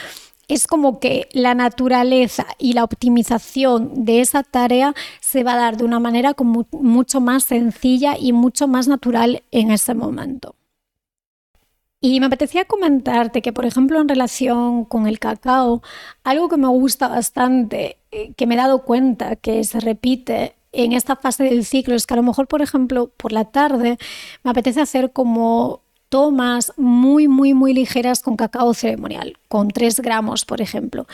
es 0.48 0.66
como 0.66 0.98
que 0.98 1.28
la 1.32 1.54
naturaleza 1.54 2.46
y 2.58 2.72
la 2.72 2.84
optimización 2.84 4.06
de 4.06 4.20
esa 4.22 4.42
tarea 4.42 4.94
se 5.20 5.44
va 5.44 5.54
a 5.54 5.58
dar 5.58 5.76
de 5.76 5.84
una 5.84 6.00
manera 6.00 6.32
como 6.32 6.66
mucho 6.70 7.20
más 7.20 7.44
sencilla 7.44 8.16
y 8.18 8.32
mucho 8.32 8.66
más 8.66 8.88
natural 8.88 9.42
en 9.50 9.70
ese 9.70 9.92
momento. 9.92 10.55
Y 12.08 12.20
me 12.20 12.26
apetecía 12.26 12.66
comentarte 12.66 13.42
que, 13.42 13.52
por 13.52 13.66
ejemplo, 13.66 14.00
en 14.00 14.08
relación 14.08 14.84
con 14.84 15.08
el 15.08 15.18
cacao, 15.18 15.82
algo 16.22 16.48
que 16.48 16.56
me 16.56 16.68
gusta 16.68 17.08
bastante, 17.08 17.98
eh, 18.12 18.32
que 18.36 18.46
me 18.46 18.54
he 18.54 18.58
dado 18.58 18.84
cuenta 18.84 19.34
que 19.34 19.64
se 19.64 19.80
repite 19.80 20.54
en 20.70 20.92
esta 20.92 21.16
fase 21.16 21.42
del 21.42 21.64
ciclo, 21.64 21.96
es 21.96 22.06
que 22.06 22.14
a 22.14 22.16
lo 22.16 22.22
mejor, 22.22 22.46
por 22.46 22.62
ejemplo, 22.62 23.10
por 23.16 23.32
la 23.32 23.46
tarde 23.46 23.98
me 24.44 24.52
apetece 24.52 24.80
hacer 24.80 25.10
como 25.10 25.80
tomas 26.08 26.72
muy, 26.76 27.26
muy, 27.26 27.54
muy 27.54 27.74
ligeras 27.74 28.22
con 28.22 28.36
cacao 28.36 28.72
ceremonial, 28.72 29.36
con 29.48 29.66
3 29.66 29.98
gramos, 29.98 30.44
por 30.44 30.60
ejemplo. 30.60 31.08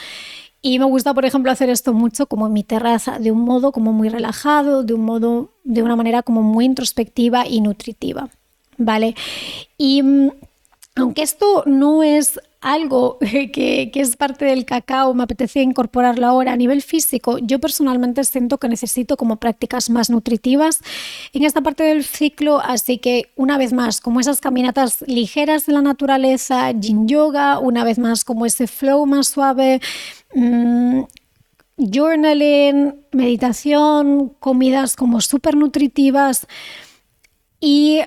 Y 0.60 0.78
me 0.78 0.84
gusta, 0.84 1.14
por 1.14 1.24
ejemplo, 1.24 1.50
hacer 1.50 1.70
esto 1.70 1.94
mucho 1.94 2.26
como 2.26 2.48
en 2.48 2.52
mi 2.52 2.64
terraza, 2.64 3.18
de 3.18 3.32
un 3.32 3.40
modo 3.46 3.72
como 3.72 3.94
muy 3.94 4.10
relajado, 4.10 4.82
de 4.82 4.92
un 4.92 5.06
modo, 5.06 5.54
de 5.64 5.82
una 5.82 5.96
manera 5.96 6.22
como 6.22 6.42
muy 6.42 6.66
introspectiva 6.66 7.46
y 7.46 7.62
nutritiva, 7.62 8.28
¿vale? 8.76 9.14
Y 9.78 10.02
mm, 10.02 10.30
aunque 10.94 11.22
esto 11.22 11.64
no 11.66 12.02
es 12.02 12.38
algo 12.60 13.18
que, 13.20 13.90
es 13.94 14.16
parte 14.16 14.44
del 14.44 14.64
cacao, 14.64 15.14
me 15.14 15.24
apetecía 15.24 15.62
incorporarlo 15.62 16.26
ahora 16.26 16.52
a 16.52 16.56
nivel 16.56 16.82
físico, 16.82 17.38
yo 17.38 17.58
personalmente 17.58 18.22
siento 18.24 18.58
que 18.58 18.68
necesito 18.68 19.16
como 19.16 19.36
prácticas 19.36 19.90
más 19.90 20.10
nutritivas 20.10 20.80
en 21.32 21.44
esta 21.44 21.62
parte 21.62 21.82
del 21.82 22.04
ciclo, 22.04 22.60
así 22.60 22.98
que 22.98 23.30
una 23.36 23.58
vez 23.58 23.72
más, 23.72 24.00
como 24.00 24.20
esas 24.20 24.40
caminatas 24.40 25.02
ligeras 25.06 25.66
de 25.66 25.72
la 25.72 25.82
naturaleza, 25.82 26.70
yin 26.72 27.08
yoga, 27.08 27.58
una 27.58 27.84
vez 27.84 27.98
más 27.98 28.24
como 28.24 28.46
ese 28.46 28.66
flow 28.66 29.06
más 29.06 29.28
suave, 29.28 29.80
mm, 30.34 31.02
journaling, 31.78 32.94
meditación, 33.12 34.28
comidas 34.38 34.94
como 34.94 35.20
súper 35.20 35.56
nutritivas 35.56 36.46
y 37.60 38.02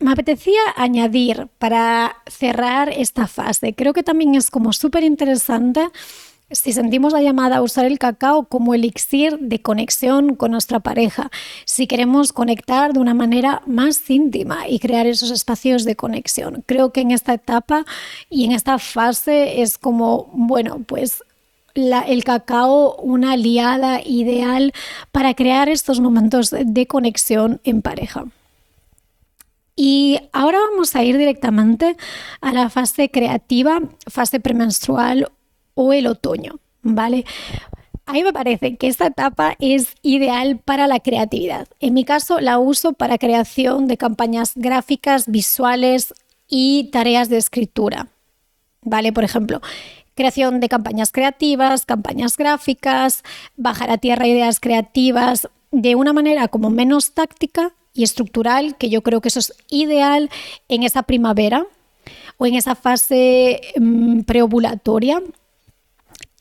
me 0.00 0.12
apetecía 0.12 0.60
añadir 0.76 1.48
para 1.58 2.16
cerrar 2.26 2.88
esta 2.88 3.26
fase, 3.26 3.74
creo 3.74 3.92
que 3.92 4.02
también 4.02 4.34
es 4.34 4.50
como 4.50 4.72
súper 4.72 5.04
interesante 5.04 5.88
si 6.50 6.72
sentimos 6.72 7.12
la 7.12 7.22
llamada 7.22 7.58
a 7.58 7.62
usar 7.62 7.84
el 7.84 7.98
cacao 7.98 8.44
como 8.44 8.74
elixir 8.74 9.38
de 9.38 9.62
conexión 9.62 10.34
con 10.34 10.50
nuestra 10.50 10.80
pareja, 10.80 11.30
si 11.64 11.86
queremos 11.86 12.32
conectar 12.32 12.92
de 12.92 12.98
una 12.98 13.14
manera 13.14 13.62
más 13.66 14.08
íntima 14.10 14.68
y 14.68 14.80
crear 14.80 15.06
esos 15.06 15.30
espacios 15.30 15.84
de 15.84 15.96
conexión. 15.96 16.64
Creo 16.66 16.92
que 16.92 17.02
en 17.02 17.12
esta 17.12 17.34
etapa 17.34 17.84
y 18.28 18.44
en 18.44 18.52
esta 18.52 18.78
fase 18.78 19.62
es 19.62 19.78
como, 19.78 20.28
bueno, 20.32 20.82
pues 20.86 21.22
el 21.74 22.24
cacao 22.24 22.96
una 22.96 23.32
aliada 23.32 24.00
ideal 24.04 24.72
para 25.12 25.34
crear 25.34 25.68
estos 25.68 26.00
momentos 26.00 26.50
de 26.50 26.86
conexión 26.86 27.60
en 27.62 27.80
pareja. 27.80 28.26
Y 29.82 30.18
ahora 30.34 30.58
vamos 30.70 30.94
a 30.94 31.02
ir 31.04 31.16
directamente 31.16 31.96
a 32.42 32.52
la 32.52 32.68
fase 32.68 33.10
creativa, 33.10 33.80
fase 34.06 34.38
premenstrual 34.38 35.32
o 35.72 35.94
el 35.94 36.06
otoño. 36.06 36.60
¿vale? 36.82 37.24
A 38.04 38.12
mí 38.12 38.22
me 38.22 38.34
parece 38.34 38.76
que 38.76 38.88
esta 38.88 39.06
etapa 39.06 39.56
es 39.58 39.94
ideal 40.02 40.58
para 40.58 40.86
la 40.86 41.00
creatividad. 41.00 41.66
En 41.80 41.94
mi 41.94 42.04
caso 42.04 42.40
la 42.40 42.58
uso 42.58 42.92
para 42.92 43.16
creación 43.16 43.86
de 43.86 43.96
campañas 43.96 44.52
gráficas, 44.54 45.24
visuales 45.28 46.12
y 46.46 46.90
tareas 46.92 47.30
de 47.30 47.38
escritura. 47.38 48.08
¿Vale? 48.82 49.14
Por 49.14 49.24
ejemplo, 49.24 49.62
creación 50.14 50.60
de 50.60 50.68
campañas 50.68 51.10
creativas, 51.10 51.86
campañas 51.86 52.36
gráficas, 52.36 53.22
bajar 53.56 53.90
a 53.90 53.96
tierra 53.96 54.26
ideas 54.26 54.60
creativas 54.60 55.48
de 55.70 55.94
una 55.94 56.12
manera 56.12 56.48
como 56.48 56.68
menos 56.68 57.12
táctica 57.12 57.72
y 57.92 58.04
estructural, 58.04 58.76
que 58.76 58.88
yo 58.88 59.02
creo 59.02 59.20
que 59.20 59.28
eso 59.28 59.40
es 59.40 59.52
ideal 59.68 60.30
en 60.68 60.82
esa 60.82 61.02
primavera 61.02 61.66
o 62.38 62.46
en 62.46 62.54
esa 62.54 62.74
fase 62.74 63.60
mm, 63.76 64.20
preovulatoria 64.20 65.22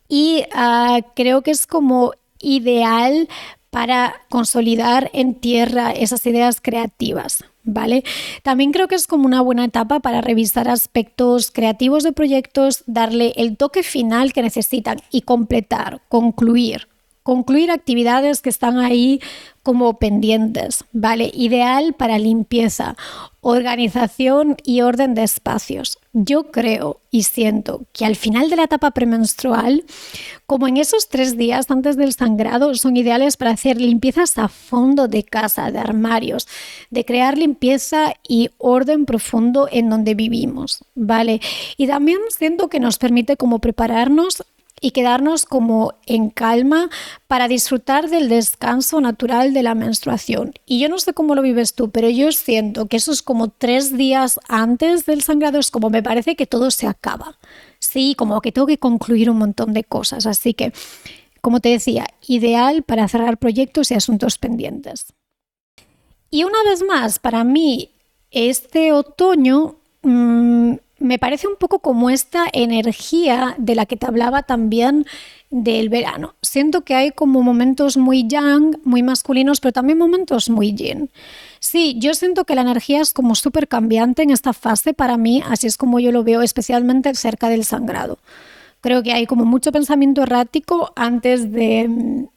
y 0.10 0.44
ah, 0.54 1.00
creo 1.16 1.44
que 1.44 1.52
es 1.52 1.68
como 1.68 2.14
ideal 2.40 3.30
para 3.70 4.16
consolidar 4.30 5.12
en 5.14 5.36
tierra 5.36 5.92
esas 5.92 6.26
ideas 6.26 6.60
creativas. 6.60 7.46
¿Vale? 7.72 8.04
También 8.42 8.72
creo 8.72 8.88
que 8.88 8.96
es 8.96 9.06
como 9.06 9.28
una 9.28 9.42
buena 9.42 9.66
etapa 9.66 10.00
para 10.00 10.22
revisar 10.22 10.68
aspectos 10.68 11.52
creativos 11.52 12.04
de 12.04 12.14
proyectos, 12.14 12.84
darle 12.88 13.34
el 13.36 13.58
toque 13.58 13.84
final 13.84 14.34
que 14.34 14.42
necesitan 14.42 15.02
y 15.12 15.22
completar, 15.22 16.02
concluir, 16.10 16.88
concluir 17.30 17.70
actividades 17.70 18.42
que 18.42 18.50
están 18.50 18.80
ahí 18.80 19.22
como 19.62 20.00
pendientes, 20.00 20.84
¿vale? 20.94 21.30
Ideal 21.32 21.94
para 21.94 22.18
limpieza, 22.18 22.98
organización 23.42 24.58
y 24.64 24.82
orden 24.82 25.14
de 25.14 25.22
espacios. 25.22 26.00
Yo 26.12 26.50
creo 26.50 27.02
y 27.12 27.22
siento 27.22 27.84
que 27.94 28.06
al 28.06 28.16
final 28.16 28.50
de 28.50 28.56
la 28.56 28.64
etapa 28.64 28.90
premenstrual, 28.90 29.84
como 30.48 30.68
en 30.68 30.78
esos 30.78 31.08
tres 31.08 31.38
días 31.38 31.70
antes 31.70 31.98
del 31.98 32.14
sangrado, 32.14 32.74
son 32.74 32.98
ideales 32.98 33.38
para 33.38 33.52
hacer 33.52 33.80
limpiezas 33.80 34.40
a 34.40 34.48
fondo 34.48 35.08
de 35.08 35.22
casa, 35.22 35.70
de 35.70 35.78
armarios, 35.78 36.48
de 36.90 37.06
crear 37.06 37.38
limpieza 37.38 38.16
y 38.28 38.50
orden 38.58 39.06
profundo 39.06 39.70
en 39.72 39.92
donde 39.92 40.16
vivimos, 40.16 40.84
¿vale? 40.96 41.42
Y 41.78 41.86
también 41.86 42.18
siento 42.36 42.70
que 42.70 42.80
nos 42.80 42.98
permite 42.98 43.38
como 43.38 43.60
prepararnos 43.60 44.44
y 44.82 44.92
quedarnos 44.92 45.46
como 45.46 45.94
en 46.06 46.30
calma 46.30 46.90
para 47.28 47.48
disfrutar 47.48 48.10
del 48.10 48.30
descanso 48.30 49.02
natural 49.02 49.54
de 49.54 49.64
la 49.64 49.76
menstruación. 49.76 50.54
Y 50.66 50.80
yo 50.80 50.90
no 50.90 50.98
sé 51.00 51.14
cómo 51.14 51.36
lo 51.36 51.42
vives 51.42 51.74
tú, 51.74 51.90
pero 51.90 52.10
yo 52.10 52.32
siento 52.32 52.88
que 52.88 52.98
esos 52.98 53.22
como 53.22 53.50
tres 53.50 53.96
días 53.98 54.40
antes 54.48 55.06
del 55.06 55.22
sangrado 55.22 55.60
es 55.60 55.72
como 55.72 55.90
me 55.90 56.04
parece 56.04 56.36
que 56.36 56.48
todo 56.48 56.72
se 56.72 56.88
acaba. 56.88 57.38
Sí, 57.80 58.16
como 58.18 58.42
que 58.42 58.52
tengo 58.52 58.68
que 58.68 58.78
concluir 58.78 59.30
un 59.30 59.38
montón 59.38 59.74
de 59.74 59.84
cosas. 59.84 60.26
Así 60.26 60.54
que, 60.54 60.74
como 61.42 61.60
te 61.60 61.70
decía, 61.70 62.06
ideal 62.28 62.84
para 62.84 63.08
cerrar 63.08 63.38
proyectos 63.38 63.92
y 63.92 63.96
asuntos 63.96 64.38
pendientes. 64.38 65.14
Y 66.32 66.44
una 66.44 66.62
vez 66.64 66.84
más, 66.84 67.20
para 67.20 67.44
mí, 67.44 67.92
este 68.32 68.92
otoño... 68.92 69.76
Mmm, 70.02 70.76
me 71.00 71.20
parece 71.20 71.48
un 71.48 71.56
poco 71.56 71.80
como 71.80 72.10
esta 72.10 72.46
energía 72.52 73.56
de 73.58 73.76
la 73.76 73.86
que 73.86 73.98
te 73.98 74.06
hablaba 74.06 74.44
también 74.44 75.06
del 75.50 75.90
verano. 75.90 76.36
Siento 76.42 76.82
que 76.82 76.96
hay 76.96 77.12
como 77.12 77.42
momentos 77.42 77.98
muy 77.98 78.28
yang, 78.28 78.78
muy 78.84 79.02
masculinos, 79.04 79.60
pero 79.60 79.72
también 79.72 79.98
momentos 79.98 80.50
muy 80.50 80.74
yin. 80.74 81.10
Sí, 81.60 81.96
yo 82.00 82.14
siento 82.14 82.46
que 82.46 82.56
la 82.56 82.62
energía 82.62 83.02
es 83.02 83.14
como 83.14 83.36
súper 83.36 83.68
cambiante 83.68 84.24
en 84.24 84.30
esta 84.30 84.54
fase 84.54 84.94
para 84.94 85.18
mí, 85.18 85.44
así 85.46 85.68
es 85.68 85.78
como 85.78 86.00
yo 86.00 86.12
lo 86.12 86.24
veo, 86.24 86.42
especialmente 86.42 87.14
cerca 87.16 87.50
del 87.50 87.66
sangrado. 87.66 88.20
Creo 88.82 89.04
que 89.04 89.12
hay 89.12 89.26
como 89.26 89.44
mucho 89.44 89.72
pensamiento 89.72 90.24
errático 90.24 90.94
antes 90.96 91.52
de 91.52 92.28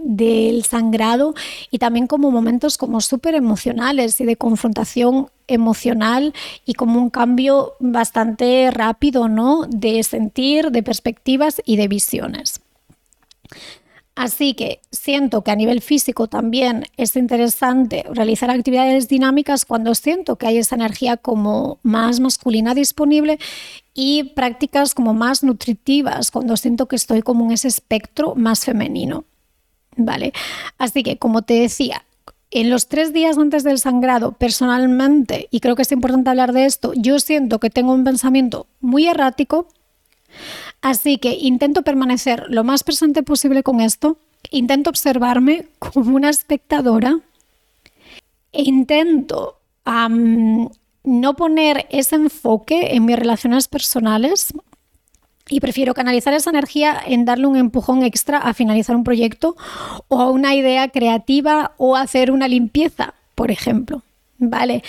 del 0.00 0.64
sangrado 0.64 1.34
y 1.70 1.78
también 1.78 2.06
como 2.06 2.30
momentos 2.30 2.78
como 2.78 3.00
súper 3.00 3.34
emocionales 3.34 4.20
y 4.20 4.24
de 4.24 4.36
confrontación 4.36 5.28
emocional 5.46 6.34
y 6.64 6.74
como 6.74 7.00
un 7.00 7.10
cambio 7.10 7.74
bastante 7.80 8.70
rápido, 8.72 9.28
¿no? 9.28 9.66
De 9.68 10.02
sentir, 10.02 10.70
de 10.70 10.82
perspectivas 10.82 11.62
y 11.64 11.76
de 11.76 11.88
visiones. 11.88 12.60
Así 14.16 14.54
que 14.54 14.80
siento 14.92 15.42
que 15.42 15.50
a 15.50 15.56
nivel 15.56 15.80
físico 15.80 16.28
también 16.28 16.84
es 16.96 17.16
interesante 17.16 18.04
realizar 18.08 18.48
actividades 18.48 19.08
dinámicas 19.08 19.64
cuando 19.64 19.94
siento 19.96 20.36
que 20.36 20.46
hay 20.46 20.58
esa 20.58 20.76
energía 20.76 21.16
como 21.16 21.78
más 21.82 22.20
masculina 22.20 22.74
disponible 22.74 23.40
y 23.92 24.24
prácticas 24.34 24.94
como 24.94 25.14
más 25.14 25.42
nutritivas 25.42 26.30
cuando 26.30 26.56
siento 26.56 26.86
que 26.86 26.94
estoy 26.94 27.22
como 27.22 27.44
en 27.46 27.52
ese 27.52 27.66
espectro 27.66 28.36
más 28.36 28.64
femenino. 28.64 29.24
¿Vale? 29.96 30.32
Así 30.78 31.02
que, 31.02 31.18
como 31.18 31.42
te 31.42 31.54
decía, 31.54 32.04
en 32.50 32.70
los 32.70 32.86
tres 32.86 33.12
días 33.12 33.36
antes 33.36 33.64
del 33.64 33.78
sangrado, 33.78 34.32
personalmente, 34.32 35.48
y 35.50 35.60
creo 35.60 35.74
que 35.74 35.82
es 35.82 35.92
importante 35.92 36.30
hablar 36.30 36.52
de 36.52 36.66
esto, 36.66 36.92
yo 36.94 37.18
siento 37.18 37.58
que 37.58 37.68
tengo 37.68 37.92
un 37.92 38.04
pensamiento 38.04 38.68
muy 38.80 39.08
errático, 39.08 39.66
así 40.80 41.18
que 41.18 41.34
intento 41.34 41.82
permanecer 41.82 42.44
lo 42.48 42.62
más 42.62 42.84
presente 42.84 43.24
posible 43.24 43.62
con 43.62 43.80
esto, 43.80 44.18
intento 44.50 44.90
observarme 44.90 45.66
como 45.78 46.14
una 46.14 46.30
espectadora, 46.30 47.18
e 48.52 48.62
intento 48.62 49.58
no 51.02 51.34
poner 51.34 51.86
ese 51.90 52.14
enfoque 52.14 52.94
en 52.94 53.04
mis 53.04 53.18
relaciones 53.18 53.66
personales, 53.66 54.54
y 55.48 55.60
prefiero 55.60 55.94
canalizar 55.94 56.32
esa 56.32 56.50
energía 56.50 57.00
en 57.06 57.24
darle 57.24 57.46
un 57.46 57.56
empujón 57.56 58.02
extra 58.02 58.38
a 58.38 58.54
finalizar 58.54 58.96
un 58.96 59.04
proyecto 59.04 59.56
o 60.08 60.20
a 60.20 60.30
una 60.30 60.54
idea 60.54 60.88
creativa 60.88 61.72
o 61.76 61.96
hacer 61.96 62.30
una 62.30 62.48
limpieza, 62.48 63.14
por 63.34 63.50
ejemplo. 63.50 64.02
¿Vale? 64.38 64.82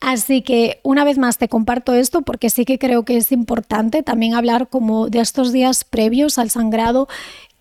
Así 0.00 0.42
que 0.42 0.80
una 0.82 1.04
vez 1.04 1.16
más 1.16 1.38
te 1.38 1.48
comparto 1.48 1.94
esto 1.94 2.22
porque 2.22 2.50
sí 2.50 2.66
que 2.66 2.78
creo 2.78 3.04
que 3.04 3.16
es 3.16 3.32
importante 3.32 4.02
también 4.02 4.34
hablar 4.34 4.68
como 4.68 5.08
de 5.08 5.20
estos 5.20 5.52
días 5.52 5.84
previos 5.84 6.38
al 6.38 6.50
sangrado 6.50 7.08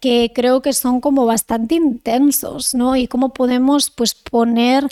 que 0.01 0.33
creo 0.35 0.61
que 0.61 0.73
son 0.73 0.99
como 0.99 1.25
bastante 1.25 1.75
intensos, 1.75 2.75
¿no? 2.75 2.97
Y 2.97 3.07
cómo 3.07 3.29
podemos 3.29 3.89
pues 3.89 4.13
poner 4.13 4.89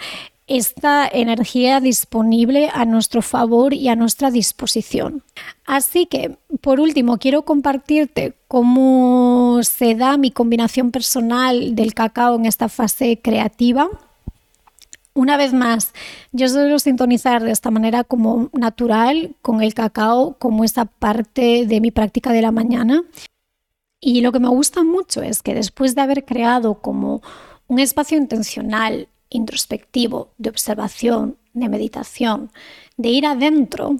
esta 0.57 1.07
energía 1.07 1.79
disponible 1.79 2.69
a 2.73 2.83
nuestro 2.85 3.21
favor 3.21 3.73
y 3.73 3.87
a 3.87 3.95
nuestra 3.95 4.31
disposición. 4.31 5.23
Así 5.65 6.05
que, 6.05 6.37
por 6.59 6.79
último, 6.79 7.17
quiero 7.17 7.43
compartirte 7.43 8.33
cómo 8.49 9.59
se 9.63 9.95
da 9.95 10.17
mi 10.17 10.31
combinación 10.31 10.91
personal 10.91 11.73
del 11.75 11.93
cacao 11.93 12.35
en 12.35 12.45
esta 12.45 12.67
fase 12.67 13.19
creativa. 13.21 13.89
Una 15.13 15.37
vez 15.37 15.53
más, 15.53 15.93
yo 16.33 16.49
suelo 16.49 16.79
sintonizar 16.79 17.43
de 17.43 17.51
esta 17.51 17.71
manera 17.71 18.03
como 18.03 18.49
natural 18.51 19.35
con 19.41 19.61
el 19.61 19.73
cacao 19.73 20.35
como 20.37 20.65
esa 20.65 20.83
parte 20.85 21.65
de 21.65 21.79
mi 21.79 21.91
práctica 21.91 22.33
de 22.33 22.41
la 22.41 22.51
mañana. 22.51 23.03
Y 24.01 24.19
lo 24.19 24.33
que 24.33 24.39
me 24.39 24.49
gusta 24.49 24.83
mucho 24.83 25.21
es 25.21 25.41
que 25.41 25.53
después 25.53 25.95
de 25.95 26.01
haber 26.01 26.25
creado 26.25 26.75
como 26.75 27.21
un 27.67 27.79
espacio 27.79 28.17
intencional 28.17 29.07
introspectivo, 29.31 30.29
de 30.37 30.49
observación, 30.51 31.37
de 31.53 31.69
meditación, 31.69 32.51
de 32.97 33.09
ir 33.09 33.25
adentro 33.25 33.97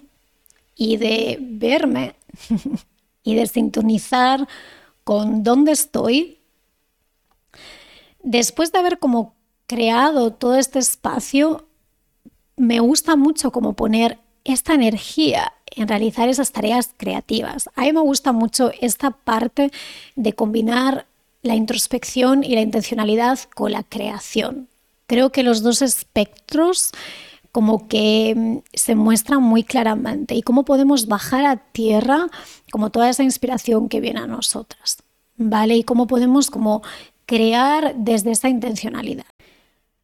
y 0.75 0.97
de 0.97 1.37
verme 1.41 2.15
y 3.23 3.35
de 3.35 3.47
sintonizar 3.47 4.47
con 5.03 5.43
dónde 5.43 5.71
estoy, 5.71 6.39
después 8.21 8.71
de 8.71 8.79
haber 8.79 8.99
como 8.99 9.33
creado 9.65 10.31
todo 10.31 10.55
este 10.55 10.79
espacio, 10.79 11.65
me 12.55 12.79
gusta 12.79 13.15
mucho 13.15 13.51
como 13.51 13.73
poner 13.73 14.19
esta 14.43 14.73
energía 14.73 15.53
en 15.67 15.87
realizar 15.87 16.29
esas 16.29 16.51
tareas 16.51 16.91
creativas. 16.97 17.69
A 17.75 17.81
mí 17.81 17.93
me 17.93 18.01
gusta 18.01 18.33
mucho 18.33 18.71
esta 18.81 19.11
parte 19.11 19.71
de 20.15 20.33
combinar 20.33 21.07
la 21.41 21.55
introspección 21.55 22.43
y 22.43 22.55
la 22.55 22.61
intencionalidad 22.61 23.39
con 23.55 23.71
la 23.71 23.83
creación 23.83 24.67
creo 25.11 25.29
que 25.29 25.43
los 25.43 25.61
dos 25.61 25.81
espectros 25.81 26.91
como 27.51 27.89
que 27.89 28.33
mm, 28.33 28.57
se 28.73 28.95
muestran 28.95 29.43
muy 29.43 29.65
claramente 29.65 30.35
y 30.35 30.41
cómo 30.41 30.63
podemos 30.63 31.07
bajar 31.07 31.45
a 31.45 31.57
tierra 31.57 32.27
como 32.71 32.91
toda 32.91 33.09
esa 33.09 33.21
inspiración 33.21 33.89
que 33.89 33.99
viene 33.99 34.21
a 34.21 34.27
nosotras, 34.27 35.03
¿vale? 35.35 35.75
Y 35.75 35.83
cómo 35.83 36.07
podemos 36.07 36.49
como 36.49 36.81
crear 37.25 37.93
desde 37.97 38.31
esa 38.31 38.47
intencionalidad. 38.47 39.25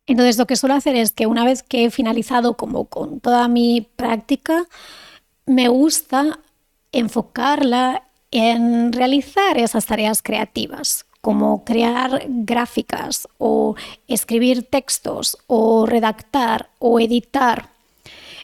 Entonces 0.07 0.37
lo 0.37 0.45
que 0.45 0.57
suelo 0.57 0.75
hacer 0.75 0.97
es 0.97 1.13
que 1.13 1.25
una 1.25 1.45
vez 1.45 1.63
que 1.63 1.85
he 1.85 1.89
finalizado 1.89 2.57
como 2.57 2.83
con 2.83 3.21
toda 3.21 3.47
mi 3.47 3.87
práctica, 3.95 4.65
me 5.45 5.69
gusta 5.69 6.41
enfocarla 6.91 8.03
en 8.31 8.91
realizar 8.91 9.57
esas 9.57 9.85
tareas 9.85 10.21
creativas, 10.21 11.05
como 11.27 11.65
crear 11.65 12.23
gráficas 12.29 13.27
o 13.37 13.75
escribir 14.07 14.63
textos 14.63 15.37
o 15.47 15.85
redactar 15.85 16.69
o 16.79 17.01
editar. 17.01 17.67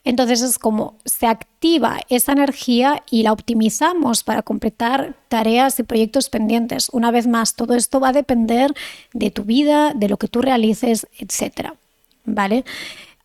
Entonces 0.04 0.42
es 0.42 0.60
como 0.60 0.98
se 1.06 1.26
activa 1.28 2.02
esa 2.10 2.34
energía 2.34 3.02
y 3.10 3.24
la 3.24 3.32
optimizamos 3.32 4.26
para 4.26 4.42
completar 4.42 5.16
tareas 5.30 5.80
y 5.80 5.84
proyectos 5.84 6.28
pendientes. 6.28 6.90
Una 6.92 7.10
vez 7.10 7.26
más, 7.26 7.56
todo 7.56 7.74
esto 7.74 8.02
va 8.02 8.10
a 8.10 8.12
depender 8.12 8.74
de 9.14 9.32
tu 9.32 9.46
vida, 9.46 9.94
de 9.96 10.10
lo 10.10 10.18
que 10.18 10.28
tú 10.28 10.42
realices, 10.42 11.08
etc. 11.20 11.70
¿Vale? 12.26 12.66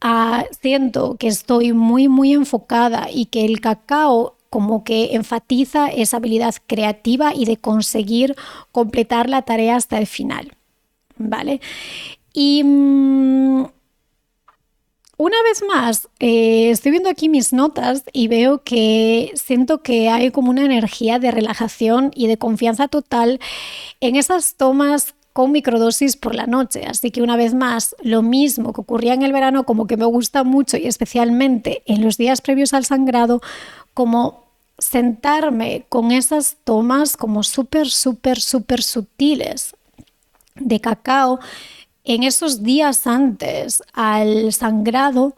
Ah, 0.01 0.45
siento 0.63 1.17
que 1.17 1.27
estoy 1.27 1.73
muy, 1.73 2.07
muy 2.07 2.33
enfocada 2.33 3.09
y 3.13 3.27
que 3.27 3.45
el 3.45 3.61
cacao 3.61 4.38
como 4.51 4.85
que 4.85 5.15
enfatiza 5.15 5.89
esa 5.89 6.19
habilidad 6.19 6.55
creativa 6.67 7.33
y 7.35 7.45
de 7.45 7.57
conseguir 7.57 8.37
completar 8.73 9.29
la 9.29 9.43
tarea 9.43 9.77
hasta 9.77 9.99
el 9.99 10.07
final. 10.07 10.53
¿Vale? 11.17 11.61
Y 12.33 12.63
mm, 12.65 13.65
una 15.17 15.37
vez 15.43 15.65
más, 15.67 16.09
eh, 16.21 16.71
estoy 16.71 16.93
viendo 16.93 17.11
aquí 17.11 17.29
mis 17.29 17.53
notas 17.53 18.05
y 18.13 18.29
veo 18.29 18.63
que 18.63 19.33
siento 19.35 19.83
que 19.83 20.09
hay 20.09 20.31
como 20.31 20.51
una 20.51 20.65
energía 20.65 21.19
de 21.19 21.33
relajación 21.33 22.13
y 22.15 22.29
de 22.29 22.39
confianza 22.39 22.87
total 22.87 23.41
en 24.01 24.15
esas 24.15 24.55
tomas 24.55 25.17
con 25.33 25.51
microdosis 25.51 26.17
por 26.17 26.37
la 26.37 26.47
noche. 26.47 26.85
Así 26.87 27.11
que 27.11 27.21
una 27.21 27.37
vez 27.37 27.53
más, 27.53 27.97
lo 28.01 28.23
mismo 28.23 28.73
que 28.73 28.81
ocurría 28.81 29.15
en 29.15 29.23
el 29.23 29.33
verano, 29.33 29.65
como 29.65 29.89
que 29.89 29.97
me 29.97 30.05
gusta 30.05 30.45
mucho 30.45 30.77
y 30.77 30.87
especialmente 30.87 31.83
en 31.87 32.05
los 32.05 32.17
días 32.17 32.41
previos 32.41 32.73
al 32.73 32.85
sangrado, 32.85 33.41
como 33.99 34.45
sentarme 34.79 35.85
con 35.89 36.13
esas 36.13 36.57
tomas 36.63 37.17
como 37.17 37.43
súper, 37.43 37.89
súper, 37.89 38.41
súper 38.41 38.81
sutiles 38.81 39.75
de 40.55 40.81
cacao 40.81 41.41
en 42.05 42.23
esos 42.23 42.63
días 42.63 43.09
antes 43.09 43.83
al 43.95 44.53
sangrado 44.53 45.35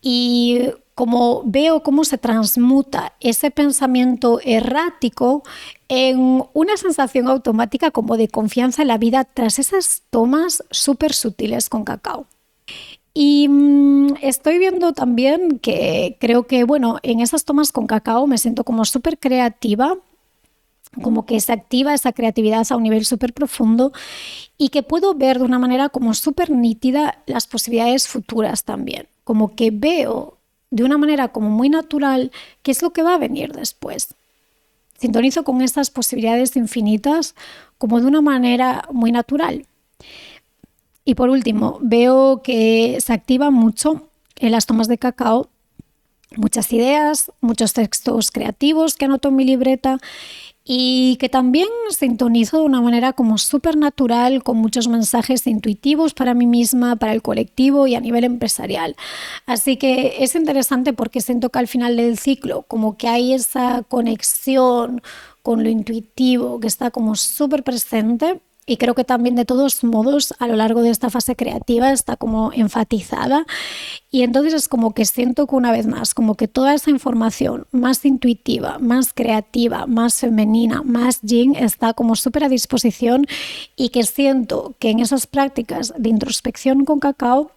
y 0.00 0.68
como 0.94 1.42
veo 1.46 1.82
cómo 1.82 2.04
se 2.04 2.16
transmuta 2.16 3.14
ese 3.18 3.50
pensamiento 3.50 4.38
errático 4.44 5.42
en 5.88 6.44
una 6.52 6.76
sensación 6.76 7.26
automática 7.26 7.90
como 7.90 8.16
de 8.16 8.28
confianza 8.28 8.82
en 8.82 8.88
la 8.88 8.98
vida 8.98 9.24
tras 9.24 9.58
esas 9.58 10.04
tomas 10.10 10.62
súper 10.70 11.12
sutiles 11.12 11.68
con 11.68 11.82
cacao. 11.82 12.28
Y 13.18 13.48
mm, 13.48 14.16
estoy 14.20 14.58
viendo 14.58 14.92
también 14.92 15.58
que 15.58 16.18
creo 16.20 16.46
que, 16.46 16.64
bueno, 16.64 16.98
en 17.02 17.20
esas 17.20 17.46
tomas 17.46 17.72
con 17.72 17.86
cacao 17.86 18.26
me 18.26 18.36
siento 18.36 18.62
como 18.62 18.84
súper 18.84 19.18
creativa, 19.18 19.96
como 21.00 21.24
que 21.24 21.40
se 21.40 21.54
activa 21.54 21.94
esa 21.94 22.12
creatividad 22.12 22.66
a 22.68 22.76
un 22.76 22.82
nivel 22.82 23.06
súper 23.06 23.32
profundo 23.32 23.92
y 24.58 24.68
que 24.68 24.82
puedo 24.82 25.14
ver 25.14 25.38
de 25.38 25.44
una 25.44 25.58
manera 25.58 25.88
como 25.88 26.12
súper 26.12 26.50
nítida 26.50 27.22
las 27.24 27.46
posibilidades 27.46 28.06
futuras 28.06 28.64
también. 28.64 29.08
Como 29.24 29.56
que 29.56 29.70
veo 29.70 30.36
de 30.70 30.84
una 30.84 30.98
manera 30.98 31.28
como 31.28 31.48
muy 31.48 31.70
natural 31.70 32.30
qué 32.62 32.70
es 32.70 32.82
lo 32.82 32.90
que 32.90 33.02
va 33.02 33.14
a 33.14 33.18
venir 33.18 33.52
después. 33.52 34.14
Sintonizo 34.98 35.42
con 35.42 35.62
estas 35.62 35.88
posibilidades 35.88 36.54
infinitas 36.54 37.34
como 37.78 37.98
de 37.98 38.08
una 38.08 38.20
manera 38.20 38.86
muy 38.92 39.10
natural. 39.10 39.64
Y 41.06 41.14
por 41.14 41.30
último, 41.30 41.78
veo 41.80 42.42
que 42.42 42.98
se 43.00 43.14
activa 43.14 43.50
mucho 43.50 44.10
en 44.38 44.52
las 44.52 44.66
tomas 44.66 44.88
de 44.88 44.98
cacao 44.98 45.48
muchas 46.36 46.72
ideas, 46.72 47.30
muchos 47.40 47.72
textos 47.72 48.30
creativos 48.30 48.96
que 48.96 49.04
anoto 49.04 49.28
en 49.28 49.36
mi 49.36 49.44
libreta 49.44 49.98
y 50.64 51.16
que 51.20 51.28
también 51.28 51.68
sintonizo 51.90 52.58
de 52.58 52.64
una 52.64 52.80
manera 52.80 53.12
como 53.12 53.38
súper 53.38 53.76
natural, 53.76 54.42
con 54.42 54.56
muchos 54.56 54.88
mensajes 54.88 55.46
intuitivos 55.46 56.12
para 56.12 56.34
mí 56.34 56.46
misma, 56.46 56.96
para 56.96 57.12
el 57.12 57.22
colectivo 57.22 57.86
y 57.86 57.94
a 57.94 58.00
nivel 58.00 58.24
empresarial. 58.24 58.96
Así 59.46 59.76
que 59.76 60.16
es 60.18 60.34
interesante 60.34 60.92
porque 60.92 61.20
siento 61.20 61.50
que 61.50 61.60
al 61.60 61.68
final 61.68 61.96
del 61.96 62.18
ciclo 62.18 62.62
como 62.62 62.96
que 62.96 63.06
hay 63.06 63.32
esa 63.32 63.84
conexión 63.84 65.02
con 65.44 65.62
lo 65.62 65.70
intuitivo 65.70 66.58
que 66.58 66.66
está 66.66 66.90
como 66.90 67.14
súper 67.14 67.62
presente 67.62 68.40
y 68.66 68.76
creo 68.76 68.94
que 68.94 69.04
también 69.04 69.36
de 69.36 69.44
todos 69.44 69.84
modos 69.84 70.34
a 70.40 70.48
lo 70.48 70.56
largo 70.56 70.82
de 70.82 70.90
esta 70.90 71.08
fase 71.08 71.36
creativa 71.36 71.92
está 71.92 72.16
como 72.16 72.52
enfatizada 72.52 73.46
y 74.10 74.22
entonces 74.22 74.54
es 74.54 74.68
como 74.68 74.92
que 74.92 75.04
siento 75.04 75.46
que 75.46 75.54
una 75.54 75.70
vez 75.70 75.86
más, 75.86 76.14
como 76.14 76.34
que 76.34 76.48
toda 76.48 76.74
esa 76.74 76.90
información 76.90 77.66
más 77.70 78.04
intuitiva, 78.04 78.78
más 78.80 79.12
creativa, 79.14 79.86
más 79.86 80.16
femenina, 80.16 80.82
más 80.82 81.20
yin 81.22 81.54
está 81.54 81.94
como 81.94 82.16
súper 82.16 82.44
a 82.44 82.48
disposición 82.48 83.26
y 83.76 83.90
que 83.90 84.02
siento 84.02 84.74
que 84.80 84.90
en 84.90 84.98
esas 84.98 85.26
prácticas 85.26 85.94
de 85.96 86.08
introspección 86.08 86.84
con 86.84 86.98
cacao 86.98 87.52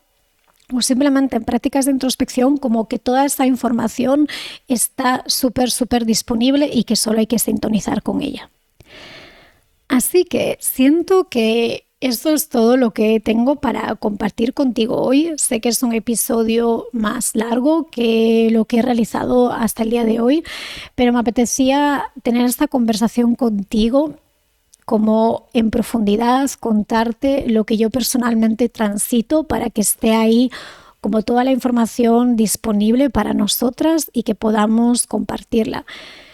o 0.71 0.81
simplemente 0.83 1.35
en 1.35 1.43
prácticas 1.43 1.85
de 1.85 1.91
introspección, 1.91 2.57
como 2.57 2.87
que 2.87 2.99
toda 2.99 3.25
esa 3.25 3.47
información 3.47 4.27
está 4.67 5.23
súper, 5.25 5.71
súper 5.71 6.05
disponible 6.05 6.69
y 6.71 6.83
que 6.83 6.95
solo 6.95 7.19
hay 7.19 7.25
que 7.25 7.39
sintonizar 7.39 8.03
con 8.03 8.21
ella. 8.21 8.51
Así 9.89 10.23
que 10.23 10.57
siento 10.61 11.27
que 11.29 11.87
esto 11.99 12.29
es 12.29 12.47
todo 12.47 12.77
lo 12.77 12.91
que 12.91 13.19
tengo 13.19 13.57
para 13.57 13.95
compartir 13.95 14.53
contigo 14.53 15.01
hoy. 15.01 15.33
Sé 15.37 15.59
que 15.59 15.67
es 15.69 15.83
un 15.83 15.93
episodio 15.93 16.85
más 16.93 17.35
largo 17.35 17.89
que 17.89 18.49
lo 18.51 18.65
que 18.65 18.77
he 18.79 18.81
realizado 18.81 19.51
hasta 19.51 19.83
el 19.83 19.89
día 19.89 20.05
de 20.05 20.21
hoy, 20.21 20.43
pero 20.95 21.11
me 21.11 21.19
apetecía 21.19 22.05
tener 22.23 22.45
esta 22.45 22.67
conversación 22.67 23.35
contigo 23.35 24.15
como 24.85 25.47
en 25.53 25.71
profundidad, 25.71 26.49
contarte 26.59 27.45
lo 27.47 27.65
que 27.65 27.77
yo 27.77 27.89
personalmente 27.89 28.69
transito 28.69 29.43
para 29.43 29.69
que 29.69 29.81
esté 29.81 30.15
ahí 30.15 30.51
como 31.01 31.21
toda 31.21 31.43
la 31.43 31.51
información 31.51 32.35
disponible 32.35 33.09
para 33.09 33.33
nosotras 33.33 34.09
y 34.13 34.23
que 34.23 34.35
podamos 34.35 35.07
compartirla. 35.07 35.85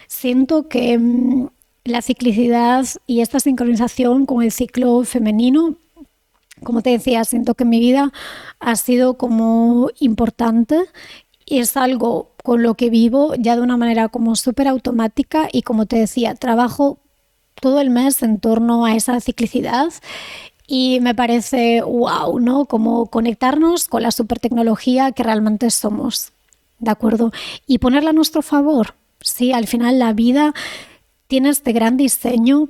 Siento 0.06 0.68
que 0.68 0.98
mm, 0.98 1.48
la 1.86 2.02
ciclicidad 2.02 2.86
y 3.06 3.20
esta 3.20 3.40
sincronización 3.40 4.26
con 4.26 4.42
el 4.42 4.52
ciclo 4.52 5.04
femenino, 5.04 5.76
como 6.62 6.82
te 6.82 6.90
decía, 6.90 7.24
siento 7.24 7.54
que 7.54 7.64
mi 7.64 7.80
vida 7.80 8.12
ha 8.60 8.76
sido 8.76 9.14
como 9.14 9.90
importante 10.00 10.80
y 11.44 11.58
es 11.58 11.76
algo 11.76 12.32
con 12.42 12.62
lo 12.62 12.74
que 12.74 12.90
vivo 12.90 13.34
ya 13.36 13.56
de 13.56 13.62
una 13.62 13.76
manera 13.76 14.08
como 14.08 14.36
súper 14.36 14.68
automática 14.68 15.48
y 15.52 15.62
como 15.62 15.86
te 15.86 15.96
decía, 15.96 16.34
trabajo 16.34 16.98
todo 17.60 17.80
el 17.80 17.90
mes 17.90 18.22
en 18.22 18.38
torno 18.38 18.84
a 18.84 18.94
esa 18.94 19.20
ciclicidad 19.20 19.92
y 20.66 20.98
me 21.00 21.14
parece 21.14 21.82
wow, 21.82 22.40
¿no? 22.40 22.66
Como 22.66 23.06
conectarnos 23.06 23.86
con 23.88 24.02
la 24.02 24.10
super 24.10 24.40
tecnología 24.40 25.12
que 25.12 25.22
realmente 25.22 25.70
somos, 25.70 26.32
¿de 26.80 26.90
acuerdo? 26.90 27.32
Y 27.66 27.78
ponerla 27.78 28.10
a 28.10 28.14
nuestro 28.14 28.42
favor. 28.42 28.94
Sí, 29.20 29.52
al 29.52 29.66
final 29.66 29.98
la 29.98 30.12
vida 30.12 30.54
tiene 31.26 31.50
este 31.50 31.72
gran 31.72 31.96
diseño 31.96 32.68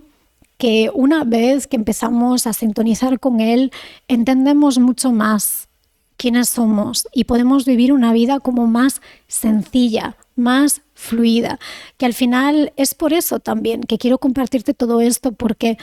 que 0.59 0.91
una 0.95 1.25
vez 1.25 1.67
que 1.67 1.77
empezamos 1.77 2.47
a 2.47 2.53
sintonizar 2.53 3.21
con 3.21 3.41
él, 3.41 3.73
entendemos 4.09 4.79
mucho 4.79 5.13
más 5.13 5.69
quiénes 6.17 6.49
somos 6.49 7.07
y 7.13 7.25
podemos 7.25 7.67
vivir 7.67 7.93
una 7.93 8.13
vida 8.13 8.41
como 8.41 8.67
más 8.67 9.03
sencilla, 9.29 10.17
más 10.35 10.81
fluida, 10.95 11.59
que 11.99 12.07
al 12.07 12.15
final 12.15 12.73
es 12.77 12.95
por 12.95 13.13
eso 13.13 13.39
también 13.39 13.83
que 13.83 13.99
quiero 13.99 14.19
compartirte 14.19 14.73
todo 14.73 15.03
esto, 15.03 15.33
porque 15.33 15.77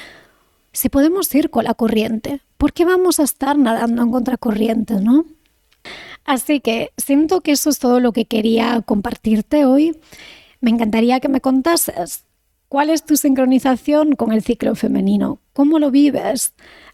si 0.72 0.90
podemos 0.90 1.34
ir 1.36 1.52
con 1.52 1.66
la 1.66 1.76
corriente, 1.76 2.42
¿por 2.58 2.74
qué 2.74 2.84
vamos 2.84 3.20
a 3.20 3.24
estar 3.24 3.58
nadando 3.58 4.02
en 4.02 4.12
contracorriente, 4.12 4.96
no? 4.96 5.26
Así 6.26 6.62
que 6.62 6.92
siento 6.98 7.42
que 7.42 7.52
eso 7.52 7.70
es 7.70 7.78
todo 7.78 8.00
lo 8.00 8.12
que 8.12 8.26
quería 8.26 8.82
compartirte 8.82 9.66
hoy. 9.66 10.00
Me 10.62 10.72
encantaría 10.72 11.20
que 11.20 11.28
me 11.28 11.42
contases 11.42 12.24
¿Cuál 12.74 12.90
es 12.90 13.06
tu 13.06 13.18
sincronización 13.18 14.16
con 14.16 14.32
el 14.32 14.42
ciclo 14.42 14.74
femenino? 14.74 15.38
¿Cómo 15.54 15.78
lo 15.78 15.92
vives? 15.92 16.54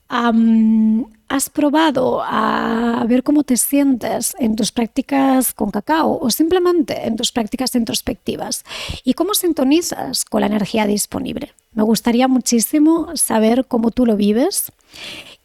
¿Has 0.09 1.49
probado 1.49 2.21
a 2.21 3.05
ver 3.07 3.23
cómo 3.23 3.45
te 3.45 3.55
sientes 3.55 4.35
en 4.39 4.57
tus 4.57 4.73
prácticas 4.73 5.53
con 5.53 5.71
cacao 5.71 6.19
o 6.19 6.29
simplemente 6.31 7.07
en 7.07 7.15
tus 7.15 7.31
prácticas 7.31 7.75
introspectivas? 7.75 8.65
¿Y 9.05 9.13
cómo 9.13 9.33
sintonizas 9.33 10.25
con 10.25 10.41
la 10.41 10.47
energía 10.47 10.85
disponible? 10.85 11.53
Me 11.71 11.83
gustaría 11.83 12.27
muchísimo 12.27 13.15
saber 13.15 13.65
cómo 13.65 13.91
tú 13.91 14.05
lo 14.05 14.17
vives 14.17 14.73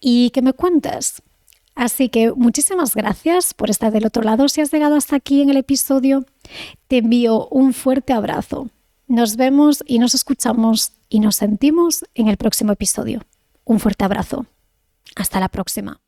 y 0.01 0.31
que 0.31 0.43
me 0.43 0.53
cuentes. 0.53 1.23
Así 1.77 2.09
que 2.09 2.33
muchísimas 2.33 2.97
gracias 2.97 3.55
por 3.55 3.71
estar 3.71 3.93
del 3.93 4.07
otro 4.07 4.25
lado. 4.25 4.49
Si 4.49 4.61
has 4.61 4.73
llegado 4.73 4.97
hasta 4.97 5.15
aquí 5.15 5.43
en 5.43 5.51
el 5.51 5.59
episodio, 5.59 6.27
te 6.89 6.97
envío 6.97 7.47
un 7.53 7.73
fuerte 7.73 8.13
abrazo. 8.13 8.69
Nos 9.07 9.37
vemos 9.37 9.85
y 9.87 9.99
nos 9.99 10.15
escuchamos 10.15 10.93
y 11.11 11.21
nos 11.21 11.37
sentimos 11.37 12.07
en 12.15 12.29
el 12.29 12.39
próximo 12.39 12.73
episodio. 12.73 13.21
Un 13.65 13.79
fuerte 13.79 14.05
abrazo. 14.05 14.47
Hasta 15.15 15.41
la 15.41 15.49
próxima. 15.49 16.01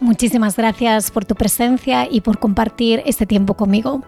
Muchísimas 0.00 0.56
gracias 0.56 1.10
por 1.10 1.24
tu 1.24 1.34
presencia 1.34 2.06
y 2.10 2.20
por 2.20 2.38
compartir 2.38 3.02
este 3.06 3.24
tiempo 3.24 3.54
conmigo. 3.54 4.02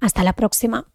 Hasta 0.00 0.22
la 0.24 0.32
próxima. 0.32 0.86